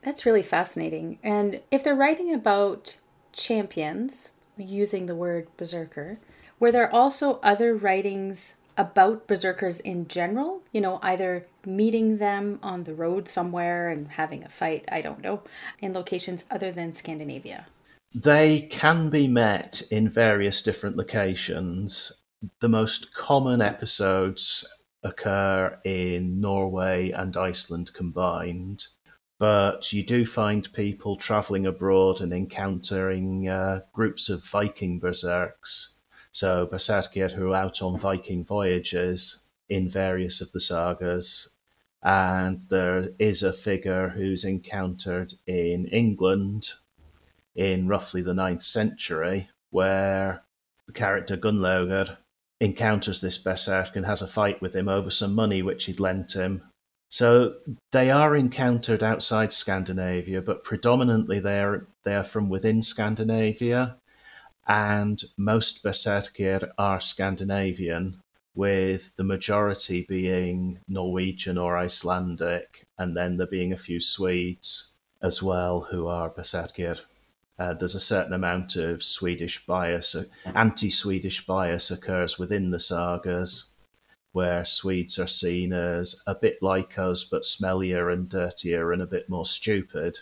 That's 0.03 0.27
really 0.27 0.43
fascinating. 0.43 1.19
And 1.23 1.63
if 1.71 1.83
they're 1.83 1.95
writing 1.95 2.35
about 2.35 2.99
champions, 3.33 4.33
using 4.59 5.07
the 5.07 5.15
word 5.15 5.49
berserker, 5.57 6.19
were 6.61 6.73
there 6.73 6.95
also 6.95 7.41
other 7.43 7.75
writings 7.75 8.57
about 8.77 9.27
berserkers 9.27 9.81
in 9.81 10.09
general? 10.09 10.63
You 10.73 10.81
know, 10.81 10.99
either 11.03 11.47
meeting 11.67 12.19
them 12.19 12.59
on 12.63 12.85
the 12.85 12.95
road 12.95 13.29
somewhere 13.29 13.89
and 13.89 14.09
having 14.09 14.45
a 14.45 14.49
fight, 14.49 14.85
I 14.91 15.03
don't 15.03 15.23
know, 15.23 15.43
in 15.81 15.93
locations 15.93 16.45
other 16.51 16.73
than 16.73 16.95
Scandinavia? 16.95 17.67
They 18.15 18.69
can 18.71 19.09
be 19.09 19.27
met 19.27 19.83
in 19.91 20.09
various 20.09 20.63
different 20.63 20.97
locations. 20.97 22.13
The 22.61 22.69
most 22.69 23.15
common 23.15 23.63
episodes 23.63 24.67
occur 25.03 25.79
in 25.85 26.41
Norway 26.41 27.11
and 27.11 27.37
Iceland 27.37 27.93
combined, 27.95 28.87
but 29.39 29.93
you 29.93 30.05
do 30.05 30.27
find 30.27 30.73
people 30.73 31.17
traveling 31.17 31.67
abroad 31.67 32.21
and 32.21 32.33
encountering 32.33 33.49
uh, 33.49 33.81
groups 33.93 34.29
of 34.29 34.45
Viking 34.45 34.99
berserks. 34.99 35.92
So, 36.33 36.67
berserkir 36.67 37.33
who 37.33 37.53
are 37.53 37.57
out 37.57 37.83
on 37.83 37.99
Viking 37.99 38.45
voyages 38.45 39.49
in 39.69 39.89
various 39.89 40.41
of 40.41 40.53
the 40.53 40.61
sagas. 40.61 41.49
And 42.03 42.63
there 42.69 43.11
is 43.19 43.43
a 43.43 43.53
figure 43.53 44.09
who's 44.09 44.45
encountered 44.45 45.35
in 45.47 45.87
England 45.87 46.71
in 47.55 47.87
roughly 47.87 48.23
the 48.23 48.35
ninth 48.35 48.63
century, 48.63 49.49
where 49.71 50.43
the 50.87 50.93
character 50.93 51.37
Gunnlaugur 51.37 52.17
encounters 52.61 53.21
this 53.21 53.39
berserk 53.39 53.95
and 53.95 54.07
has 54.07 54.23
a 54.23 54.27
fight 54.27 54.61
with 54.63 54.75
him 54.75 54.89
over 54.89 55.11
some 55.11 55.35
money 55.35 55.63
which 55.63 55.85
he'd 55.85 56.01
lent 56.01 56.33
him. 56.33 56.63
So 57.09 57.57
they 57.91 58.11
are 58.11 58.35
encountered 58.35 59.03
outside 59.03 59.53
Scandinavia, 59.53 60.41
but 60.41 60.65
predominantly 60.65 61.41
they 61.41 61.61
are 61.61 61.87
they 62.05 62.15
are 62.15 62.25
from 62.25 62.49
within 62.49 62.83
Scandinavia, 62.83 63.99
and 64.69 65.25
most 65.37 65.83
berserkir 65.83 66.71
are 66.79 67.01
Scandinavian, 67.01 68.23
with 68.55 69.17
the 69.17 69.25
majority 69.25 70.05
being 70.09 70.79
Norwegian 70.87 71.59
or 71.59 71.77
Icelandic, 71.77 72.87
and 72.97 73.17
then 73.17 73.37
there 73.37 73.47
being 73.47 73.73
a 73.73 73.77
few 73.77 73.99
Swedes 73.99 74.99
as 75.21 75.43
well 75.43 75.81
who 75.81 76.07
are 76.07 76.31
berserkir. 76.31 77.01
Uh, 77.59 77.75
there's 77.75 77.95
a 77.95 78.01
certain 78.01 78.33
amount 78.33 78.77
of 78.77 79.03
Swedish 79.03 79.67
bias, 79.67 80.15
uh, 80.15 80.25
anti 80.55 80.91
Swedish 80.91 81.45
bias 81.45 81.91
occurs 81.91 82.39
within 82.39 82.71
the 82.71 82.81
sagas, 82.81 83.75
where 84.33 84.65
Swedes 84.65 85.19
are 85.19 85.27
seen 85.27 85.73
as 85.73 86.23
a 86.27 86.35
bit 86.35 86.63
like 86.63 86.99
us, 86.99 87.25
but 87.25 87.43
smellier 87.43 88.13
and 88.13 88.29
dirtier 88.29 88.93
and 88.93 89.03
a 89.03 89.07
bit 89.07 89.29
more 89.29 89.47
stupid 89.47 90.19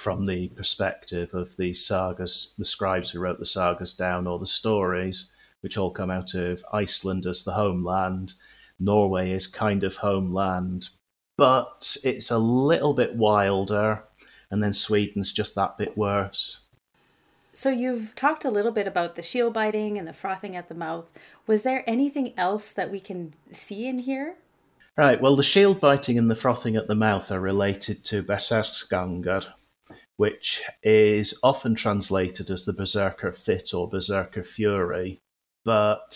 from 0.00 0.24
the 0.24 0.48
perspective 0.48 1.34
of 1.34 1.56
the 1.56 1.74
sagas, 1.74 2.54
the 2.58 2.64
scribes 2.64 3.10
who 3.10 3.20
wrote 3.20 3.38
the 3.38 3.44
sagas 3.44 3.94
down, 3.94 4.26
or 4.26 4.38
the 4.38 4.46
stories, 4.46 5.34
which 5.60 5.76
all 5.76 5.90
come 5.90 6.10
out 6.10 6.34
of 6.34 6.64
Iceland 6.72 7.26
as 7.26 7.44
the 7.44 7.52
homeland. 7.52 8.32
Norway 8.78 9.30
is 9.30 9.46
kind 9.46 9.84
of 9.84 9.96
homeland, 9.96 10.88
but 11.36 11.96
it's 12.02 12.30
a 12.30 12.38
little 12.38 12.94
bit 12.94 13.14
wilder, 13.14 14.02
and 14.50 14.62
then 14.62 14.72
Sweden's 14.72 15.32
just 15.32 15.54
that 15.54 15.76
bit 15.76 15.96
worse. 15.98 16.64
So 17.52 17.68
you've 17.68 18.14
talked 18.14 18.44
a 18.44 18.50
little 18.50 18.72
bit 18.72 18.86
about 18.86 19.16
the 19.16 19.22
shield 19.22 19.52
biting 19.52 19.98
and 19.98 20.08
the 20.08 20.14
frothing 20.14 20.56
at 20.56 20.68
the 20.68 20.74
mouth. 20.74 21.12
Was 21.46 21.62
there 21.62 21.84
anything 21.86 22.32
else 22.38 22.72
that 22.72 22.90
we 22.90 23.00
can 23.00 23.34
see 23.50 23.86
in 23.86 23.98
here? 23.98 24.36
Right, 24.96 25.20
well, 25.20 25.36
the 25.36 25.42
shield 25.42 25.80
biting 25.80 26.16
and 26.18 26.30
the 26.30 26.34
frothing 26.34 26.76
at 26.76 26.86
the 26.86 26.94
mouth 26.94 27.30
are 27.30 27.40
related 27.40 28.04
to 28.06 28.22
Berserksgangar, 28.22 29.46
which 30.20 30.62
is 30.82 31.40
often 31.42 31.74
translated 31.74 32.50
as 32.50 32.66
the 32.66 32.74
berserker 32.74 33.32
fit 33.32 33.72
or 33.72 33.88
berserker 33.88 34.42
fury. 34.42 35.18
But 35.64 36.14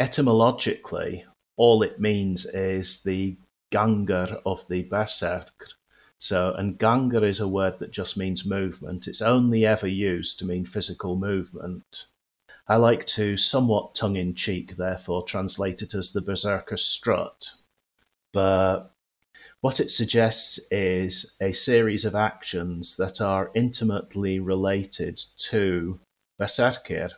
etymologically, 0.00 1.24
all 1.56 1.84
it 1.84 2.00
means 2.00 2.44
is 2.46 3.04
the 3.04 3.38
gangar 3.70 4.42
of 4.44 4.66
the 4.66 4.82
berserk. 4.82 5.68
So, 6.18 6.54
and 6.54 6.76
gangar 6.76 7.22
is 7.22 7.38
a 7.38 7.46
word 7.46 7.78
that 7.78 7.92
just 7.92 8.18
means 8.18 8.44
movement. 8.44 9.06
It's 9.06 9.22
only 9.22 9.64
ever 9.64 9.86
used 9.86 10.40
to 10.40 10.44
mean 10.44 10.64
physical 10.64 11.14
movement. 11.14 12.08
I 12.66 12.78
like 12.78 13.04
to, 13.14 13.36
somewhat 13.36 13.94
tongue 13.94 14.16
in 14.16 14.34
cheek, 14.34 14.74
therefore, 14.74 15.22
translate 15.22 15.82
it 15.82 15.94
as 15.94 16.12
the 16.12 16.20
berserker 16.20 16.76
strut. 16.76 17.48
But 18.32 18.92
what 19.60 19.78
it 19.78 19.90
suggests 19.90 20.70
is 20.72 21.36
a 21.40 21.52
series 21.52 22.06
of 22.06 22.14
actions 22.14 22.96
that 22.96 23.20
are 23.20 23.50
intimately 23.54 24.38
related 24.38 25.20
to 25.36 26.00
Berserkir. 26.40 27.10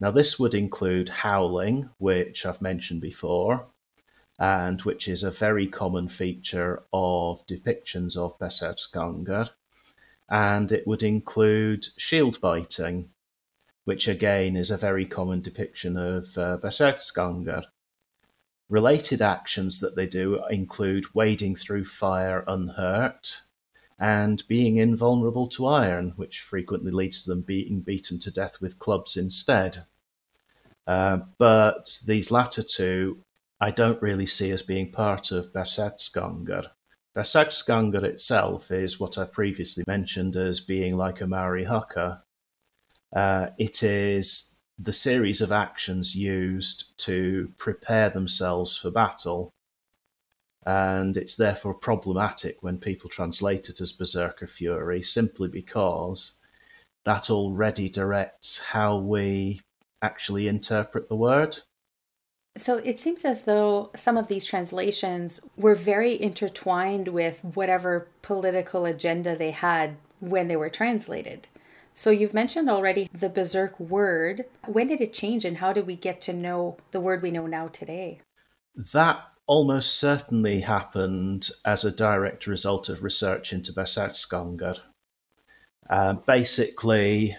Now, 0.00 0.10
this 0.10 0.38
would 0.38 0.54
include 0.54 1.08
howling, 1.10 1.90
which 1.98 2.46
I've 2.46 2.62
mentioned 2.62 3.02
before, 3.02 3.66
and 4.38 4.80
which 4.82 5.08
is 5.08 5.22
a 5.22 5.30
very 5.30 5.66
common 5.66 6.08
feature 6.08 6.82
of 6.92 7.46
depictions 7.46 8.16
of 8.16 8.38
Berserksgangar. 8.38 9.50
And 10.28 10.72
it 10.72 10.86
would 10.86 11.02
include 11.02 11.86
shield 11.96 12.40
biting, 12.40 13.10
which 13.84 14.08
again 14.08 14.56
is 14.56 14.70
a 14.70 14.76
very 14.76 15.04
common 15.06 15.42
depiction 15.42 15.96
of 15.96 16.36
uh. 16.38 16.58
Related 18.68 19.22
actions 19.22 19.80
that 19.80 19.94
they 19.94 20.06
do 20.06 20.44
include 20.46 21.14
wading 21.14 21.54
through 21.54 21.84
fire 21.84 22.44
unhurt 22.48 23.42
and 23.98 24.42
being 24.48 24.76
invulnerable 24.76 25.46
to 25.46 25.66
iron, 25.66 26.12
which 26.16 26.40
frequently 26.40 26.90
leads 26.90 27.24
to 27.24 27.30
them 27.30 27.42
being 27.42 27.80
beaten 27.80 28.18
to 28.18 28.30
death 28.30 28.60
with 28.60 28.78
clubs 28.78 29.16
instead. 29.16 29.78
Uh, 30.86 31.18
but 31.38 31.98
these 32.06 32.30
latter 32.30 32.62
two, 32.62 33.22
I 33.60 33.70
don't 33.70 34.02
really 34.02 34.26
see 34.26 34.50
as 34.50 34.62
being 34.62 34.92
part 34.92 35.32
of 35.32 35.52
Berserksgangar. 35.52 36.70
Berserksgangar 37.14 38.02
itself 38.02 38.70
is 38.70 39.00
what 39.00 39.16
I've 39.16 39.32
previously 39.32 39.84
mentioned 39.86 40.36
as 40.36 40.60
being 40.60 40.96
like 40.96 41.20
a 41.20 41.26
Maori 41.26 41.64
haka. 41.64 42.22
Uh, 43.14 43.48
it 43.58 43.82
is 43.82 44.55
the 44.78 44.92
series 44.92 45.40
of 45.40 45.52
actions 45.52 46.14
used 46.14 46.96
to 46.98 47.52
prepare 47.56 48.10
themselves 48.10 48.76
for 48.76 48.90
battle. 48.90 49.50
And 50.64 51.16
it's 51.16 51.36
therefore 51.36 51.74
problematic 51.74 52.62
when 52.62 52.78
people 52.78 53.08
translate 53.08 53.68
it 53.68 53.80
as 53.80 53.92
Berserker 53.92 54.46
Fury 54.46 55.00
simply 55.00 55.48
because 55.48 56.40
that 57.04 57.30
already 57.30 57.88
directs 57.88 58.64
how 58.64 58.96
we 58.98 59.60
actually 60.02 60.48
interpret 60.48 61.08
the 61.08 61.16
word. 61.16 61.58
So 62.56 62.78
it 62.78 62.98
seems 62.98 63.24
as 63.24 63.44
though 63.44 63.90
some 63.94 64.16
of 64.16 64.28
these 64.28 64.44
translations 64.44 65.40
were 65.56 65.74
very 65.74 66.20
intertwined 66.20 67.08
with 67.08 67.44
whatever 67.44 68.08
political 68.22 68.86
agenda 68.86 69.36
they 69.36 69.50
had 69.52 69.96
when 70.20 70.48
they 70.48 70.56
were 70.56 70.70
translated. 70.70 71.46
So 71.98 72.10
you've 72.10 72.34
mentioned 72.34 72.68
already 72.68 73.08
the 73.14 73.30
berserk 73.30 73.80
word. 73.80 74.44
When 74.66 74.86
did 74.86 75.00
it 75.00 75.14
change 75.14 75.46
and 75.46 75.56
how 75.56 75.72
did 75.72 75.86
we 75.86 75.96
get 75.96 76.20
to 76.22 76.34
know 76.34 76.76
the 76.90 77.00
word 77.00 77.22
we 77.22 77.30
know 77.30 77.46
now 77.46 77.68
today? 77.68 78.20
That 78.92 79.24
almost 79.46 79.94
certainly 79.94 80.60
happened 80.60 81.48
as 81.64 81.86
a 81.86 81.96
direct 81.96 82.46
result 82.46 82.90
of 82.90 83.02
research 83.02 83.50
into 83.54 83.72
Berserksgangar. 83.72 84.78
Uh, 85.88 86.14
basically, 86.26 87.34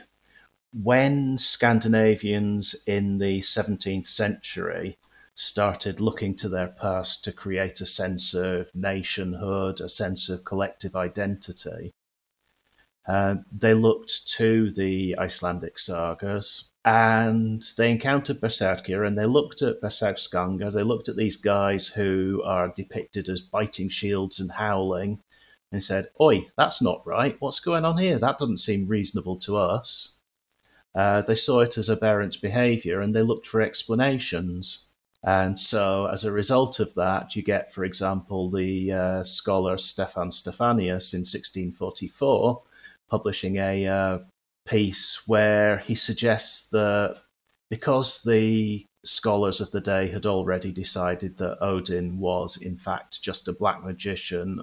when 0.74 1.38
Scandinavians 1.38 2.84
in 2.88 3.20
the 3.20 3.42
17th 3.42 4.08
century 4.08 4.98
started 5.36 6.02
looking 6.02 6.36
to 6.36 6.50
their 6.50 6.70
past 6.70 7.24
to 7.26 7.32
create 7.32 7.80
a 7.80 7.86
sense 7.86 8.34
of 8.34 8.72
nationhood, 8.74 9.82
a 9.82 9.88
sense 9.88 10.30
of 10.30 10.46
collective 10.46 10.96
identity, 10.96 11.94
uh, 13.08 13.36
they 13.52 13.74
looked 13.74 14.28
to 14.28 14.70
the 14.72 15.16
Icelandic 15.18 15.80
sagas 15.80 16.66
and 16.84 17.64
they 17.78 17.90
encountered 17.90 18.42
Berserkir 18.42 19.08
and 19.08 19.18
they 19.18 19.26
looked 19.26 19.62
at 19.62 19.82
Berserksgangar. 19.82 20.74
They 20.74 20.84
looked 20.84 21.08
at 21.08 21.16
these 21.16 21.38
guys 21.38 21.88
who 21.88 22.42
are 22.44 22.68
depicted 22.68 23.30
as 23.30 23.42
biting 23.42 23.90
shields 23.90 24.42
and 24.42 24.52
howling 24.52 25.22
and 25.72 25.84
said, 25.84 26.08
Oi, 26.20 26.50
that's 26.58 26.82
not 26.82 27.06
right. 27.08 27.38
What's 27.40 27.62
going 27.62 27.86
on 27.86 27.98
here? 27.98 28.20
That 28.20 28.40
doesn't 28.40 28.58
seem 28.58 28.88
reasonable 28.88 29.38
to 29.38 29.56
us. 29.56 30.18
Uh, 30.94 31.22
they 31.22 31.36
saw 31.36 31.62
it 31.62 31.78
as 31.78 31.90
aberrant 31.90 32.42
behavior 32.42 33.00
and 33.00 33.16
they 33.16 33.22
looked 33.22 33.48
for 33.48 33.62
explanations. 33.62 34.94
And 35.24 35.58
so, 35.58 36.08
as 36.08 36.26
a 36.26 36.32
result 36.32 36.80
of 36.80 36.94
that, 36.96 37.36
you 37.36 37.42
get, 37.42 37.72
for 37.72 37.84
example, 37.84 38.50
the 38.50 38.92
uh, 38.92 39.24
scholar 39.24 39.78
Stefan 39.78 40.30
Stefanius 40.32 41.14
in 41.14 41.20
1644 41.20 42.64
publishing 43.10 43.58
a 43.58 43.88
uh, 43.88 44.20
piece 44.66 45.28
where 45.28 45.78
he 45.78 45.96
suggests 45.96 46.70
that 46.70 47.18
because 47.70 48.24
the 48.24 48.86
scholars 49.06 49.62
of 49.62 49.72
the 49.72 49.82
day 49.82 50.08
had 50.08 50.26
already 50.26 50.72
decided 50.72 51.38
that 51.38 51.62
Odin 51.62 52.20
was, 52.20 52.62
in 52.62 52.78
fact, 52.78 53.22
just 53.22 53.48
a 53.48 53.54
black 53.54 53.84
magician, 53.84 54.62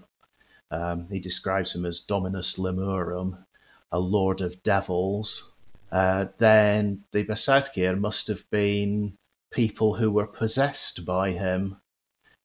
um, 0.71 1.09
he 1.09 1.21
describes 1.21 1.75
him 1.75 1.85
as 1.85 2.01
Dominus 2.01 2.59
Lemurum, 2.59 3.45
a 3.93 3.99
lord 3.99 4.41
of 4.41 4.63
devils, 4.63 5.57
uh, 5.93 6.27
then 6.39 7.05
the 7.13 7.25
Berserkir 7.25 7.97
must 7.97 8.27
have 8.27 8.51
been 8.51 9.17
people 9.53 9.95
who 9.95 10.11
were 10.11 10.27
possessed 10.27 11.07
by 11.07 11.31
him. 11.31 11.77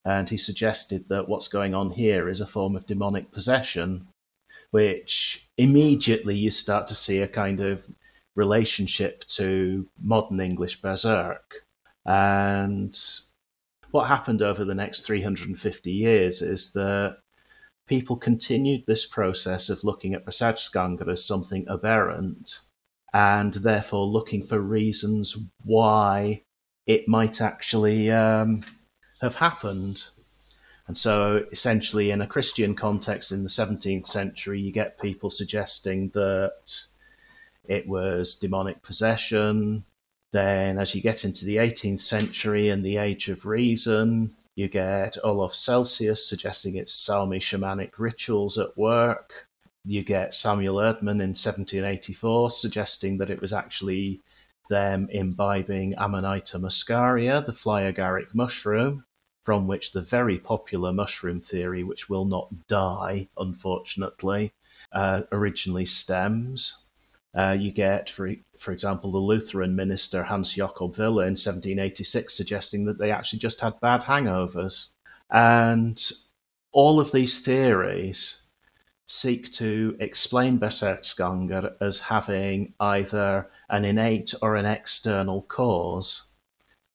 And 0.06 0.30
he 0.30 0.38
suggested 0.38 1.10
that 1.10 1.28
what's 1.28 1.48
going 1.48 1.74
on 1.74 1.90
here 1.90 2.30
is 2.30 2.42
a 2.42 2.46
form 2.46 2.76
of 2.76 2.86
demonic 2.86 3.32
possession 3.32 4.09
which 4.72 5.48
immediately 5.58 6.36
you 6.36 6.52
start 6.52 6.88
to 6.88 6.96
see 6.96 7.22
a 7.22 7.28
kind 7.28 7.60
of 7.60 7.88
relationship 8.36 9.26
to 9.28 9.88
modern 10.02 10.40
English 10.40 10.82
berserk. 10.82 11.66
And 12.06 12.98
what 13.92 14.08
happened 14.08 14.42
over 14.42 14.64
the 14.64 14.76
next 14.76 15.02
350 15.06 15.92
years 15.92 16.42
is 16.42 16.74
that 16.74 17.18
people 17.88 18.16
continued 18.16 18.86
this 18.86 19.06
process 19.06 19.70
of 19.70 19.84
looking 19.84 20.14
at 20.14 20.26
Berserksgangar 20.26 21.12
as 21.12 21.26
something 21.26 21.66
aberrant 21.68 22.62
and 23.14 23.56
therefore 23.56 24.06
looking 24.06 24.44
for 24.44 24.60
reasons 24.60 25.36
why 25.64 26.44
it 26.86 27.08
might 27.08 27.42
actually 27.42 28.12
um, 28.12 28.64
have 29.22 29.36
happened. 29.36 30.06
And 30.90 30.98
so, 30.98 31.46
essentially, 31.52 32.10
in 32.10 32.24
a 32.24 32.26
Christian 32.26 32.74
context 32.74 33.32
in 33.32 33.44
the 33.44 33.50
17th 33.50 34.08
century, 34.08 34.60
you 34.60 34.72
get 34.72 35.00
people 35.00 35.30
suggesting 35.30 36.10
that 36.16 36.84
it 37.66 37.88
was 37.88 38.34
demonic 38.34 38.82
possession. 38.82 39.84
Then, 40.32 40.80
as 40.80 40.96
you 40.96 41.02
get 41.04 41.26
into 41.26 41.46
the 41.46 41.58
18th 41.58 42.00
century 42.00 42.70
and 42.70 42.84
the 42.84 42.98
Age 42.98 43.30
of 43.30 43.46
Reason, 43.46 44.36
you 44.56 44.68
get 44.68 45.16
Olaf 45.24 45.54
Celsius 45.54 46.28
suggesting 46.28 46.76
it's 46.76 47.06
Sami 47.06 47.38
shamanic 47.38 48.00
rituals 48.00 48.58
at 48.58 48.76
work. 48.76 49.48
You 49.86 50.02
get 50.04 50.34
Samuel 50.34 50.78
Ödmann 50.78 51.22
in 51.22 51.38
1784 51.38 52.50
suggesting 52.50 53.20
that 53.20 53.30
it 53.30 53.42
was 53.42 53.54
actually 53.54 54.22
them 54.72 55.08
imbibing 55.12 55.94
Amanita 56.00 56.58
muscaria, 56.58 57.46
the 57.46 57.54
fly 57.54 57.84
agaric 57.84 58.34
mushroom 58.34 59.06
from 59.44 59.68
which 59.68 59.92
the 59.92 60.02
very 60.02 60.38
popular 60.38 60.92
mushroom 60.92 61.40
theory, 61.40 61.84
which 61.84 62.10
will 62.10 62.26
not 62.26 62.68
die, 62.68 63.28
unfortunately, 63.38 64.54
uh, 64.92 65.22
originally 65.32 65.86
stems. 65.86 66.86
Uh, 67.34 67.56
you 67.58 67.72
get, 67.72 68.10
for, 68.10 68.34
for 68.58 68.72
example, 68.72 69.12
the 69.12 69.18
Lutheran 69.18 69.76
minister 69.76 70.24
Hans 70.24 70.54
Jakob 70.54 70.98
Wille 70.98 71.20
in 71.20 71.36
1786 71.38 72.34
suggesting 72.34 72.86
that 72.86 72.98
they 72.98 73.12
actually 73.12 73.40
just 73.40 73.62
had 73.62 73.80
bad 73.80 74.02
hangovers. 74.02 74.90
And 75.30 76.02
all 76.72 77.00
of 77.00 77.12
these 77.12 77.44
theories 77.44 78.50
seek 79.06 79.52
to 79.54 79.96
explain 80.00 80.60
Berserksgangr 80.60 81.76
as 81.82 82.00
having 82.00 82.74
either 82.80 83.50
an 83.70 83.86
innate 83.86 84.34
or 84.42 84.56
an 84.56 84.66
external 84.66 85.44
cause. 85.44 86.32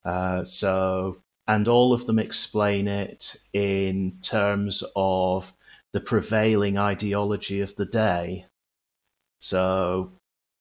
Uh, 0.05 0.45
so, 0.45 1.23
and 1.47 1.69
all 1.69 1.93
of 1.93 2.07
them 2.07 2.19
explain 2.19 2.89
it 2.89 3.37
in 3.53 4.19
terms 4.23 4.83
of 4.97 5.53
the 5.93 6.01
prevailing 6.01 6.79
ideology 6.79 7.61
of 7.61 7.75
the 7.77 7.85
day. 7.85 8.47
So, 9.39 10.13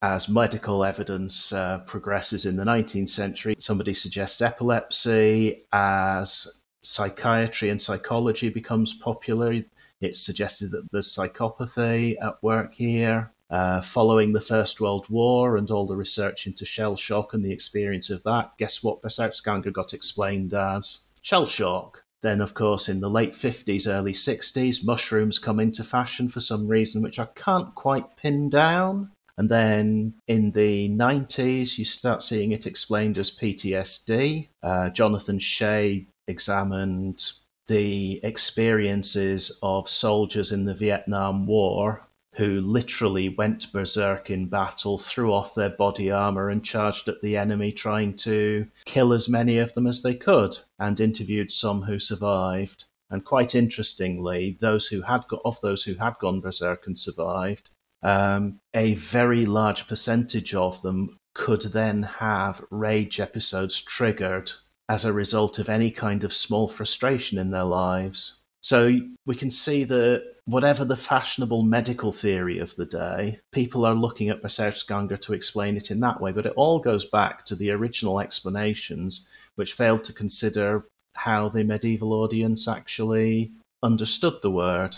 as 0.01 0.27
medical 0.27 0.83
evidence 0.83 1.53
uh, 1.53 1.79
progresses 1.79 2.45
in 2.45 2.57
the 2.57 2.65
19th 2.65 3.09
century, 3.09 3.55
somebody 3.57 3.93
suggests 3.93 4.41
epilepsy. 4.41 5.63
As 5.71 6.61
psychiatry 6.83 7.69
and 7.69 7.81
psychology 7.81 8.49
becomes 8.49 8.93
popular, 8.93 9.55
it's 10.01 10.19
suggested 10.19 10.71
that 10.71 10.91
there's 10.91 11.15
psychopathy 11.15 12.15
at 12.21 12.43
work 12.43 12.73
here. 12.73 13.31
Uh, 13.53 13.79
following 13.81 14.33
the 14.33 14.41
First 14.41 14.81
World 14.81 15.07
War 15.11 15.57
and 15.57 15.69
all 15.69 15.85
the 15.85 15.95
research 15.95 16.47
into 16.47 16.65
shell 16.65 16.95
shock 16.95 17.35
and 17.35 17.45
the 17.45 17.51
experience 17.51 18.09
of 18.09 18.23
that, 18.23 18.57
guess 18.57 18.83
what 18.83 19.03
Berserksgangr 19.03 19.71
got 19.71 19.93
explained 19.93 20.55
as? 20.55 21.11
Shell 21.21 21.45
shock. 21.45 22.03
Then, 22.23 22.41
of 22.41 22.55
course, 22.55 22.89
in 22.89 22.99
the 22.99 23.11
late 23.11 23.29
50s, 23.29 23.87
early 23.87 24.13
60s, 24.13 24.83
mushrooms 24.83 25.37
come 25.37 25.59
into 25.59 25.83
fashion 25.83 26.29
for 26.29 26.39
some 26.39 26.67
reason 26.67 27.03
which 27.03 27.19
I 27.19 27.27
can't 27.35 27.75
quite 27.75 28.17
pin 28.17 28.49
down. 28.49 29.11
And 29.37 29.49
then 29.49 30.15
in 30.27 30.53
the 30.53 30.89
90s, 30.89 31.77
you 31.77 31.85
start 31.85 32.23
seeing 32.23 32.53
it 32.53 32.65
explained 32.65 33.19
as 33.19 33.37
PTSD. 33.37 34.49
Uh, 34.63 34.89
Jonathan 34.89 35.37
Shay 35.37 36.07
examined 36.27 37.21
the 37.67 38.19
experiences 38.23 39.59
of 39.61 39.87
soldiers 39.87 40.51
in 40.51 40.65
the 40.65 40.73
Vietnam 40.73 41.45
War 41.45 42.01
who 42.35 42.61
literally 42.61 43.29
went 43.29 43.71
berserk 43.71 44.29
in 44.29 44.47
battle, 44.47 44.97
threw 44.97 45.31
off 45.31 45.53
their 45.53 45.69
body 45.69 46.09
armor, 46.09 46.49
and 46.49 46.65
charged 46.65 47.07
at 47.07 47.21
the 47.21 47.37
enemy, 47.37 47.71
trying 47.71 48.15
to 48.15 48.67
kill 48.85 49.13
as 49.13 49.29
many 49.29 49.57
of 49.59 49.73
them 49.73 49.85
as 49.85 50.01
they 50.01 50.15
could, 50.15 50.57
and 50.79 50.99
interviewed 50.99 51.51
some 51.51 51.83
who 51.83 51.99
survived. 51.99 52.85
And 53.09 53.23
quite 53.23 53.53
interestingly, 53.53 54.57
those 54.59 54.87
who 54.87 55.01
had 55.01 55.27
got, 55.27 55.41
of 55.45 55.61
those 55.61 55.83
who 55.83 55.93
had 55.95 56.17
gone 56.19 56.41
berserk 56.41 56.87
and 56.87 56.97
survived, 56.97 57.69
um, 58.01 58.59
a 58.73 58.95
very 58.95 59.45
large 59.45 59.87
percentage 59.87 60.55
of 60.55 60.81
them 60.81 61.17
could 61.35 61.61
then 61.61 62.03
have 62.03 62.63
rage 62.69 63.19
episodes 63.19 63.79
triggered 63.81 64.51
as 64.89 65.05
a 65.05 65.13
result 65.13 65.59
of 65.59 65.69
any 65.69 65.91
kind 65.91 66.23
of 66.23 66.33
small 66.33 66.67
frustration 66.67 67.37
in 67.37 67.51
their 67.51 67.63
lives. 67.63 68.42
So 68.63 68.99
we 69.25 69.35
can 69.35 69.51
see 69.51 69.83
that 69.83 70.23
whatever 70.45 70.83
the 70.83 70.95
fashionable 70.95 71.63
medical 71.63 72.11
theory 72.11 72.59
of 72.59 72.75
the 72.75 72.85
day, 72.85 73.39
people 73.51 73.85
are 73.85 73.93
looking 73.93 74.29
at 74.29 74.41
Berserksgangr 74.41 75.19
to 75.19 75.33
explain 75.33 75.77
it 75.77 75.91
in 75.91 75.99
that 75.99 76.19
way. 76.19 76.31
But 76.31 76.45
it 76.45 76.53
all 76.55 76.79
goes 76.79 77.05
back 77.05 77.45
to 77.45 77.55
the 77.55 77.71
original 77.71 78.19
explanations, 78.19 79.29
which 79.55 79.73
failed 79.73 80.03
to 80.05 80.13
consider 80.13 80.85
how 81.15 81.49
the 81.49 81.63
medieval 81.63 82.13
audience 82.13 82.67
actually 82.67 83.51
understood 83.83 84.41
the 84.41 84.51
word. 84.51 84.95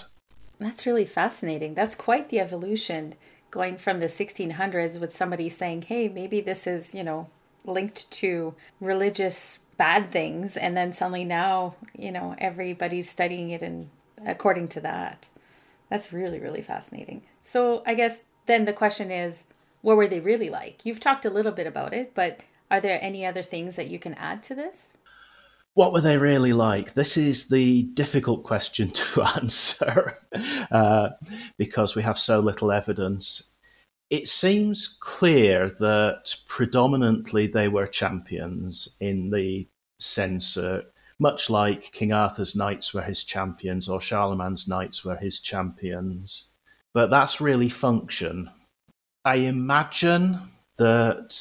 That's 0.59 0.85
really 0.85 1.05
fascinating. 1.05 1.73
That's 1.73 1.95
quite 1.95 2.29
the 2.29 2.39
evolution 2.39 3.15
going 3.51 3.77
from 3.77 3.99
the 3.99 4.07
1600s 4.07 4.99
with 4.99 5.15
somebody 5.15 5.49
saying, 5.49 5.83
hey, 5.83 6.07
maybe 6.07 6.39
this 6.39 6.67
is, 6.67 6.95
you 6.95 7.03
know, 7.03 7.29
linked 7.65 8.09
to 8.11 8.53
religious 8.79 9.59
bad 9.77 10.09
things 10.09 10.57
and 10.57 10.75
then 10.75 10.93
suddenly 10.93 11.23
now 11.23 11.75
you 11.97 12.11
know 12.11 12.35
everybody's 12.37 13.09
studying 13.09 13.49
it 13.49 13.61
and 13.61 13.89
according 14.25 14.67
to 14.69 14.79
that. 14.81 15.27
That's 15.89 16.13
really 16.13 16.39
really 16.39 16.61
fascinating. 16.61 17.23
So 17.41 17.83
i 17.85 17.93
guess 17.93 18.25
then 18.45 18.65
the 18.65 18.73
question 18.73 19.11
is 19.11 19.45
what 19.81 19.97
were 19.97 20.07
they 20.07 20.19
really 20.19 20.49
like? 20.49 20.85
You've 20.85 20.99
talked 20.99 21.25
a 21.25 21.29
little 21.29 21.51
bit 21.51 21.67
about 21.67 21.93
it 21.93 22.13
but 22.15 22.41
are 22.71 22.81
there 22.81 22.99
any 23.01 23.25
other 23.25 23.43
things 23.43 23.75
that 23.75 23.87
you 23.87 23.99
can 23.99 24.15
add 24.15 24.41
to 24.43 24.55
this? 24.55 24.93
What 25.75 25.91
were 25.91 26.01
they 26.01 26.17
really 26.17 26.53
like? 26.53 26.93
This 26.93 27.17
is 27.17 27.49
the 27.49 27.83
difficult 27.93 28.43
question 28.43 28.89
to 28.91 29.23
answer 29.35 30.17
uh, 30.71 31.09
because 31.57 31.95
we 31.95 32.01
have 32.01 32.17
so 32.17 32.39
little 32.39 32.71
evidence 32.71 33.54
it 34.09 34.27
seems 34.27 34.97
clear 35.01 35.67
that 35.67 36.35
predominantly 36.47 37.47
they 37.47 37.67
were 37.67 37.87
champions 37.87 38.97
in 38.99 39.31
the 39.31 39.67
sense, 39.99 40.57
much 41.17 41.49
like 41.49 41.91
King 41.91 42.13
Arthur's 42.13 42.55
knights 42.55 42.93
were 42.93 43.01
his 43.01 43.23
champions 43.23 43.89
or 43.89 43.99
Charlemagne's 43.99 44.67
knights 44.67 45.03
were 45.03 45.15
his 45.15 45.39
champions. 45.39 46.53
But 46.93 47.09
that's 47.09 47.41
really 47.41 47.69
function. 47.69 48.47
I 49.23 49.37
imagine 49.37 50.37
that 50.77 51.35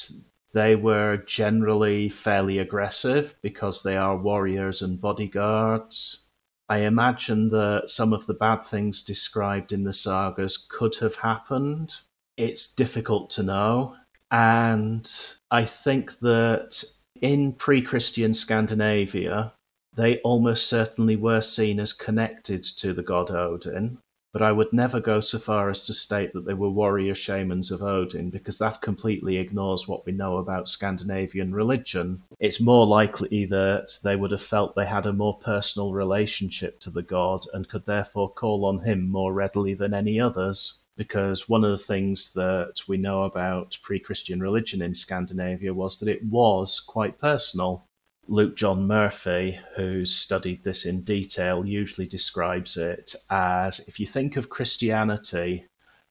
they 0.54 0.74
were 0.74 1.18
generally 1.18 2.08
fairly 2.08 2.58
aggressive 2.58 3.34
because 3.42 3.82
they 3.82 3.96
are 3.96 4.16
warriors 4.16 4.80
and 4.80 5.00
bodyguards. 5.00 6.30
I 6.68 6.78
imagine 6.78 7.50
that 7.50 7.90
some 7.90 8.14
of 8.14 8.26
the 8.26 8.34
bad 8.34 8.64
things 8.64 9.02
described 9.02 9.70
in 9.70 9.84
the 9.84 9.92
sagas 9.92 10.56
could 10.56 10.96
have 10.96 11.16
happened 11.16 12.00
it's 12.36 12.74
difficult 12.74 13.30
to 13.30 13.42
know. 13.42 13.96
And 14.30 15.10
I 15.50 15.64
think 15.64 16.18
that 16.20 16.82
in 17.20 17.52
pre 17.52 17.80
Christian 17.82 18.34
Scandinavia, 18.34 19.52
they 19.94 20.18
almost 20.18 20.66
certainly 20.66 21.14
were 21.14 21.40
seen 21.40 21.78
as 21.78 21.92
connected 21.92 22.64
to 22.64 22.92
the 22.92 23.02
god 23.02 23.30
Odin. 23.30 23.98
But 24.32 24.42
I 24.42 24.50
would 24.50 24.72
never 24.72 24.98
go 24.98 25.20
so 25.20 25.38
far 25.38 25.70
as 25.70 25.86
to 25.86 25.94
state 25.94 26.32
that 26.32 26.44
they 26.44 26.54
were 26.54 26.68
warrior 26.68 27.14
shamans 27.14 27.70
of 27.70 27.84
Odin, 27.84 28.30
because 28.30 28.58
that 28.58 28.82
completely 28.82 29.36
ignores 29.36 29.86
what 29.86 30.04
we 30.04 30.10
know 30.10 30.38
about 30.38 30.68
Scandinavian 30.68 31.54
religion. 31.54 32.24
It's 32.40 32.60
more 32.60 32.84
likely 32.84 33.44
that 33.46 33.96
they 34.02 34.16
would 34.16 34.32
have 34.32 34.42
felt 34.42 34.74
they 34.74 34.86
had 34.86 35.06
a 35.06 35.12
more 35.12 35.38
personal 35.38 35.92
relationship 35.92 36.80
to 36.80 36.90
the 36.90 37.02
god 37.02 37.42
and 37.54 37.68
could 37.68 37.86
therefore 37.86 38.32
call 38.32 38.64
on 38.64 38.80
him 38.80 39.08
more 39.08 39.32
readily 39.32 39.74
than 39.74 39.94
any 39.94 40.18
others 40.18 40.83
because 40.96 41.48
one 41.48 41.64
of 41.64 41.70
the 41.70 41.76
things 41.76 42.32
that 42.34 42.82
we 42.88 42.96
know 42.96 43.24
about 43.24 43.78
pre 43.82 43.98
Christian 43.98 44.40
religion 44.40 44.82
in 44.82 44.94
Scandinavia 44.94 45.74
was 45.74 45.98
that 45.98 46.08
it 46.08 46.24
was 46.24 46.80
quite 46.80 47.18
personal. 47.18 47.84
Luke 48.26 48.56
John 48.56 48.86
Murphy, 48.86 49.58
who's 49.76 50.14
studied 50.14 50.64
this 50.64 50.86
in 50.86 51.02
detail, 51.02 51.66
usually 51.66 52.06
describes 52.06 52.76
it 52.76 53.14
as 53.30 53.86
if 53.86 54.00
you 54.00 54.06
think 54.06 54.36
of 54.36 54.48
Christianity 54.48 55.66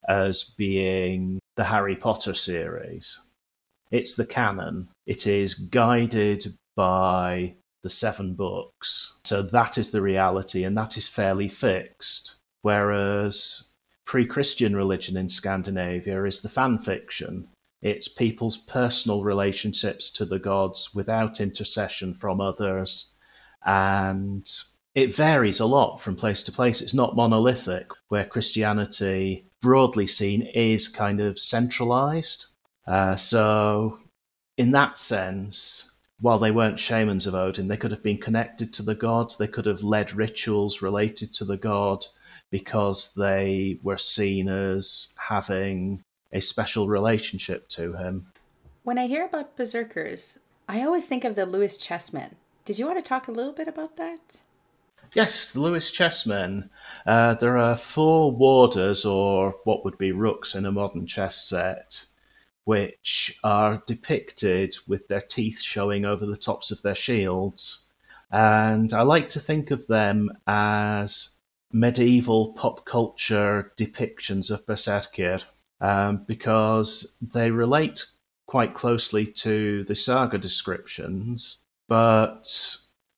as 0.07 0.43
being 0.57 1.39
the 1.55 1.63
Harry 1.63 1.95
Potter 1.95 2.33
series, 2.33 3.31
it's 3.91 4.15
the 4.15 4.25
canon. 4.25 4.89
It 5.05 5.27
is 5.27 5.53
guided 5.53 6.45
by 6.75 7.55
the 7.83 7.89
seven 7.89 8.33
books. 8.33 9.19
So 9.23 9.41
that 9.43 9.77
is 9.77 9.91
the 9.91 10.01
reality, 10.01 10.63
and 10.63 10.77
that 10.77 10.97
is 10.97 11.07
fairly 11.07 11.47
fixed. 11.47 12.35
Whereas 12.61 13.72
pre 14.05 14.25
Christian 14.25 14.75
religion 14.75 15.17
in 15.17 15.29
Scandinavia 15.29 16.23
is 16.25 16.41
the 16.41 16.49
fan 16.49 16.77
fiction. 16.77 17.47
It's 17.81 18.07
people's 18.07 18.57
personal 18.57 19.23
relationships 19.23 20.09
to 20.11 20.25
the 20.25 20.39
gods 20.39 20.95
without 20.95 21.41
intercession 21.41 22.13
from 22.13 22.39
others. 22.39 23.17
And 23.65 24.49
it 24.95 25.15
varies 25.15 25.59
a 25.59 25.65
lot 25.65 25.97
from 25.97 26.15
place 26.15 26.43
to 26.43 26.51
place. 26.51 26.81
It's 26.81 26.93
not 26.93 27.15
monolithic, 27.15 27.87
where 28.09 28.25
Christianity, 28.25 29.47
broadly 29.61 30.07
seen, 30.07 30.43
is 30.43 30.87
kind 30.87 31.19
of 31.19 31.39
centralized. 31.39 32.45
Uh, 32.85 33.15
so, 33.15 33.99
in 34.57 34.71
that 34.71 34.97
sense, 34.97 35.99
while 36.19 36.39
they 36.39 36.51
weren't 36.51 36.79
shamans 36.79 37.25
of 37.25 37.35
Odin, 37.35 37.67
they 37.67 37.77
could 37.77 37.91
have 37.91 38.03
been 38.03 38.17
connected 38.17 38.73
to 38.73 38.83
the 38.83 38.95
god, 38.95 39.33
they 39.39 39.47
could 39.47 39.65
have 39.65 39.83
led 39.83 40.13
rituals 40.13 40.81
related 40.81 41.33
to 41.33 41.43
the 41.43 41.57
god, 41.57 42.05
because 42.53 43.15
they 43.15 43.79
were 43.81 43.97
seen 43.97 44.47
as 44.47 45.17
having 45.17 46.03
a 46.31 46.39
special 46.39 46.87
relationship 46.87 47.67
to 47.67 47.93
him. 47.93 48.27
When 48.83 48.99
I 48.99 49.07
hear 49.07 49.25
about 49.25 49.57
berserkers, 49.57 50.37
I 50.69 50.83
always 50.83 51.07
think 51.07 51.23
of 51.23 51.33
the 51.33 51.47
Lewis 51.47 51.79
chessmen. 51.79 52.35
Did 52.63 52.77
you 52.77 52.85
want 52.85 52.99
to 52.99 53.09
talk 53.09 53.27
a 53.27 53.31
little 53.31 53.53
bit 53.53 53.67
about 53.67 53.97
that? 53.97 54.37
Yes, 55.15 55.51
the 55.51 55.61
Lewis 55.61 55.91
chessmen. 55.91 56.69
Uh, 57.07 57.33
there 57.33 57.57
are 57.57 57.75
four 57.75 58.31
warders, 58.31 59.03
or 59.03 59.55
what 59.63 59.83
would 59.83 59.97
be 59.97 60.11
rooks 60.11 60.53
in 60.53 60.67
a 60.67 60.71
modern 60.71 61.07
chess 61.07 61.35
set, 61.35 62.05
which 62.65 63.39
are 63.43 63.81
depicted 63.87 64.75
with 64.87 65.07
their 65.07 65.21
teeth 65.21 65.59
showing 65.59 66.05
over 66.05 66.27
the 66.27 66.37
tops 66.37 66.69
of 66.69 66.83
their 66.83 66.93
shields. 66.93 67.91
And 68.31 68.93
I 68.93 69.01
like 69.01 69.29
to 69.29 69.39
think 69.39 69.71
of 69.71 69.87
them 69.87 70.29
as 70.45 71.33
medieval 71.73 72.53
pop 72.53 72.85
culture 72.85 73.71
depictions 73.77 74.51
of 74.51 74.65
Berserkir 74.65 75.43
um, 75.81 76.23
because 76.27 77.17
they 77.33 77.51
relate 77.51 78.05
quite 78.45 78.75
closely 78.75 79.25
to 79.25 79.83
the 79.85 79.95
saga 79.95 80.37
descriptions, 80.37 81.57
but 81.87 82.47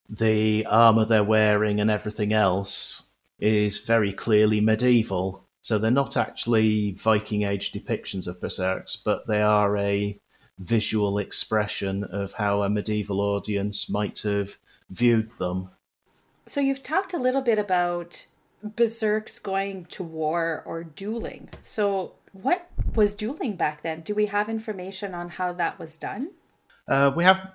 the 0.09 0.65
armor 0.67 1.05
they're 1.05 1.23
wearing 1.23 1.81
and 1.81 1.91
everything 1.91 2.31
else 2.31 3.15
is 3.39 3.85
very 3.85 4.13
clearly 4.13 4.61
medieval. 4.61 5.45
So 5.61 5.77
they're 5.77 5.91
not 5.91 6.15
actually 6.15 6.91
Viking 6.91 7.43
Age 7.43 7.71
depictions 7.71 8.27
of 8.27 8.39
berserks, 8.39 8.95
but 8.95 9.27
they 9.27 9.41
are 9.41 9.77
a 9.77 10.17
visual 10.59 11.17
expression 11.17 12.03
of 12.05 12.33
how 12.33 12.61
a 12.61 12.69
medieval 12.69 13.19
audience 13.19 13.89
might 13.89 14.19
have 14.19 14.57
viewed 14.89 15.29
them. 15.37 15.69
So 16.45 16.61
you've 16.61 16.83
talked 16.83 17.13
a 17.13 17.17
little 17.17 17.41
bit 17.41 17.59
about 17.59 18.27
berserks 18.65 19.39
going 19.39 19.85
to 19.85 20.03
war 20.03 20.63
or 20.65 20.83
dueling. 20.83 21.49
So 21.61 22.13
what 22.31 22.67
was 22.95 23.15
dueling 23.15 23.55
back 23.55 23.81
then? 23.81 24.01
Do 24.01 24.15
we 24.15 24.25
have 24.27 24.49
information 24.49 25.13
on 25.13 25.29
how 25.29 25.53
that 25.53 25.79
was 25.79 25.97
done? 25.97 26.31
Uh, 26.87 27.11
we 27.15 27.23
have 27.23 27.51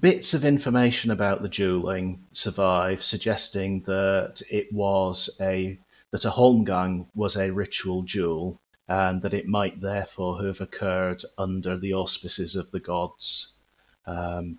bits 0.00 0.34
of 0.34 0.44
information 0.44 1.10
about 1.10 1.42
the 1.42 1.48
dueling 1.48 2.24
survive, 2.30 3.02
suggesting 3.02 3.82
that 3.82 4.42
it 4.50 4.72
was 4.72 5.38
a 5.40 5.78
that 6.10 6.24
a 6.24 6.30
holmgang 6.30 7.06
was 7.14 7.36
a 7.36 7.52
ritual 7.52 8.02
duel, 8.02 8.58
and 8.88 9.20
that 9.22 9.34
it 9.34 9.46
might 9.46 9.80
therefore 9.80 10.42
have 10.42 10.60
occurred 10.60 11.22
under 11.36 11.76
the 11.76 11.92
auspices 11.92 12.56
of 12.56 12.70
the 12.70 12.80
gods. 12.80 13.58
Um, 14.06 14.58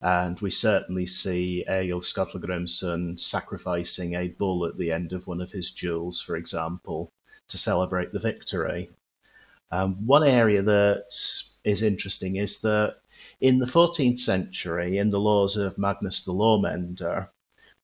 and 0.00 0.40
we 0.40 0.50
certainly 0.50 1.06
see 1.06 1.64
Egil 1.68 2.00
Skallagrimsson 2.00 3.18
sacrificing 3.18 4.14
a 4.14 4.28
bull 4.28 4.66
at 4.66 4.76
the 4.76 4.92
end 4.92 5.12
of 5.12 5.26
one 5.26 5.40
of 5.40 5.52
his 5.52 5.70
duels, 5.70 6.20
for 6.20 6.36
example, 6.36 7.12
to 7.48 7.58
celebrate 7.58 8.12
the 8.12 8.18
victory. 8.18 8.90
Um, 9.70 10.06
one 10.06 10.22
area 10.22 10.62
that 10.62 11.06
is 11.64 11.82
interesting 11.82 12.36
is 12.36 12.60
that 12.60 12.98
in 13.40 13.58
the 13.58 13.66
14th 13.66 14.18
century, 14.18 14.98
in 14.98 15.10
the 15.10 15.20
laws 15.20 15.56
of 15.56 15.78
Magnus 15.78 16.24
the 16.24 16.32
Lawmender, 16.32 17.28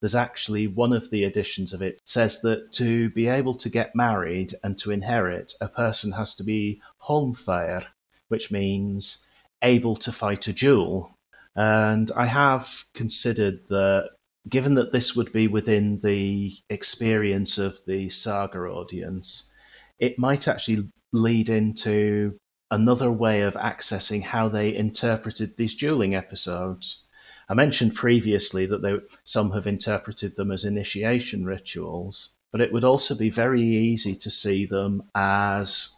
there's 0.01 0.15
actually 0.15 0.67
one 0.67 0.93
of 0.93 1.11
the 1.11 1.25
editions 1.25 1.73
of 1.73 1.81
it 1.81 2.01
says 2.05 2.41
that 2.43 2.73
to 2.73 3.09
be 3.11 3.29
able 3.29 3.55
to 3.55 3.71
get 3.71 3.95
married 3.95 4.53
and 4.65 4.77
to 4.79 4.91
inherit, 4.91 5.55
a 5.61 5.69
person 5.69 6.13
has 6.13 6.35
to 6.35 6.43
be 6.43 6.81
holmfair, 7.05 7.87
which 8.29 8.51
means 8.51 9.29
able 9.63 9.95
to 9.95 10.11
fight 10.11 10.49
a 10.49 10.53
duel. 10.53 11.17
And 11.55 12.11
I 12.17 12.27
have 12.27 12.85
considered 12.95 13.67
that 13.69 14.11
given 14.49 14.75
that 14.75 14.93
this 14.93 15.15
would 15.15 15.33
be 15.33 15.49
within 15.49 16.01
the 16.01 16.53
experience 16.69 17.59
of 17.59 17.79
the 17.87 18.09
saga 18.09 18.61
audience, 18.61 19.53
it 19.99 20.19
might 20.19 20.49
actually 20.49 20.91
lead 21.13 21.49
into 21.49 22.39
another 22.71 23.13
way 23.13 23.43
of 23.43 23.55
accessing 23.55 24.23
how 24.23 24.49
they 24.49 24.75
interpreted 24.75 25.57
these 25.57 25.75
dueling 25.75 26.15
episodes. 26.15 27.09
I 27.49 27.55
mentioned 27.55 27.95
previously 27.95 28.67
that 28.67 28.83
they, 28.83 28.99
some 29.25 29.51
have 29.51 29.67
interpreted 29.67 30.37
them 30.37 30.51
as 30.51 30.65
initiation 30.65 31.45
rituals, 31.45 32.35
but 32.51 32.61
it 32.61 32.73
would 32.73 32.85
also 32.85 33.15
be 33.15 33.31
very 33.31 33.63
easy 33.63 34.15
to 34.17 34.31
see 34.31 34.65
them 34.65 35.03
as 35.15 35.95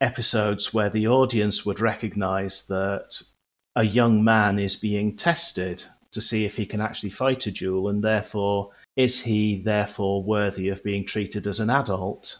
episodes 0.00 0.74
where 0.74 0.90
the 0.90 1.06
audience 1.06 1.64
would 1.64 1.80
recognize 1.80 2.66
that 2.66 3.22
a 3.76 3.84
young 3.84 4.24
man 4.24 4.58
is 4.58 4.74
being 4.74 5.14
tested 5.14 5.84
to 6.12 6.20
see 6.22 6.46
if 6.46 6.56
he 6.56 6.64
can 6.64 6.80
actually 6.80 7.10
fight 7.10 7.46
a 7.46 7.50
duel, 7.50 7.88
and 7.88 8.02
therefore, 8.02 8.70
is 8.96 9.22
he 9.22 9.60
therefore 9.60 10.22
worthy 10.24 10.70
of 10.70 10.82
being 10.82 11.04
treated 11.04 11.46
as 11.46 11.60
an 11.60 11.68
adult? 11.68 12.38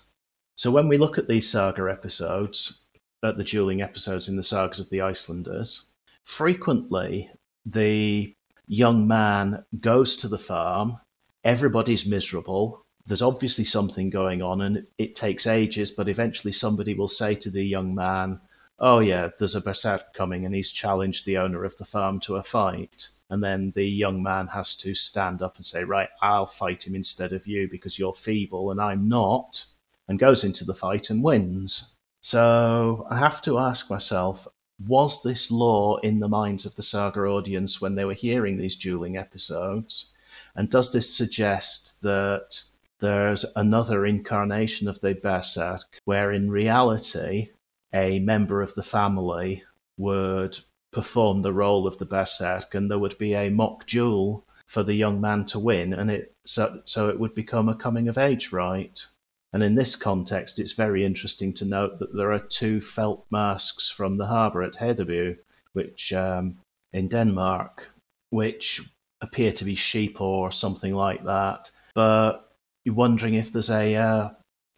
So 0.56 0.70
when 0.70 0.88
we 0.88 0.96
look 0.96 1.18
at 1.18 1.28
these 1.28 1.48
saga 1.48 1.90
episodes, 1.92 2.86
at 3.22 3.36
the 3.36 3.44
dueling 3.44 3.82
episodes 3.82 4.30
in 4.30 4.36
the 4.36 4.42
sagas 4.42 4.80
of 4.80 4.88
the 4.88 5.02
Icelanders, 5.02 5.94
frequently 6.24 7.30
the 7.66 8.34
young 8.66 9.06
man 9.06 9.62
goes 9.78 10.16
to 10.16 10.28
the 10.28 10.38
farm, 10.38 10.98
everybody's 11.44 12.08
miserable. 12.08 12.82
There's 13.04 13.22
obviously 13.22 13.64
something 13.64 14.08
going 14.08 14.40
on, 14.40 14.62
and 14.62 14.88
it 14.96 15.14
takes 15.14 15.46
ages, 15.46 15.90
but 15.90 16.08
eventually 16.08 16.52
somebody 16.52 16.94
will 16.94 17.08
say 17.08 17.34
to 17.34 17.50
the 17.50 17.62
young 17.62 17.94
man, 17.94 18.40
Oh, 18.78 18.98
yeah, 18.98 19.30
there's 19.38 19.54
a 19.54 19.60
berserk 19.62 20.12
coming, 20.12 20.44
and 20.44 20.54
he's 20.54 20.70
challenged 20.70 21.24
the 21.24 21.38
owner 21.38 21.64
of 21.64 21.78
the 21.78 21.84
farm 21.84 22.20
to 22.20 22.36
a 22.36 22.42
fight. 22.42 23.08
And 23.30 23.42
then 23.42 23.70
the 23.70 23.86
young 23.88 24.22
man 24.22 24.48
has 24.48 24.76
to 24.76 24.94
stand 24.94 25.40
up 25.40 25.56
and 25.56 25.64
say, 25.64 25.82
Right, 25.84 26.10
I'll 26.20 26.46
fight 26.46 26.86
him 26.86 26.94
instead 26.94 27.32
of 27.32 27.46
you 27.46 27.68
because 27.68 27.98
you're 27.98 28.12
feeble 28.12 28.70
and 28.70 28.80
I'm 28.80 29.08
not, 29.08 29.64
and 30.06 30.18
goes 30.18 30.44
into 30.44 30.64
the 30.64 30.74
fight 30.74 31.08
and 31.10 31.24
wins. 31.24 31.96
So 32.20 33.06
I 33.10 33.18
have 33.18 33.40
to 33.42 33.58
ask 33.58 33.90
myself 33.90 34.46
was 34.86 35.22
this 35.22 35.50
law 35.50 35.96
in 35.98 36.18
the 36.18 36.28
minds 36.28 36.66
of 36.66 36.76
the 36.76 36.82
saga 36.82 37.20
audience 37.20 37.80
when 37.80 37.94
they 37.94 38.04
were 38.04 38.12
hearing 38.12 38.58
these 38.58 38.76
dueling 38.76 39.16
episodes? 39.16 40.14
And 40.54 40.68
does 40.68 40.92
this 40.92 41.14
suggest 41.14 42.02
that 42.02 42.62
there's 43.00 43.46
another 43.56 44.04
incarnation 44.04 44.86
of 44.86 45.00
the 45.00 45.14
Berserk 45.14 46.00
where 46.04 46.30
in 46.30 46.50
reality 46.50 47.48
a 47.96 48.18
member 48.20 48.60
of 48.60 48.74
the 48.74 48.82
family 48.82 49.64
would 49.96 50.58
perform 50.92 51.40
the 51.40 51.52
role 51.52 51.86
of 51.86 51.96
the 51.96 52.04
Berserk 52.04 52.74
and 52.74 52.90
there 52.90 52.98
would 52.98 53.16
be 53.16 53.34
a 53.34 53.48
mock 53.50 53.86
duel 53.86 54.44
for 54.66 54.82
the 54.82 54.94
young 54.94 55.20
man 55.20 55.46
to 55.46 55.58
win 55.58 55.94
and 55.94 56.10
it 56.10 56.34
so, 56.44 56.82
so 56.84 57.08
it 57.08 57.18
would 57.18 57.34
become 57.34 57.68
a 57.68 57.74
coming 57.74 58.08
of 58.08 58.18
age 58.18 58.52
rite? 58.52 59.06
And 59.52 59.62
in 59.62 59.76
this 59.76 59.96
context, 59.96 60.60
it's 60.60 60.72
very 60.72 61.04
interesting 61.04 61.54
to 61.54 61.64
note 61.64 61.98
that 61.98 62.14
there 62.14 62.32
are 62.32 62.38
two 62.38 62.80
felt 62.82 63.24
masks 63.30 63.90
from 63.90 64.18
the 64.18 64.26
harbour 64.26 64.62
at 64.62 64.74
Hedeby, 64.74 65.38
which 65.72 66.12
um, 66.12 66.58
in 66.92 67.08
Denmark, 67.08 67.90
which 68.30 68.82
appear 69.22 69.52
to 69.52 69.64
be 69.64 69.74
sheep 69.74 70.20
or 70.20 70.52
something 70.52 70.92
like 70.92 71.24
that. 71.24 71.70
But 71.94 72.52
you're 72.84 72.94
wondering 72.94 73.34
if 73.34 73.50
there's 73.52 73.70
a 73.70 73.94
uh, 73.94 74.30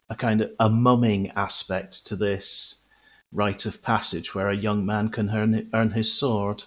a 0.09 0.15
kind 0.15 0.41
of 0.41 0.51
a 0.59 0.69
mumming 0.69 1.31
aspect 1.31 2.07
to 2.07 2.15
this 2.15 2.87
rite 3.31 3.65
of 3.65 3.81
passage 3.81 4.33
where 4.33 4.49
a 4.49 4.57
young 4.57 4.85
man 4.85 5.09
can 5.09 5.29
earn, 5.29 5.69
earn 5.73 5.91
his 5.91 6.11
sword. 6.11 6.63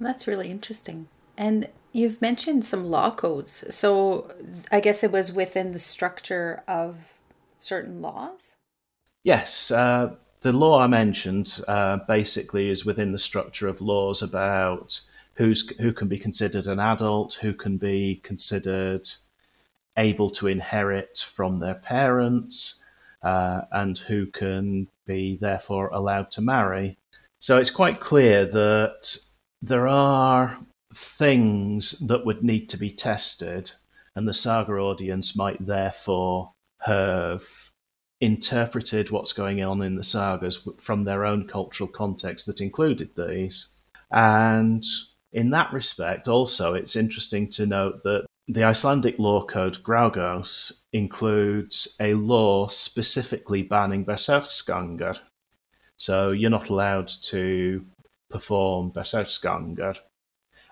That's 0.00 0.26
really 0.26 0.50
interesting. 0.50 1.08
And 1.36 1.68
you've 1.92 2.20
mentioned 2.20 2.64
some 2.64 2.86
law 2.86 3.10
codes. 3.10 3.64
So 3.74 4.30
I 4.70 4.80
guess 4.80 5.02
it 5.02 5.12
was 5.12 5.32
within 5.32 5.72
the 5.72 5.78
structure 5.78 6.62
of 6.68 7.18
certain 7.58 8.00
laws? 8.00 8.56
Yes. 9.24 9.70
Uh, 9.70 10.14
the 10.40 10.52
law 10.52 10.80
I 10.80 10.86
mentioned 10.86 11.60
uh, 11.66 11.98
basically 12.08 12.70
is 12.70 12.86
within 12.86 13.12
the 13.12 13.18
structure 13.18 13.68
of 13.68 13.80
laws 13.80 14.22
about 14.22 15.00
who's 15.34 15.76
who 15.78 15.92
can 15.92 16.08
be 16.08 16.18
considered 16.18 16.66
an 16.66 16.80
adult, 16.80 17.34
who 17.34 17.52
can 17.52 17.76
be 17.76 18.20
considered 18.22 19.08
able 19.96 20.30
to 20.30 20.46
inherit 20.46 21.18
from 21.18 21.56
their 21.56 21.74
parents, 21.74 22.84
uh, 23.22 23.62
and 23.72 23.98
who 23.98 24.26
can 24.26 24.86
be 25.08 25.36
therefore 25.36 25.88
allowed 25.88 26.30
to 26.32 26.40
marry. 26.40 26.96
So 27.40 27.58
it's 27.58 27.70
quite 27.70 27.98
clear 27.98 28.44
that 28.44 29.18
there 29.60 29.88
are 29.88 30.56
things 30.94 31.98
that 32.06 32.24
would 32.24 32.44
need 32.44 32.68
to 32.68 32.78
be 32.78 32.90
tested, 32.90 33.72
and 34.14 34.28
the 34.28 34.32
saga 34.32 34.74
audience 34.74 35.36
might 35.36 35.64
therefore 35.64 36.52
have 36.82 37.42
interpreted 38.20 39.10
what's 39.10 39.32
going 39.32 39.62
on 39.62 39.82
in 39.82 39.96
the 39.96 40.02
sagas 40.04 40.68
from 40.78 41.02
their 41.02 41.24
own 41.24 41.46
cultural 41.46 41.88
context 41.88 42.46
that 42.46 42.60
included 42.60 43.10
these. 43.16 43.74
And 44.10 44.84
in 45.32 45.50
that 45.50 45.72
respect, 45.72 46.28
also, 46.28 46.74
it's 46.74 46.96
interesting 46.96 47.48
to 47.50 47.66
note 47.66 48.02
that 48.04 48.26
the 48.50 48.64
Icelandic 48.64 49.18
law 49.18 49.44
code 49.44 49.74
Grágás 49.82 50.72
includes 50.94 51.94
a 52.00 52.14
law 52.14 52.66
specifically 52.68 53.62
banning 53.62 54.06
berserksgangar. 54.06 55.20
So 55.98 56.30
you're 56.30 56.48
not 56.48 56.70
allowed 56.70 57.08
to 57.24 57.84
perform 58.30 58.90
berserksgangar. 58.92 59.98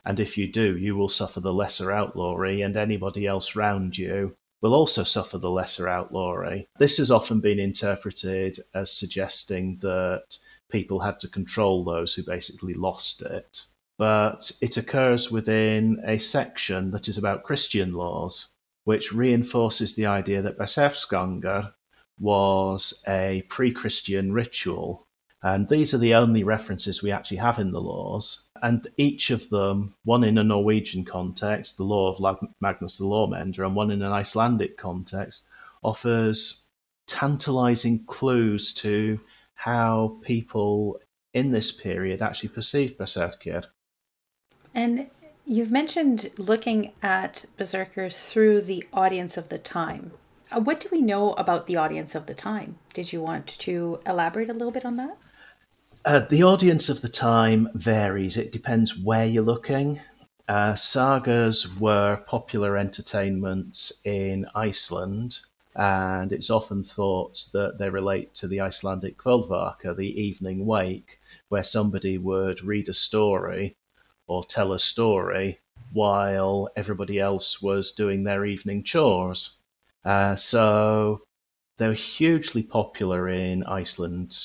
And 0.07 0.19
if 0.19 0.39
you 0.39 0.51
do, 0.51 0.79
you 0.79 0.97
will 0.97 1.11
suffer 1.11 1.41
the 1.41 1.53
lesser 1.53 1.93
outlawry, 1.93 2.63
and 2.63 2.79
anybody 2.79 3.27
else 3.27 3.55
round 3.55 3.99
you 3.99 4.37
will 4.63 4.73
also 4.73 5.03
suffer 5.03 5.37
the 5.37 5.51
lesser 5.51 5.87
outlawry. 5.87 6.69
This 6.79 6.97
has 6.97 7.11
often 7.11 7.41
been 7.41 7.59
interpreted 7.59 8.57
as 8.73 8.91
suggesting 8.91 9.77
that 9.83 10.39
people 10.71 11.01
had 11.01 11.21
to 11.21 11.29
control 11.29 11.85
those 11.85 12.15
who 12.15 12.23
basically 12.25 12.73
lost 12.73 13.21
it. 13.21 13.67
But 13.99 14.53
it 14.61 14.77
occurs 14.77 15.31
within 15.31 16.03
a 16.05 16.19
section 16.19 16.91
that 16.91 17.09
is 17.09 17.17
about 17.17 17.45
Christian 17.45 17.93
laws, 17.95 18.49
which 18.85 19.13
reinforces 19.13 19.97
the 19.97 20.07
idea 20.07 20.43
that 20.43 20.59
Berserksgangar 20.59 21.73
was 22.19 23.03
a 23.09 23.43
pre 23.49 23.73
Christian 23.73 24.33
ritual 24.33 25.07
and 25.47 25.69
these 25.69 25.95
are 25.95 25.99
the 25.99 26.15
only 26.17 26.43
references 26.43 27.05
we 27.05 27.13
actually 27.13 27.37
have 27.37 27.61
in 27.61 27.71
the 27.71 27.81
laws. 27.81 28.49
And 28.63 28.85
each 28.97 29.31
of 29.31 29.49
them, 29.51 29.95
one 30.03 30.25
in 30.25 30.39
a 30.39 30.43
Norwegian 30.43 31.05
context, 31.05 31.77
the 31.77 31.85
law 31.85 32.11
of 32.11 32.41
Magnus 32.61 32.99
the 32.99 33.05
Lawmender, 33.05 33.65
and 33.65 33.77
one 33.77 33.93
in 33.93 34.03
an 34.03 34.11
Icelandic 34.11 34.77
context, 34.77 35.47
offers 35.85 36.67
tantalizing 37.07 38.05
clues 38.07 38.75
to 38.75 39.21
how 39.55 40.19
people 40.23 40.99
in 41.33 41.53
this 41.53 41.71
period 41.71 42.23
actually 42.23 42.49
perceived 42.49 42.99
Berserkir. 42.99 43.67
And 44.77 45.07
you've 45.47 45.71
mentioned 45.71 46.31
looking 46.37 46.93
at 47.03 47.47
Berserker 47.57 48.11
through 48.11 48.61
the 48.61 48.85
audience 48.93 49.39
of 49.39 49.49
the 49.49 49.57
time. 49.57 50.13
Uh, 50.53 50.61
what 50.61 50.81
do 50.81 50.91
we 50.93 51.01
know 51.01 51.33
about 51.33 51.67
the 51.67 51.77
audience 51.77 52.15
of 52.15 52.27
the 52.27 52.35
time? 52.35 52.77
Did 52.93 53.11
you 53.11 53.23
want 53.23 53.47
to 53.61 54.01
elaborate 54.05 54.51
a 54.51 54.53
little 54.53 54.71
bit 54.71 54.85
on 54.85 54.97
that? 54.97 55.17
Uh, 56.05 56.21
the 56.29 56.43
audience 56.43 56.91
of 56.91 57.01
the 57.01 57.09
time 57.09 57.71
varies. 57.73 58.37
It 58.37 58.53
depends 58.53 59.03
where 59.03 59.25
you're 59.25 59.43
looking. 59.43 59.99
Uh, 60.47 60.75
sagas 60.75 61.75
were 61.81 62.23
popular 62.27 62.77
entertainments 62.77 64.03
in 64.05 64.45
Iceland, 64.55 65.39
and 65.75 66.33
it's 66.33 66.51
often 66.51 66.83
thought 66.83 67.47
that 67.55 67.79
they 67.79 67.89
relate 67.89 68.35
to 68.35 68.47
the 68.47 68.61
Icelandic 68.61 69.17
Kvöldvaka, 69.17 69.97
the 69.97 70.21
evening 70.21 70.67
wake, 70.67 71.19
where 71.49 71.65
somebody 71.65 72.19
would 72.19 72.63
read 72.63 72.91
a 72.91 72.95
story 72.95 73.75
or 74.27 74.45
tell 74.45 74.73
a 74.73 74.79
story 74.79 75.59
while 75.93 76.69
everybody 76.77 77.19
else 77.19 77.63
was 77.63 77.93
doing 77.93 78.25
their 78.25 78.45
evening 78.45 78.83
chores. 78.83 79.59
Uh, 80.05 80.37
so 80.37 81.21
they're 81.79 81.93
hugely 81.93 82.63
popular 82.63 83.29
in 83.29 83.65
Iceland, 83.65 84.37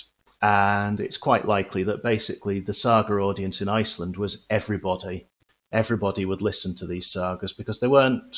and 0.42 1.00
it's 1.00 1.18
quite 1.18 1.46
likely 1.46 1.84
that 1.84 2.04
basically 2.04 2.60
the 2.60 2.74
saga 2.74 3.14
audience 3.14 3.62
in 3.62 3.70
Iceland 3.70 4.18
was 4.18 4.48
everybody. 4.50 5.28
Everybody 5.72 6.26
would 6.26 6.42
listen 6.42 6.76
to 6.78 6.88
these 6.88 7.08
sagas 7.08 7.54
because 7.54 7.80
they 7.80 7.88
weren't 7.88 8.36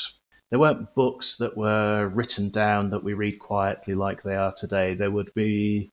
they 0.51 0.57
weren't 0.57 0.93
books 0.93 1.37
that 1.37 1.57
were 1.57 2.07
written 2.09 2.49
down 2.49 2.91
that 2.91 3.03
we 3.03 3.13
read 3.13 3.39
quietly 3.39 3.95
like 3.95 4.21
they 4.21 4.35
are 4.35 4.51
today. 4.51 4.93
They 4.93 5.07
would 5.07 5.33
be 5.33 5.92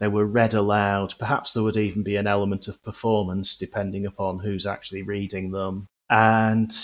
they 0.00 0.08
were 0.08 0.24
read 0.24 0.54
aloud. 0.54 1.14
Perhaps 1.18 1.52
there 1.52 1.62
would 1.62 1.76
even 1.76 2.02
be 2.02 2.16
an 2.16 2.26
element 2.26 2.68
of 2.68 2.82
performance 2.82 3.56
depending 3.56 4.06
upon 4.06 4.38
who's 4.38 4.66
actually 4.66 5.02
reading 5.02 5.50
them. 5.50 5.86
And 6.08 6.74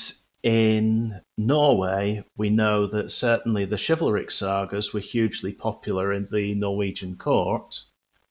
in 0.42 1.22
Norway, 1.38 2.22
we 2.36 2.50
know 2.50 2.86
that 2.86 3.10
certainly 3.10 3.64
the 3.64 3.78
chivalric 3.78 4.30
sagas 4.30 4.92
were 4.92 5.00
hugely 5.00 5.52
popular 5.52 6.12
in 6.12 6.26
the 6.30 6.54
Norwegian 6.54 7.16
court. 7.16 7.80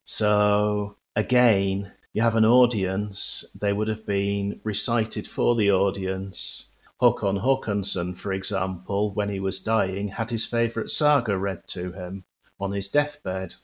So, 0.03 0.97
again, 1.15 1.91
you 2.13 2.21
have 2.21 2.35
an 2.35 2.45
audience, 2.45 3.57
they 3.59 3.73
would 3.73 3.87
have 3.87 4.05
been 4.05 4.61
recited 4.63 5.27
for 5.27 5.55
the 5.55 5.71
audience. 5.71 6.77
Håkon 7.01 7.41
Håkonsson, 7.41 8.15
for 8.15 8.31
example, 8.31 9.13
when 9.15 9.29
he 9.29 9.39
was 9.39 9.63
dying, 9.63 10.09
had 10.09 10.29
his 10.29 10.45
favourite 10.45 10.91
saga 10.91 11.37
read 11.37 11.67
to 11.69 11.91
him 11.91 12.23
on 12.59 12.71
his 12.71 12.87
deathbed 12.87 13.55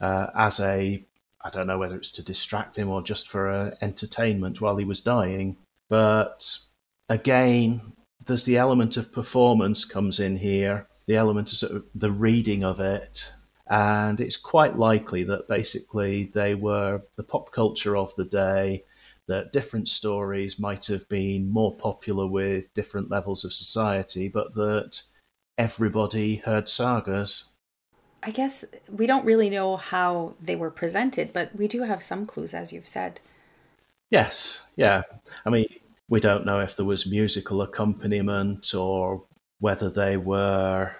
uh, 0.00 0.28
as 0.34 0.60
a, 0.60 1.04
I 1.42 1.50
don't 1.50 1.66
know 1.66 1.78
whether 1.78 1.96
it's 1.96 2.10
to 2.12 2.24
distract 2.24 2.76
him 2.76 2.88
or 2.88 3.02
just 3.02 3.28
for 3.28 3.50
uh, 3.50 3.74
entertainment 3.80 4.60
while 4.60 4.76
he 4.76 4.84
was 4.84 5.00
dying. 5.00 5.56
But 5.88 6.58
again, 7.08 7.80
there's 8.26 8.46
the 8.46 8.56
element 8.56 8.96
of 8.96 9.12
performance 9.12 9.84
comes 9.84 10.20
in 10.20 10.36
here, 10.36 10.86
the 11.06 11.16
element 11.16 11.52
of, 11.52 11.58
sort 11.58 11.72
of 11.72 11.84
the 11.94 12.10
reading 12.10 12.64
of 12.64 12.80
it, 12.80 13.32
and 13.66 14.20
it's 14.20 14.36
quite 14.36 14.76
likely 14.76 15.24
that 15.24 15.48
basically 15.48 16.24
they 16.24 16.54
were 16.54 17.02
the 17.16 17.22
pop 17.22 17.52
culture 17.52 17.96
of 17.96 18.14
the 18.14 18.24
day. 18.24 18.84
That 19.26 19.54
different 19.54 19.88
stories 19.88 20.58
might 20.58 20.84
have 20.88 21.08
been 21.08 21.48
more 21.48 21.74
popular 21.74 22.26
with 22.26 22.74
different 22.74 23.10
levels 23.10 23.42
of 23.42 23.54
society, 23.54 24.28
but 24.28 24.54
that 24.54 25.00
everybody 25.56 26.36
heard 26.36 26.68
sagas. 26.68 27.53
I 28.26 28.30
guess 28.30 28.64
we 28.90 29.06
don't 29.06 29.26
really 29.26 29.50
know 29.50 29.76
how 29.76 30.34
they 30.40 30.56
were 30.56 30.70
presented, 30.70 31.32
but 31.34 31.54
we 31.54 31.68
do 31.68 31.82
have 31.82 32.02
some 32.02 32.24
clues, 32.24 32.54
as 32.54 32.72
you've 32.72 32.88
said. 32.88 33.20
Yes, 34.10 34.66
yeah. 34.76 35.02
I 35.44 35.50
mean, 35.50 35.66
we 36.08 36.20
don't 36.20 36.46
know 36.46 36.60
if 36.60 36.74
there 36.76 36.86
was 36.86 37.10
musical 37.10 37.60
accompaniment 37.60 38.74
or 38.74 39.24
whether 39.60 39.90
they 39.90 40.16
were 40.16 40.92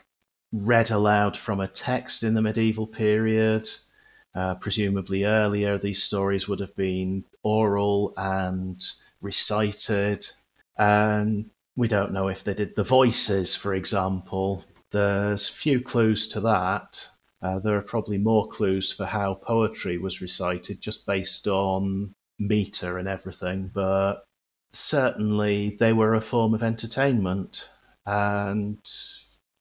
read 0.52 0.90
aloud 0.90 1.36
from 1.36 1.60
a 1.60 1.68
text 1.68 2.22
in 2.22 2.34
the 2.34 2.42
medieval 2.42 2.86
period. 2.86 3.68
Uh, 4.34 4.56
presumably 4.56 5.24
earlier, 5.24 5.78
these 5.78 6.02
stories 6.02 6.46
would 6.46 6.60
have 6.60 6.76
been 6.76 7.24
oral 7.42 8.12
and 8.18 8.82
recited. 9.22 10.26
And 10.76 11.50
we 11.76 11.88
don't 11.88 12.12
know 12.12 12.28
if 12.28 12.44
they 12.44 12.52
did 12.54 12.76
the 12.76 12.84
voices, 12.84 13.56
for 13.56 13.74
example. 13.74 14.62
There's 14.90 15.48
few 15.48 15.80
clues 15.80 16.28
to 16.28 16.40
that. 16.40 17.08
Uh, 17.44 17.58
there 17.58 17.76
are 17.76 17.82
probably 17.82 18.16
more 18.16 18.48
clues 18.48 18.90
for 18.90 19.04
how 19.04 19.34
poetry 19.34 19.98
was 19.98 20.22
recited 20.22 20.80
just 20.80 21.06
based 21.06 21.46
on 21.46 22.14
meter 22.38 22.96
and 22.96 23.06
everything, 23.06 23.70
but 23.74 24.24
certainly 24.72 25.76
they 25.78 25.92
were 25.92 26.14
a 26.14 26.20
form 26.22 26.54
of 26.54 26.62
entertainment 26.62 27.70
and 28.06 28.78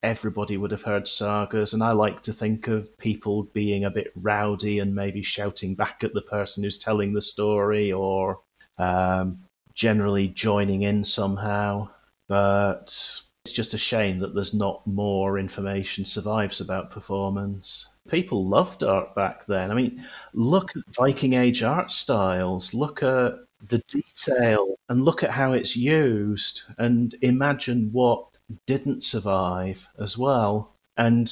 everybody 0.02 0.56
would 0.56 0.72
have 0.72 0.84
heard 0.84 1.08
sagas 1.08 1.74
and 1.74 1.82
i 1.82 1.92
like 1.92 2.22
to 2.22 2.34
think 2.34 2.68
of 2.68 2.98
people 2.98 3.44
being 3.54 3.86
a 3.86 3.92
bit 3.92 4.12
rowdy 4.16 4.80
and 4.80 4.94
maybe 4.94 5.22
shouting 5.22 5.76
back 5.76 6.04
at 6.04 6.14
the 6.14 6.22
person 6.24 6.64
who's 6.64 6.78
telling 6.78 7.14
the 7.14 7.22
story 7.22 7.92
or 7.92 8.40
um, 8.80 9.40
generally 9.74 10.28
joining 10.28 10.82
in 10.82 11.06
somehow 11.06 11.88
but 12.28 13.22
it's 13.44 13.54
just 13.54 13.74
a 13.74 13.78
shame 13.78 14.20
that 14.20 14.34
there's 14.34 14.54
not 14.54 14.86
more 14.88 15.38
information 15.38 16.06
survives 16.06 16.62
about 16.62 16.90
performance 16.90 17.94
people 18.10 18.46
loved 18.46 18.84
art 18.84 19.14
back 19.16 19.46
then 19.46 19.72
i 19.72 19.74
mean 19.74 20.04
look 20.34 20.76
at 20.76 20.84
viking 20.96 21.34
age 21.34 21.64
art 21.64 21.92
styles 21.92 22.74
look 22.74 23.04
at 23.04 23.36
the 23.70 23.80
detail 23.88 24.76
and 24.90 25.04
look 25.04 25.24
at 25.24 25.32
how 25.32 25.54
it's 25.54 25.76
used 25.76 26.64
and 26.78 27.16
imagine 27.22 27.90
what 27.92 28.28
didn't 28.66 29.04
survive 29.04 29.88
as 29.98 30.18
well. 30.18 30.76
And 30.98 31.32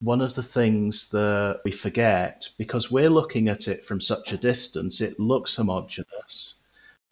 one 0.00 0.20
of 0.20 0.34
the 0.34 0.42
things 0.42 1.10
that 1.10 1.60
we 1.64 1.70
forget, 1.70 2.48
because 2.58 2.90
we're 2.90 3.10
looking 3.10 3.48
at 3.48 3.68
it 3.68 3.84
from 3.84 4.00
such 4.00 4.32
a 4.32 4.38
distance, 4.38 5.00
it 5.00 5.18
looks 5.18 5.56
homogenous. 5.56 6.61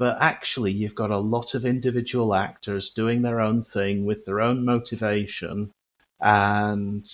But 0.01 0.16
actually, 0.20 0.72
you've 0.72 0.96
got 0.96 1.12
a 1.12 1.18
lot 1.18 1.55
of 1.55 1.64
individual 1.64 2.34
actors 2.34 2.90
doing 2.90 3.22
their 3.22 3.40
own 3.40 3.62
thing 3.62 4.05
with 4.05 4.24
their 4.24 4.40
own 4.40 4.64
motivation. 4.64 5.70
And 6.20 7.07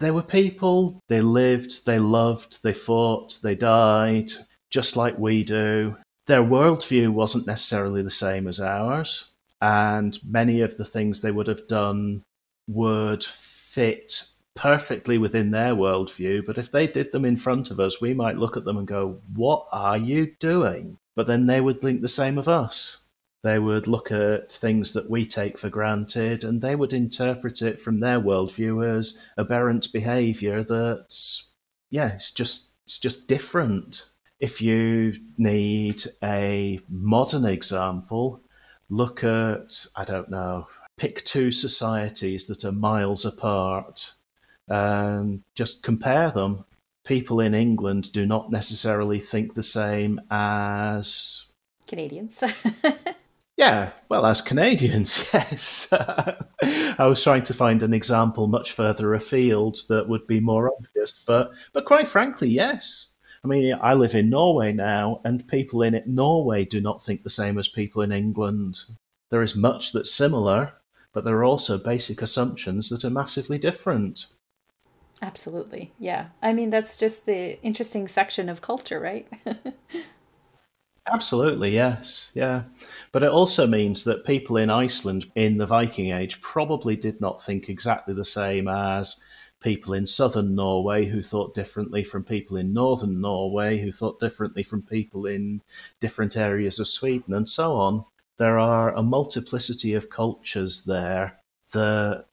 there 0.00 0.14
were 0.14 0.22
people, 0.40 1.00
they 1.06 1.20
lived, 1.20 1.86
they 1.86 2.00
loved, 2.00 2.64
they 2.64 2.72
fought, 2.72 3.38
they 3.44 3.54
died, 3.54 4.32
just 4.70 4.96
like 4.96 5.16
we 5.16 5.44
do 5.44 5.96
their 6.26 6.42
worldview 6.42 7.10
wasn't 7.10 7.46
necessarily 7.46 8.02
the 8.02 8.10
same 8.10 8.46
as 8.46 8.60
ours, 8.60 9.34
and 9.60 10.18
many 10.24 10.60
of 10.60 10.76
the 10.76 10.84
things 10.84 11.20
they 11.20 11.32
would 11.32 11.48
have 11.48 11.66
done 11.66 12.22
would 12.68 13.24
fit 13.24 14.22
perfectly 14.54 15.18
within 15.18 15.50
their 15.50 15.74
worldview. 15.74 16.44
But 16.44 16.58
if 16.58 16.70
they 16.70 16.86
did 16.86 17.10
them 17.10 17.24
in 17.24 17.36
front 17.36 17.70
of 17.70 17.80
us, 17.80 18.00
we 18.00 18.14
might 18.14 18.36
look 18.38 18.56
at 18.56 18.64
them 18.64 18.76
and 18.76 18.86
go, 18.86 19.20
What 19.34 19.66
are 19.72 19.98
you 19.98 20.34
doing? 20.38 20.98
But 21.14 21.26
then 21.26 21.46
they 21.46 21.60
would 21.60 21.80
think 21.80 22.00
the 22.00 22.08
same 22.08 22.38
of 22.38 22.48
us. 22.48 23.08
They 23.42 23.58
would 23.58 23.88
look 23.88 24.12
at 24.12 24.52
things 24.52 24.92
that 24.92 25.10
we 25.10 25.26
take 25.26 25.58
for 25.58 25.68
granted 25.68 26.44
and 26.44 26.62
they 26.62 26.76
would 26.76 26.92
interpret 26.92 27.60
it 27.60 27.80
from 27.80 27.98
their 27.98 28.20
worldview 28.20 28.86
as 28.86 29.20
aberrant 29.36 29.92
behavior 29.92 30.62
that's, 30.62 31.52
yeah, 31.90 32.12
it's 32.12 32.30
just, 32.30 32.74
it's 32.86 32.98
just 33.00 33.28
different. 33.28 34.08
If 34.38 34.62
you 34.62 35.14
need 35.38 36.04
a 36.22 36.78
modern 36.88 37.44
example, 37.44 38.42
look 38.88 39.24
at, 39.24 39.86
I 39.96 40.04
don't 40.04 40.30
know, 40.30 40.68
pick 40.96 41.24
two 41.24 41.50
societies 41.50 42.46
that 42.46 42.64
are 42.64 42.72
miles 42.72 43.24
apart 43.24 44.12
and 44.68 45.42
just 45.54 45.82
compare 45.82 46.30
them. 46.30 46.64
People 47.04 47.40
in 47.40 47.54
England 47.54 48.12
do 48.12 48.26
not 48.26 48.50
necessarily 48.52 49.18
think 49.18 49.54
the 49.54 49.62
same 49.62 50.20
as 50.30 51.52
Canadians. 51.88 52.42
yeah, 53.56 53.90
well, 54.08 54.24
as 54.24 54.40
Canadians, 54.40 55.28
yes. 55.34 55.92
I 55.92 57.06
was 57.06 57.22
trying 57.22 57.42
to 57.44 57.54
find 57.54 57.82
an 57.82 57.92
example 57.92 58.46
much 58.46 58.72
further 58.72 59.14
afield 59.14 59.78
that 59.88 60.08
would 60.08 60.26
be 60.26 60.40
more 60.40 60.72
obvious, 60.72 61.24
but 61.26 61.52
but 61.72 61.84
quite 61.84 62.08
frankly, 62.08 62.48
yes. 62.48 63.14
I 63.44 63.48
mean, 63.48 63.76
I 63.80 63.94
live 63.94 64.14
in 64.14 64.30
Norway 64.30 64.72
now, 64.72 65.20
and 65.24 65.48
people 65.48 65.82
in 65.82 65.94
it, 65.94 66.06
Norway 66.06 66.64
do 66.64 66.80
not 66.80 67.02
think 67.02 67.24
the 67.24 67.30
same 67.30 67.58
as 67.58 67.68
people 67.68 68.00
in 68.00 68.12
England. 68.12 68.84
There 69.30 69.42
is 69.42 69.56
much 69.56 69.92
that's 69.92 70.14
similar, 70.14 70.74
but 71.12 71.24
there 71.24 71.36
are 71.36 71.44
also 71.44 71.76
basic 71.76 72.22
assumptions 72.22 72.88
that 72.90 73.04
are 73.04 73.10
massively 73.10 73.58
different. 73.58 74.26
Absolutely. 75.22 75.92
Yeah. 76.00 76.26
I 76.42 76.52
mean, 76.52 76.70
that's 76.70 76.96
just 76.96 77.26
the 77.26 77.62
interesting 77.62 78.08
section 78.08 78.48
of 78.48 78.60
culture, 78.60 78.98
right? 78.98 79.28
Absolutely, 81.12 81.70
yes. 81.70 82.32
Yeah. 82.34 82.64
But 83.12 83.22
it 83.22 83.30
also 83.30 83.66
means 83.68 84.02
that 84.04 84.26
people 84.26 84.56
in 84.56 84.68
Iceland 84.68 85.30
in 85.36 85.58
the 85.58 85.66
Viking 85.66 86.10
Age 86.12 86.40
probably 86.40 86.96
did 86.96 87.20
not 87.20 87.40
think 87.40 87.68
exactly 87.68 88.14
the 88.14 88.24
same 88.24 88.66
as 88.66 89.24
people 89.60 89.94
in 89.94 90.06
southern 90.06 90.56
Norway 90.56 91.04
who 91.04 91.22
thought 91.22 91.54
differently 91.54 92.02
from 92.02 92.24
people 92.24 92.56
in 92.56 92.72
northern 92.72 93.20
Norway 93.20 93.78
who 93.78 93.92
thought 93.92 94.18
differently 94.18 94.64
from 94.64 94.82
people 94.82 95.26
in 95.26 95.62
different 96.00 96.36
areas 96.36 96.80
of 96.80 96.88
Sweden, 96.88 97.32
and 97.32 97.48
so 97.48 97.74
on. 97.74 98.04
There 98.38 98.58
are 98.58 98.92
a 98.92 99.04
multiplicity 99.04 99.94
of 99.94 100.10
cultures 100.10 100.84
there 100.84 101.38
that, 101.72 102.26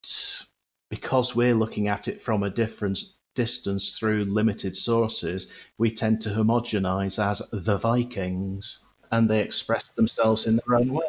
because 0.90 1.36
we're 1.36 1.56
looking 1.56 1.88
at 1.88 2.08
it 2.08 2.20
from 2.20 2.44
a 2.44 2.50
different 2.50 3.00
distance 3.36 3.98
through 3.98 4.26
limited 4.26 4.76
sources, 4.76 5.66
we 5.78 5.92
tend 5.92 6.22
to 6.22 6.30
homogenize 6.30 7.24
as 7.24 7.48
the 7.52 7.78
Vikings, 7.78 8.86
and 9.12 9.30
they 9.30 9.42
express 9.42 9.92
themselves 9.92 10.46
in 10.46 10.58
their 10.58 10.78
own 10.78 10.94
way. 10.94 11.06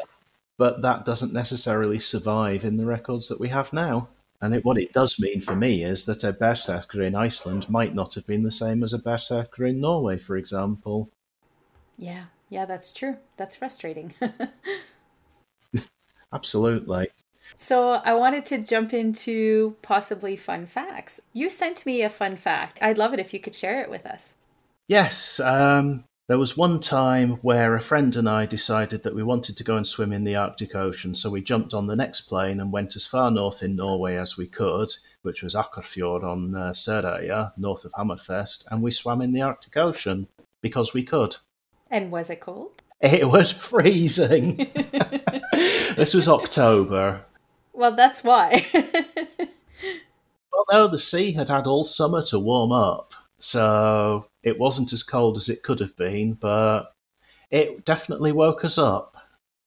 But 0.57 0.81
that 0.83 1.05
doesn't 1.05 1.33
necessarily 1.33 1.99
survive 1.99 2.63
in 2.63 2.77
the 2.77 2.85
records 2.85 3.27
that 3.29 3.39
we 3.39 3.49
have 3.49 3.73
now. 3.73 4.09
And 4.41 4.55
it, 4.55 4.65
what 4.65 4.77
it 4.77 4.93
does 4.93 5.19
mean 5.19 5.41
for 5.41 5.55
me 5.55 5.83
is 5.83 6.05
that 6.05 6.23
a 6.23 6.33
berserker 6.33 7.03
in 7.03 7.15
Iceland 7.15 7.69
might 7.69 7.93
not 7.93 8.15
have 8.15 8.25
been 8.25 8.43
the 8.43 8.51
same 8.51 8.83
as 8.83 8.93
a 8.93 8.99
berserker 8.99 9.65
in 9.65 9.79
Norway, 9.79 10.17
for 10.17 10.37
example. 10.37 11.09
Yeah, 11.97 12.25
yeah, 12.49 12.65
that's 12.65 12.91
true. 12.91 13.17
That's 13.37 13.55
frustrating. 13.55 14.13
Absolutely. 16.33 17.09
So 17.61 17.91
I 18.03 18.15
wanted 18.15 18.47
to 18.47 18.57
jump 18.57 18.91
into 18.91 19.75
possibly 19.83 20.35
fun 20.35 20.65
facts. 20.65 21.21
You 21.31 21.51
sent 21.51 21.85
me 21.85 22.01
a 22.01 22.09
fun 22.09 22.35
fact. 22.35 22.79
I'd 22.81 22.97
love 22.97 23.13
it 23.13 23.19
if 23.19 23.35
you 23.35 23.39
could 23.39 23.53
share 23.53 23.83
it 23.83 23.89
with 23.89 24.03
us. 24.03 24.33
Yes. 24.87 25.39
Um, 25.39 26.03
there 26.27 26.39
was 26.39 26.57
one 26.57 26.79
time 26.79 27.33
where 27.43 27.75
a 27.75 27.79
friend 27.79 28.15
and 28.15 28.27
I 28.27 28.47
decided 28.47 29.03
that 29.03 29.13
we 29.13 29.21
wanted 29.21 29.57
to 29.57 29.63
go 29.63 29.77
and 29.77 29.85
swim 29.85 30.11
in 30.11 30.23
the 30.23 30.35
Arctic 30.35 30.73
Ocean, 30.73 31.13
so 31.13 31.29
we 31.29 31.43
jumped 31.43 31.75
on 31.75 31.85
the 31.85 31.95
next 31.95 32.21
plane 32.21 32.59
and 32.59 32.71
went 32.71 32.95
as 32.95 33.05
far 33.05 33.29
north 33.29 33.61
in 33.61 33.75
Norway 33.75 34.15
as 34.15 34.37
we 34.37 34.47
could, 34.47 34.89
which 35.21 35.43
was 35.43 35.53
Akkarfjord 35.53 36.23
on 36.23 36.55
uh, 36.55 36.71
Sørøya, 36.71 37.51
north 37.57 37.85
of 37.85 37.93
Hammerfest, 37.93 38.65
and 38.71 38.81
we 38.81 38.89
swam 38.89 39.21
in 39.21 39.33
the 39.33 39.43
Arctic 39.43 39.77
Ocean 39.77 40.27
because 40.63 40.95
we 40.95 41.03
could. 41.03 41.35
And 41.91 42.11
was 42.11 42.31
it 42.31 42.39
cold? 42.39 42.71
It 43.01 43.27
was 43.27 43.53
freezing. 43.53 44.55
this 45.95 46.15
was 46.15 46.27
October. 46.27 47.23
Well, 47.73 47.95
that's 47.95 48.23
why. 48.23 48.65
well, 48.73 50.65
no, 50.71 50.87
the 50.87 50.97
sea 50.97 51.31
had 51.31 51.49
had 51.49 51.67
all 51.67 51.83
summer 51.83 52.21
to 52.23 52.39
warm 52.39 52.71
up, 52.71 53.13
so 53.39 54.27
it 54.43 54.59
wasn't 54.59 54.93
as 54.93 55.03
cold 55.03 55.37
as 55.37 55.49
it 55.49 55.63
could 55.63 55.79
have 55.79 55.95
been, 55.95 56.33
but 56.33 56.93
it 57.49 57.85
definitely 57.85 58.31
woke 58.31 58.65
us 58.65 58.77
up. 58.77 59.17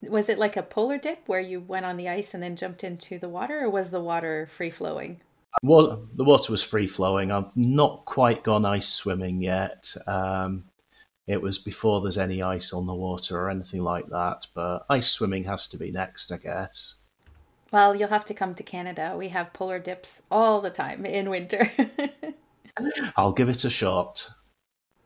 Was 0.02 0.28
it 0.28 0.38
like 0.38 0.56
a 0.56 0.62
polar 0.62 0.98
dip 0.98 1.22
where 1.26 1.40
you 1.40 1.60
went 1.60 1.86
on 1.86 1.96
the 1.96 2.08
ice 2.08 2.34
and 2.34 2.42
then 2.42 2.56
jumped 2.56 2.84
into 2.84 3.18
the 3.18 3.28
water, 3.28 3.64
or 3.64 3.70
was 3.70 3.90
the 3.90 4.00
water 4.00 4.46
free 4.46 4.70
flowing? 4.70 5.20
Well, 5.62 6.08
the 6.14 6.24
water 6.24 6.52
was 6.52 6.62
free 6.62 6.86
flowing. 6.86 7.30
I've 7.30 7.56
not 7.56 8.04
quite 8.04 8.42
gone 8.42 8.64
ice 8.64 8.88
swimming 8.88 9.40
yet. 9.40 9.94
Um, 10.06 10.64
it 11.26 11.40
was 11.40 11.58
before 11.58 12.00
there's 12.00 12.18
any 12.18 12.42
ice 12.42 12.72
on 12.72 12.86
the 12.86 12.94
water 12.94 13.38
or 13.38 13.50
anything 13.50 13.82
like 13.82 14.08
that, 14.08 14.46
but 14.52 14.84
ice 14.90 15.08
swimming 15.08 15.44
has 15.44 15.68
to 15.68 15.78
be 15.78 15.90
next, 15.90 16.32
I 16.32 16.38
guess. 16.38 16.96
Well, 17.74 17.96
you'll 17.96 18.10
have 18.10 18.24
to 18.26 18.34
come 18.34 18.54
to 18.54 18.62
Canada. 18.62 19.16
We 19.18 19.30
have 19.30 19.52
polar 19.52 19.80
dips 19.80 20.22
all 20.30 20.60
the 20.60 20.70
time 20.70 21.04
in 21.04 21.28
winter. 21.28 21.72
I'll 23.16 23.32
give 23.32 23.48
it 23.48 23.64
a 23.64 23.68
shot. 23.68 24.30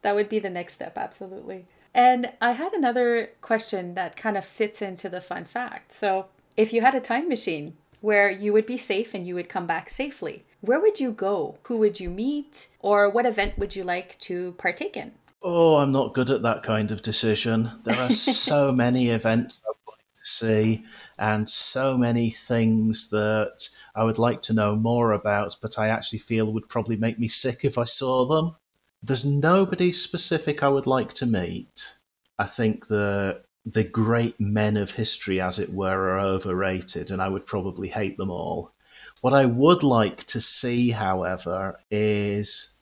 That 0.02 0.14
would 0.14 0.28
be 0.28 0.38
the 0.38 0.50
next 0.50 0.74
step, 0.74 0.98
absolutely. 0.98 1.64
And 1.94 2.30
I 2.42 2.50
had 2.50 2.74
another 2.74 3.30
question 3.40 3.94
that 3.94 4.18
kind 4.18 4.36
of 4.36 4.44
fits 4.44 4.82
into 4.82 5.08
the 5.08 5.22
fun 5.22 5.46
fact. 5.46 5.92
So, 5.92 6.26
if 6.58 6.74
you 6.74 6.82
had 6.82 6.94
a 6.94 7.00
time 7.00 7.26
machine 7.26 7.78
where 8.02 8.28
you 8.30 8.52
would 8.52 8.66
be 8.66 8.76
safe 8.76 9.14
and 9.14 9.26
you 9.26 9.34
would 9.34 9.48
come 9.48 9.66
back 9.66 9.88
safely, 9.88 10.44
where 10.60 10.78
would 10.78 11.00
you 11.00 11.12
go? 11.12 11.56
Who 11.62 11.78
would 11.78 12.00
you 12.00 12.10
meet? 12.10 12.68
Or 12.80 13.08
what 13.08 13.24
event 13.24 13.56
would 13.56 13.76
you 13.76 13.82
like 13.82 14.18
to 14.28 14.52
partake 14.58 14.94
in? 14.94 15.12
Oh, 15.40 15.76
I'm 15.78 15.92
not 15.92 16.12
good 16.12 16.28
at 16.28 16.42
that 16.42 16.64
kind 16.64 16.90
of 16.90 17.00
decision. 17.00 17.70
There 17.84 17.98
are 17.98 18.10
so 18.10 18.72
many 18.72 19.08
events 19.08 19.62
I'd 19.64 19.90
like 19.90 20.14
to 20.16 20.26
see 20.26 20.84
and 21.18 21.48
so 21.48 21.98
many 21.98 22.30
things 22.30 23.10
that 23.10 23.68
I 23.94 24.04
would 24.04 24.18
like 24.18 24.42
to 24.42 24.54
know 24.54 24.76
more 24.76 25.12
about, 25.12 25.56
but 25.60 25.78
I 25.78 25.88
actually 25.88 26.20
feel 26.20 26.52
would 26.52 26.68
probably 26.68 26.96
make 26.96 27.18
me 27.18 27.28
sick 27.28 27.64
if 27.64 27.78
I 27.78 27.84
saw 27.84 28.26
them. 28.26 28.56
There's 29.02 29.24
nobody 29.24 29.92
specific 29.92 30.62
I 30.62 30.68
would 30.68 30.86
like 30.86 31.12
to 31.14 31.26
meet. 31.26 31.94
I 32.38 32.46
think 32.46 32.86
the 32.88 33.42
the 33.66 33.84
great 33.84 34.40
men 34.40 34.76
of 34.76 34.92
history, 34.92 35.40
as 35.40 35.58
it 35.58 35.70
were, 35.70 36.10
are 36.10 36.20
overrated, 36.20 37.10
and 37.10 37.20
I 37.20 37.28
would 37.28 37.46
probably 37.46 37.88
hate 37.88 38.16
them 38.16 38.30
all. 38.30 38.72
What 39.20 39.34
I 39.34 39.44
would 39.46 39.82
like 39.82 40.24
to 40.24 40.40
see, 40.40 40.90
however, 40.90 41.78
is 41.90 42.78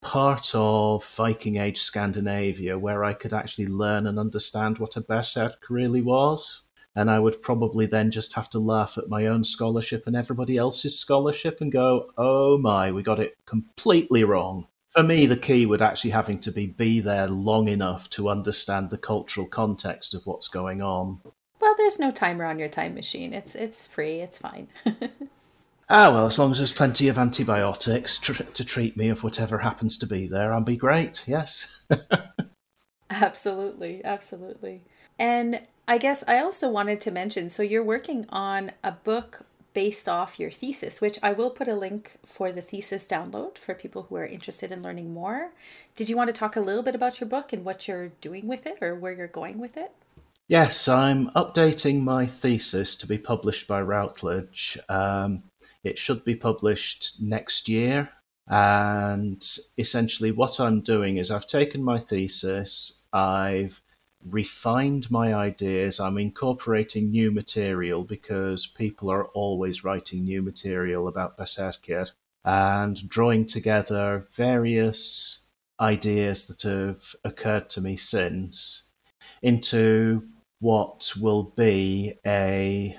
part 0.00 0.54
of 0.54 1.04
Viking 1.04 1.56
Age 1.56 1.80
Scandinavia 1.80 2.78
where 2.78 3.02
I 3.02 3.14
could 3.14 3.32
actually 3.32 3.66
learn 3.66 4.06
and 4.06 4.18
understand 4.18 4.78
what 4.78 4.96
a 4.96 5.00
berserk 5.00 5.68
really 5.68 6.02
was. 6.02 6.67
And 6.96 7.10
I 7.10 7.18
would 7.20 7.40
probably 7.42 7.86
then 7.86 8.10
just 8.10 8.34
have 8.34 8.50
to 8.50 8.58
laugh 8.58 8.98
at 8.98 9.08
my 9.08 9.26
own 9.26 9.44
scholarship 9.44 10.06
and 10.06 10.16
everybody 10.16 10.56
else's 10.56 10.98
scholarship 10.98 11.60
and 11.60 11.70
go, 11.70 12.10
oh 12.18 12.58
my, 12.58 12.90
we 12.92 13.02
got 13.02 13.20
it 13.20 13.36
completely 13.46 14.24
wrong 14.24 14.66
for 14.90 15.02
me, 15.02 15.26
the 15.26 15.36
key 15.36 15.66
would 15.66 15.82
actually 15.82 16.10
having 16.10 16.38
to 16.40 16.50
be 16.50 16.66
be 16.66 17.00
there 17.00 17.28
long 17.28 17.68
enough 17.68 18.08
to 18.10 18.28
understand 18.28 18.90
the 18.90 18.98
cultural 18.98 19.46
context 19.46 20.14
of 20.14 20.26
what's 20.26 20.48
going 20.48 20.82
on. 20.82 21.20
Well, 21.60 21.74
there's 21.76 21.98
no 21.98 22.10
timer 22.10 22.44
on 22.44 22.58
your 22.58 22.68
time 22.68 22.94
machine. 22.94 23.34
It's 23.34 23.54
it's 23.54 23.86
free. 23.86 24.20
It's 24.20 24.38
fine. 24.38 24.68
ah, 24.86 26.10
well, 26.10 26.26
as 26.26 26.38
long 26.38 26.52
as 26.52 26.58
there's 26.58 26.72
plenty 26.72 27.08
of 27.08 27.18
antibiotics 27.18 28.18
tr- 28.18 28.42
to 28.42 28.64
treat 28.64 28.96
me 28.96 29.08
of 29.08 29.22
whatever 29.22 29.58
happens 29.58 29.98
to 29.98 30.06
be 30.06 30.26
there, 30.26 30.52
I'll 30.52 30.64
be 30.64 30.76
great. 30.76 31.24
Yes. 31.28 31.86
absolutely, 33.10 34.04
absolutely. 34.04 34.84
And 35.18 35.60
I 35.88 35.96
guess 35.96 36.22
I 36.28 36.40
also 36.40 36.68
wanted 36.68 37.00
to 37.00 37.10
mention. 37.10 37.48
So 37.48 37.62
you're 37.62 37.82
working 37.82 38.26
on 38.28 38.72
a 38.84 38.92
book 38.92 39.46
based 39.72 40.06
off 40.06 40.38
your 40.38 40.50
thesis, 40.50 41.00
which 41.00 41.18
I 41.22 41.32
will 41.32 41.48
put 41.48 41.66
a 41.66 41.74
link 41.74 42.12
for 42.26 42.52
the 42.52 42.60
thesis 42.60 43.08
download 43.08 43.56
for 43.56 43.74
people 43.74 44.02
who 44.02 44.16
are 44.16 44.26
interested 44.26 44.70
in 44.70 44.82
learning 44.82 45.14
more. 45.14 45.52
Did 45.96 46.10
you 46.10 46.16
want 46.16 46.28
to 46.28 46.34
talk 46.34 46.56
a 46.56 46.60
little 46.60 46.82
bit 46.82 46.94
about 46.94 47.20
your 47.20 47.28
book 47.28 47.54
and 47.54 47.64
what 47.64 47.88
you're 47.88 48.08
doing 48.20 48.46
with 48.46 48.66
it 48.66 48.76
or 48.82 48.96
where 48.96 49.12
you're 49.12 49.28
going 49.28 49.58
with 49.58 49.78
it? 49.78 49.90
Yes, 50.46 50.88
I'm 50.88 51.30
updating 51.30 52.02
my 52.02 52.26
thesis 52.26 52.94
to 52.96 53.06
be 53.06 53.16
published 53.16 53.66
by 53.66 53.80
Routledge. 53.80 54.78
Um, 54.90 55.42
it 55.84 55.98
should 55.98 56.22
be 56.22 56.34
published 56.34 57.22
next 57.22 57.66
year. 57.66 58.10
And 58.46 59.42
essentially, 59.78 60.32
what 60.32 60.60
I'm 60.60 60.82
doing 60.82 61.16
is 61.16 61.30
I've 61.30 61.46
taken 61.46 61.82
my 61.82 61.98
thesis, 61.98 63.06
I've 63.12 63.80
refined 64.24 65.10
my 65.10 65.34
ideas. 65.34 66.00
I'm 66.00 66.18
incorporating 66.18 67.10
new 67.10 67.30
material 67.30 68.04
because 68.04 68.66
people 68.66 69.10
are 69.10 69.26
always 69.26 69.84
writing 69.84 70.24
new 70.24 70.42
material 70.42 71.08
about 71.08 71.36
Berserkir 71.36 72.10
and 72.44 73.08
drawing 73.08 73.46
together 73.46 74.24
various 74.34 75.50
ideas 75.80 76.46
that 76.46 76.68
have 76.68 77.14
occurred 77.24 77.70
to 77.70 77.80
me 77.80 77.96
since 77.96 78.90
into 79.42 80.26
what 80.60 81.12
will 81.20 81.52
be 81.56 82.14
a 82.26 82.96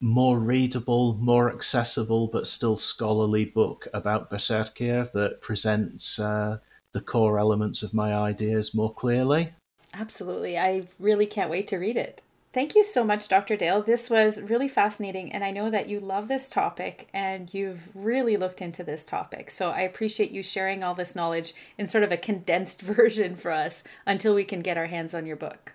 more 0.00 0.38
readable, 0.38 1.14
more 1.14 1.52
accessible, 1.52 2.26
but 2.26 2.46
still 2.46 2.76
scholarly 2.76 3.44
book 3.44 3.86
about 3.92 4.30
Berserkir 4.30 5.10
that 5.12 5.40
presents 5.40 6.18
uh, 6.18 6.58
the 6.92 7.00
core 7.00 7.38
elements 7.38 7.82
of 7.82 7.94
my 7.94 8.14
ideas 8.14 8.74
more 8.74 8.92
clearly. 8.92 9.54
Absolutely. 9.94 10.58
I 10.58 10.88
really 10.98 11.26
can't 11.26 11.50
wait 11.50 11.68
to 11.68 11.76
read 11.76 11.96
it. 11.96 12.22
Thank 12.52 12.74
you 12.74 12.84
so 12.84 13.02
much, 13.02 13.28
Dr. 13.28 13.56
Dale. 13.56 13.80
This 13.80 14.10
was 14.10 14.42
really 14.42 14.68
fascinating, 14.68 15.32
and 15.32 15.42
I 15.42 15.52
know 15.52 15.70
that 15.70 15.88
you 15.88 16.00
love 16.00 16.28
this 16.28 16.50
topic 16.50 17.08
and 17.14 17.52
you've 17.54 17.88
really 17.94 18.36
looked 18.36 18.60
into 18.60 18.84
this 18.84 19.06
topic. 19.06 19.50
So 19.50 19.70
I 19.70 19.80
appreciate 19.80 20.32
you 20.32 20.42
sharing 20.42 20.84
all 20.84 20.92
this 20.92 21.16
knowledge 21.16 21.54
in 21.78 21.88
sort 21.88 22.04
of 22.04 22.12
a 22.12 22.18
condensed 22.18 22.82
version 22.82 23.36
for 23.36 23.50
us 23.50 23.84
until 24.06 24.34
we 24.34 24.44
can 24.44 24.60
get 24.60 24.76
our 24.76 24.86
hands 24.86 25.14
on 25.14 25.24
your 25.24 25.36
book. 25.36 25.72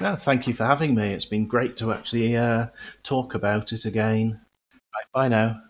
Yeah, 0.00 0.16
thank 0.16 0.46
you 0.46 0.54
for 0.54 0.64
having 0.64 0.94
me. 0.94 1.12
It's 1.12 1.26
been 1.26 1.46
great 1.46 1.76
to 1.78 1.92
actually 1.92 2.36
uh, 2.36 2.68
talk 3.02 3.34
about 3.34 3.72
it 3.72 3.84
again. 3.84 4.40
Right, 4.72 5.12
bye 5.12 5.28
now. 5.28 5.60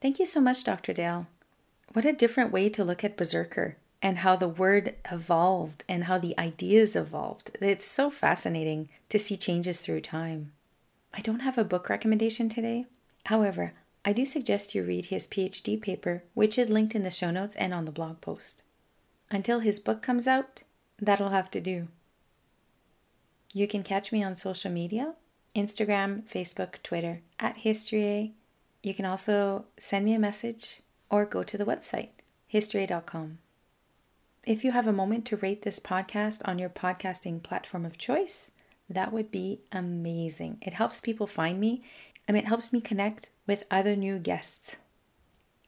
Thank 0.00 0.18
you 0.18 0.26
so 0.26 0.40
much, 0.40 0.64
Dr. 0.64 0.92
Dale. 0.92 1.26
What 1.92 2.04
a 2.06 2.12
different 2.12 2.52
way 2.52 2.68
to 2.70 2.84
look 2.84 3.04
at 3.04 3.16
Berserker 3.16 3.76
and 4.00 4.18
how 4.18 4.34
the 4.34 4.48
word 4.48 4.94
evolved 5.10 5.84
and 5.88 6.04
how 6.04 6.16
the 6.16 6.38
ideas 6.38 6.96
evolved. 6.96 7.50
It's 7.60 7.84
so 7.84 8.10
fascinating 8.10 8.88
to 9.10 9.18
see 9.18 9.36
changes 9.36 9.82
through 9.82 10.00
time. 10.00 10.52
I 11.12 11.20
don't 11.20 11.40
have 11.40 11.58
a 11.58 11.64
book 11.64 11.90
recommendation 11.90 12.48
today. 12.48 12.86
However, 13.26 13.74
I 14.02 14.14
do 14.14 14.24
suggest 14.24 14.74
you 14.74 14.82
read 14.82 15.06
his 15.06 15.26
PhD 15.26 15.80
paper, 15.80 16.22
which 16.32 16.56
is 16.56 16.70
linked 16.70 16.94
in 16.94 17.02
the 17.02 17.10
show 17.10 17.30
notes 17.30 17.54
and 17.56 17.74
on 17.74 17.84
the 17.84 17.92
blog 17.92 18.22
post. 18.22 18.62
Until 19.30 19.60
his 19.60 19.78
book 19.78 20.00
comes 20.00 20.26
out, 20.26 20.62
that'll 20.98 21.28
have 21.28 21.50
to 21.50 21.60
do. 21.60 21.88
You 23.52 23.68
can 23.68 23.82
catch 23.82 24.12
me 24.12 24.22
on 24.22 24.34
social 24.34 24.70
media 24.70 25.14
Instagram, 25.54 26.22
Facebook, 26.22 26.80
Twitter 26.82 27.20
at 27.38 27.58
History. 27.58 28.34
You 28.82 28.94
can 28.94 29.04
also 29.04 29.66
send 29.78 30.04
me 30.04 30.14
a 30.14 30.18
message 30.18 30.80
or 31.10 31.26
go 31.26 31.42
to 31.42 31.58
the 31.58 31.66
website, 31.66 32.10
history.com. 32.46 33.38
If 34.46 34.64
you 34.64 34.72
have 34.72 34.86
a 34.86 34.92
moment 34.92 35.26
to 35.26 35.36
rate 35.36 35.62
this 35.62 35.78
podcast 35.78 36.40
on 36.46 36.58
your 36.58 36.70
podcasting 36.70 37.42
platform 37.42 37.84
of 37.84 37.98
choice, 37.98 38.52
that 38.88 39.12
would 39.12 39.30
be 39.30 39.60
amazing. 39.70 40.58
It 40.62 40.72
helps 40.72 40.98
people 40.98 41.26
find 41.26 41.60
me 41.60 41.82
and 42.26 42.38
it 42.38 42.46
helps 42.46 42.72
me 42.72 42.80
connect 42.80 43.28
with 43.46 43.64
other 43.70 43.94
new 43.96 44.18
guests. 44.18 44.76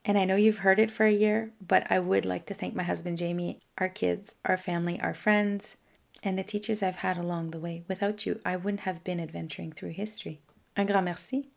And 0.04 0.16
I 0.16 0.24
know 0.24 0.36
you've 0.36 0.58
heard 0.58 0.78
it 0.78 0.90
for 0.90 1.04
a 1.04 1.12
year, 1.12 1.52
but 1.60 1.86
I 1.90 1.98
would 1.98 2.24
like 2.24 2.46
to 2.46 2.54
thank 2.54 2.74
my 2.74 2.82
husband 2.82 3.18
Jamie, 3.18 3.60
our 3.78 3.88
kids, 3.88 4.36
our 4.44 4.56
family, 4.56 5.00
our 5.00 5.14
friends, 5.14 5.76
and 6.22 6.38
the 6.38 6.42
teachers 6.42 6.82
I've 6.82 6.96
had 6.96 7.18
along 7.18 7.50
the 7.50 7.60
way. 7.60 7.84
Without 7.88 8.24
you, 8.24 8.40
I 8.44 8.56
wouldn't 8.56 8.80
have 8.80 9.04
been 9.04 9.20
adventuring 9.20 9.72
through 9.72 9.90
history. 9.90 10.40
Un 10.76 10.86
grand 10.86 11.04
merci. 11.04 11.48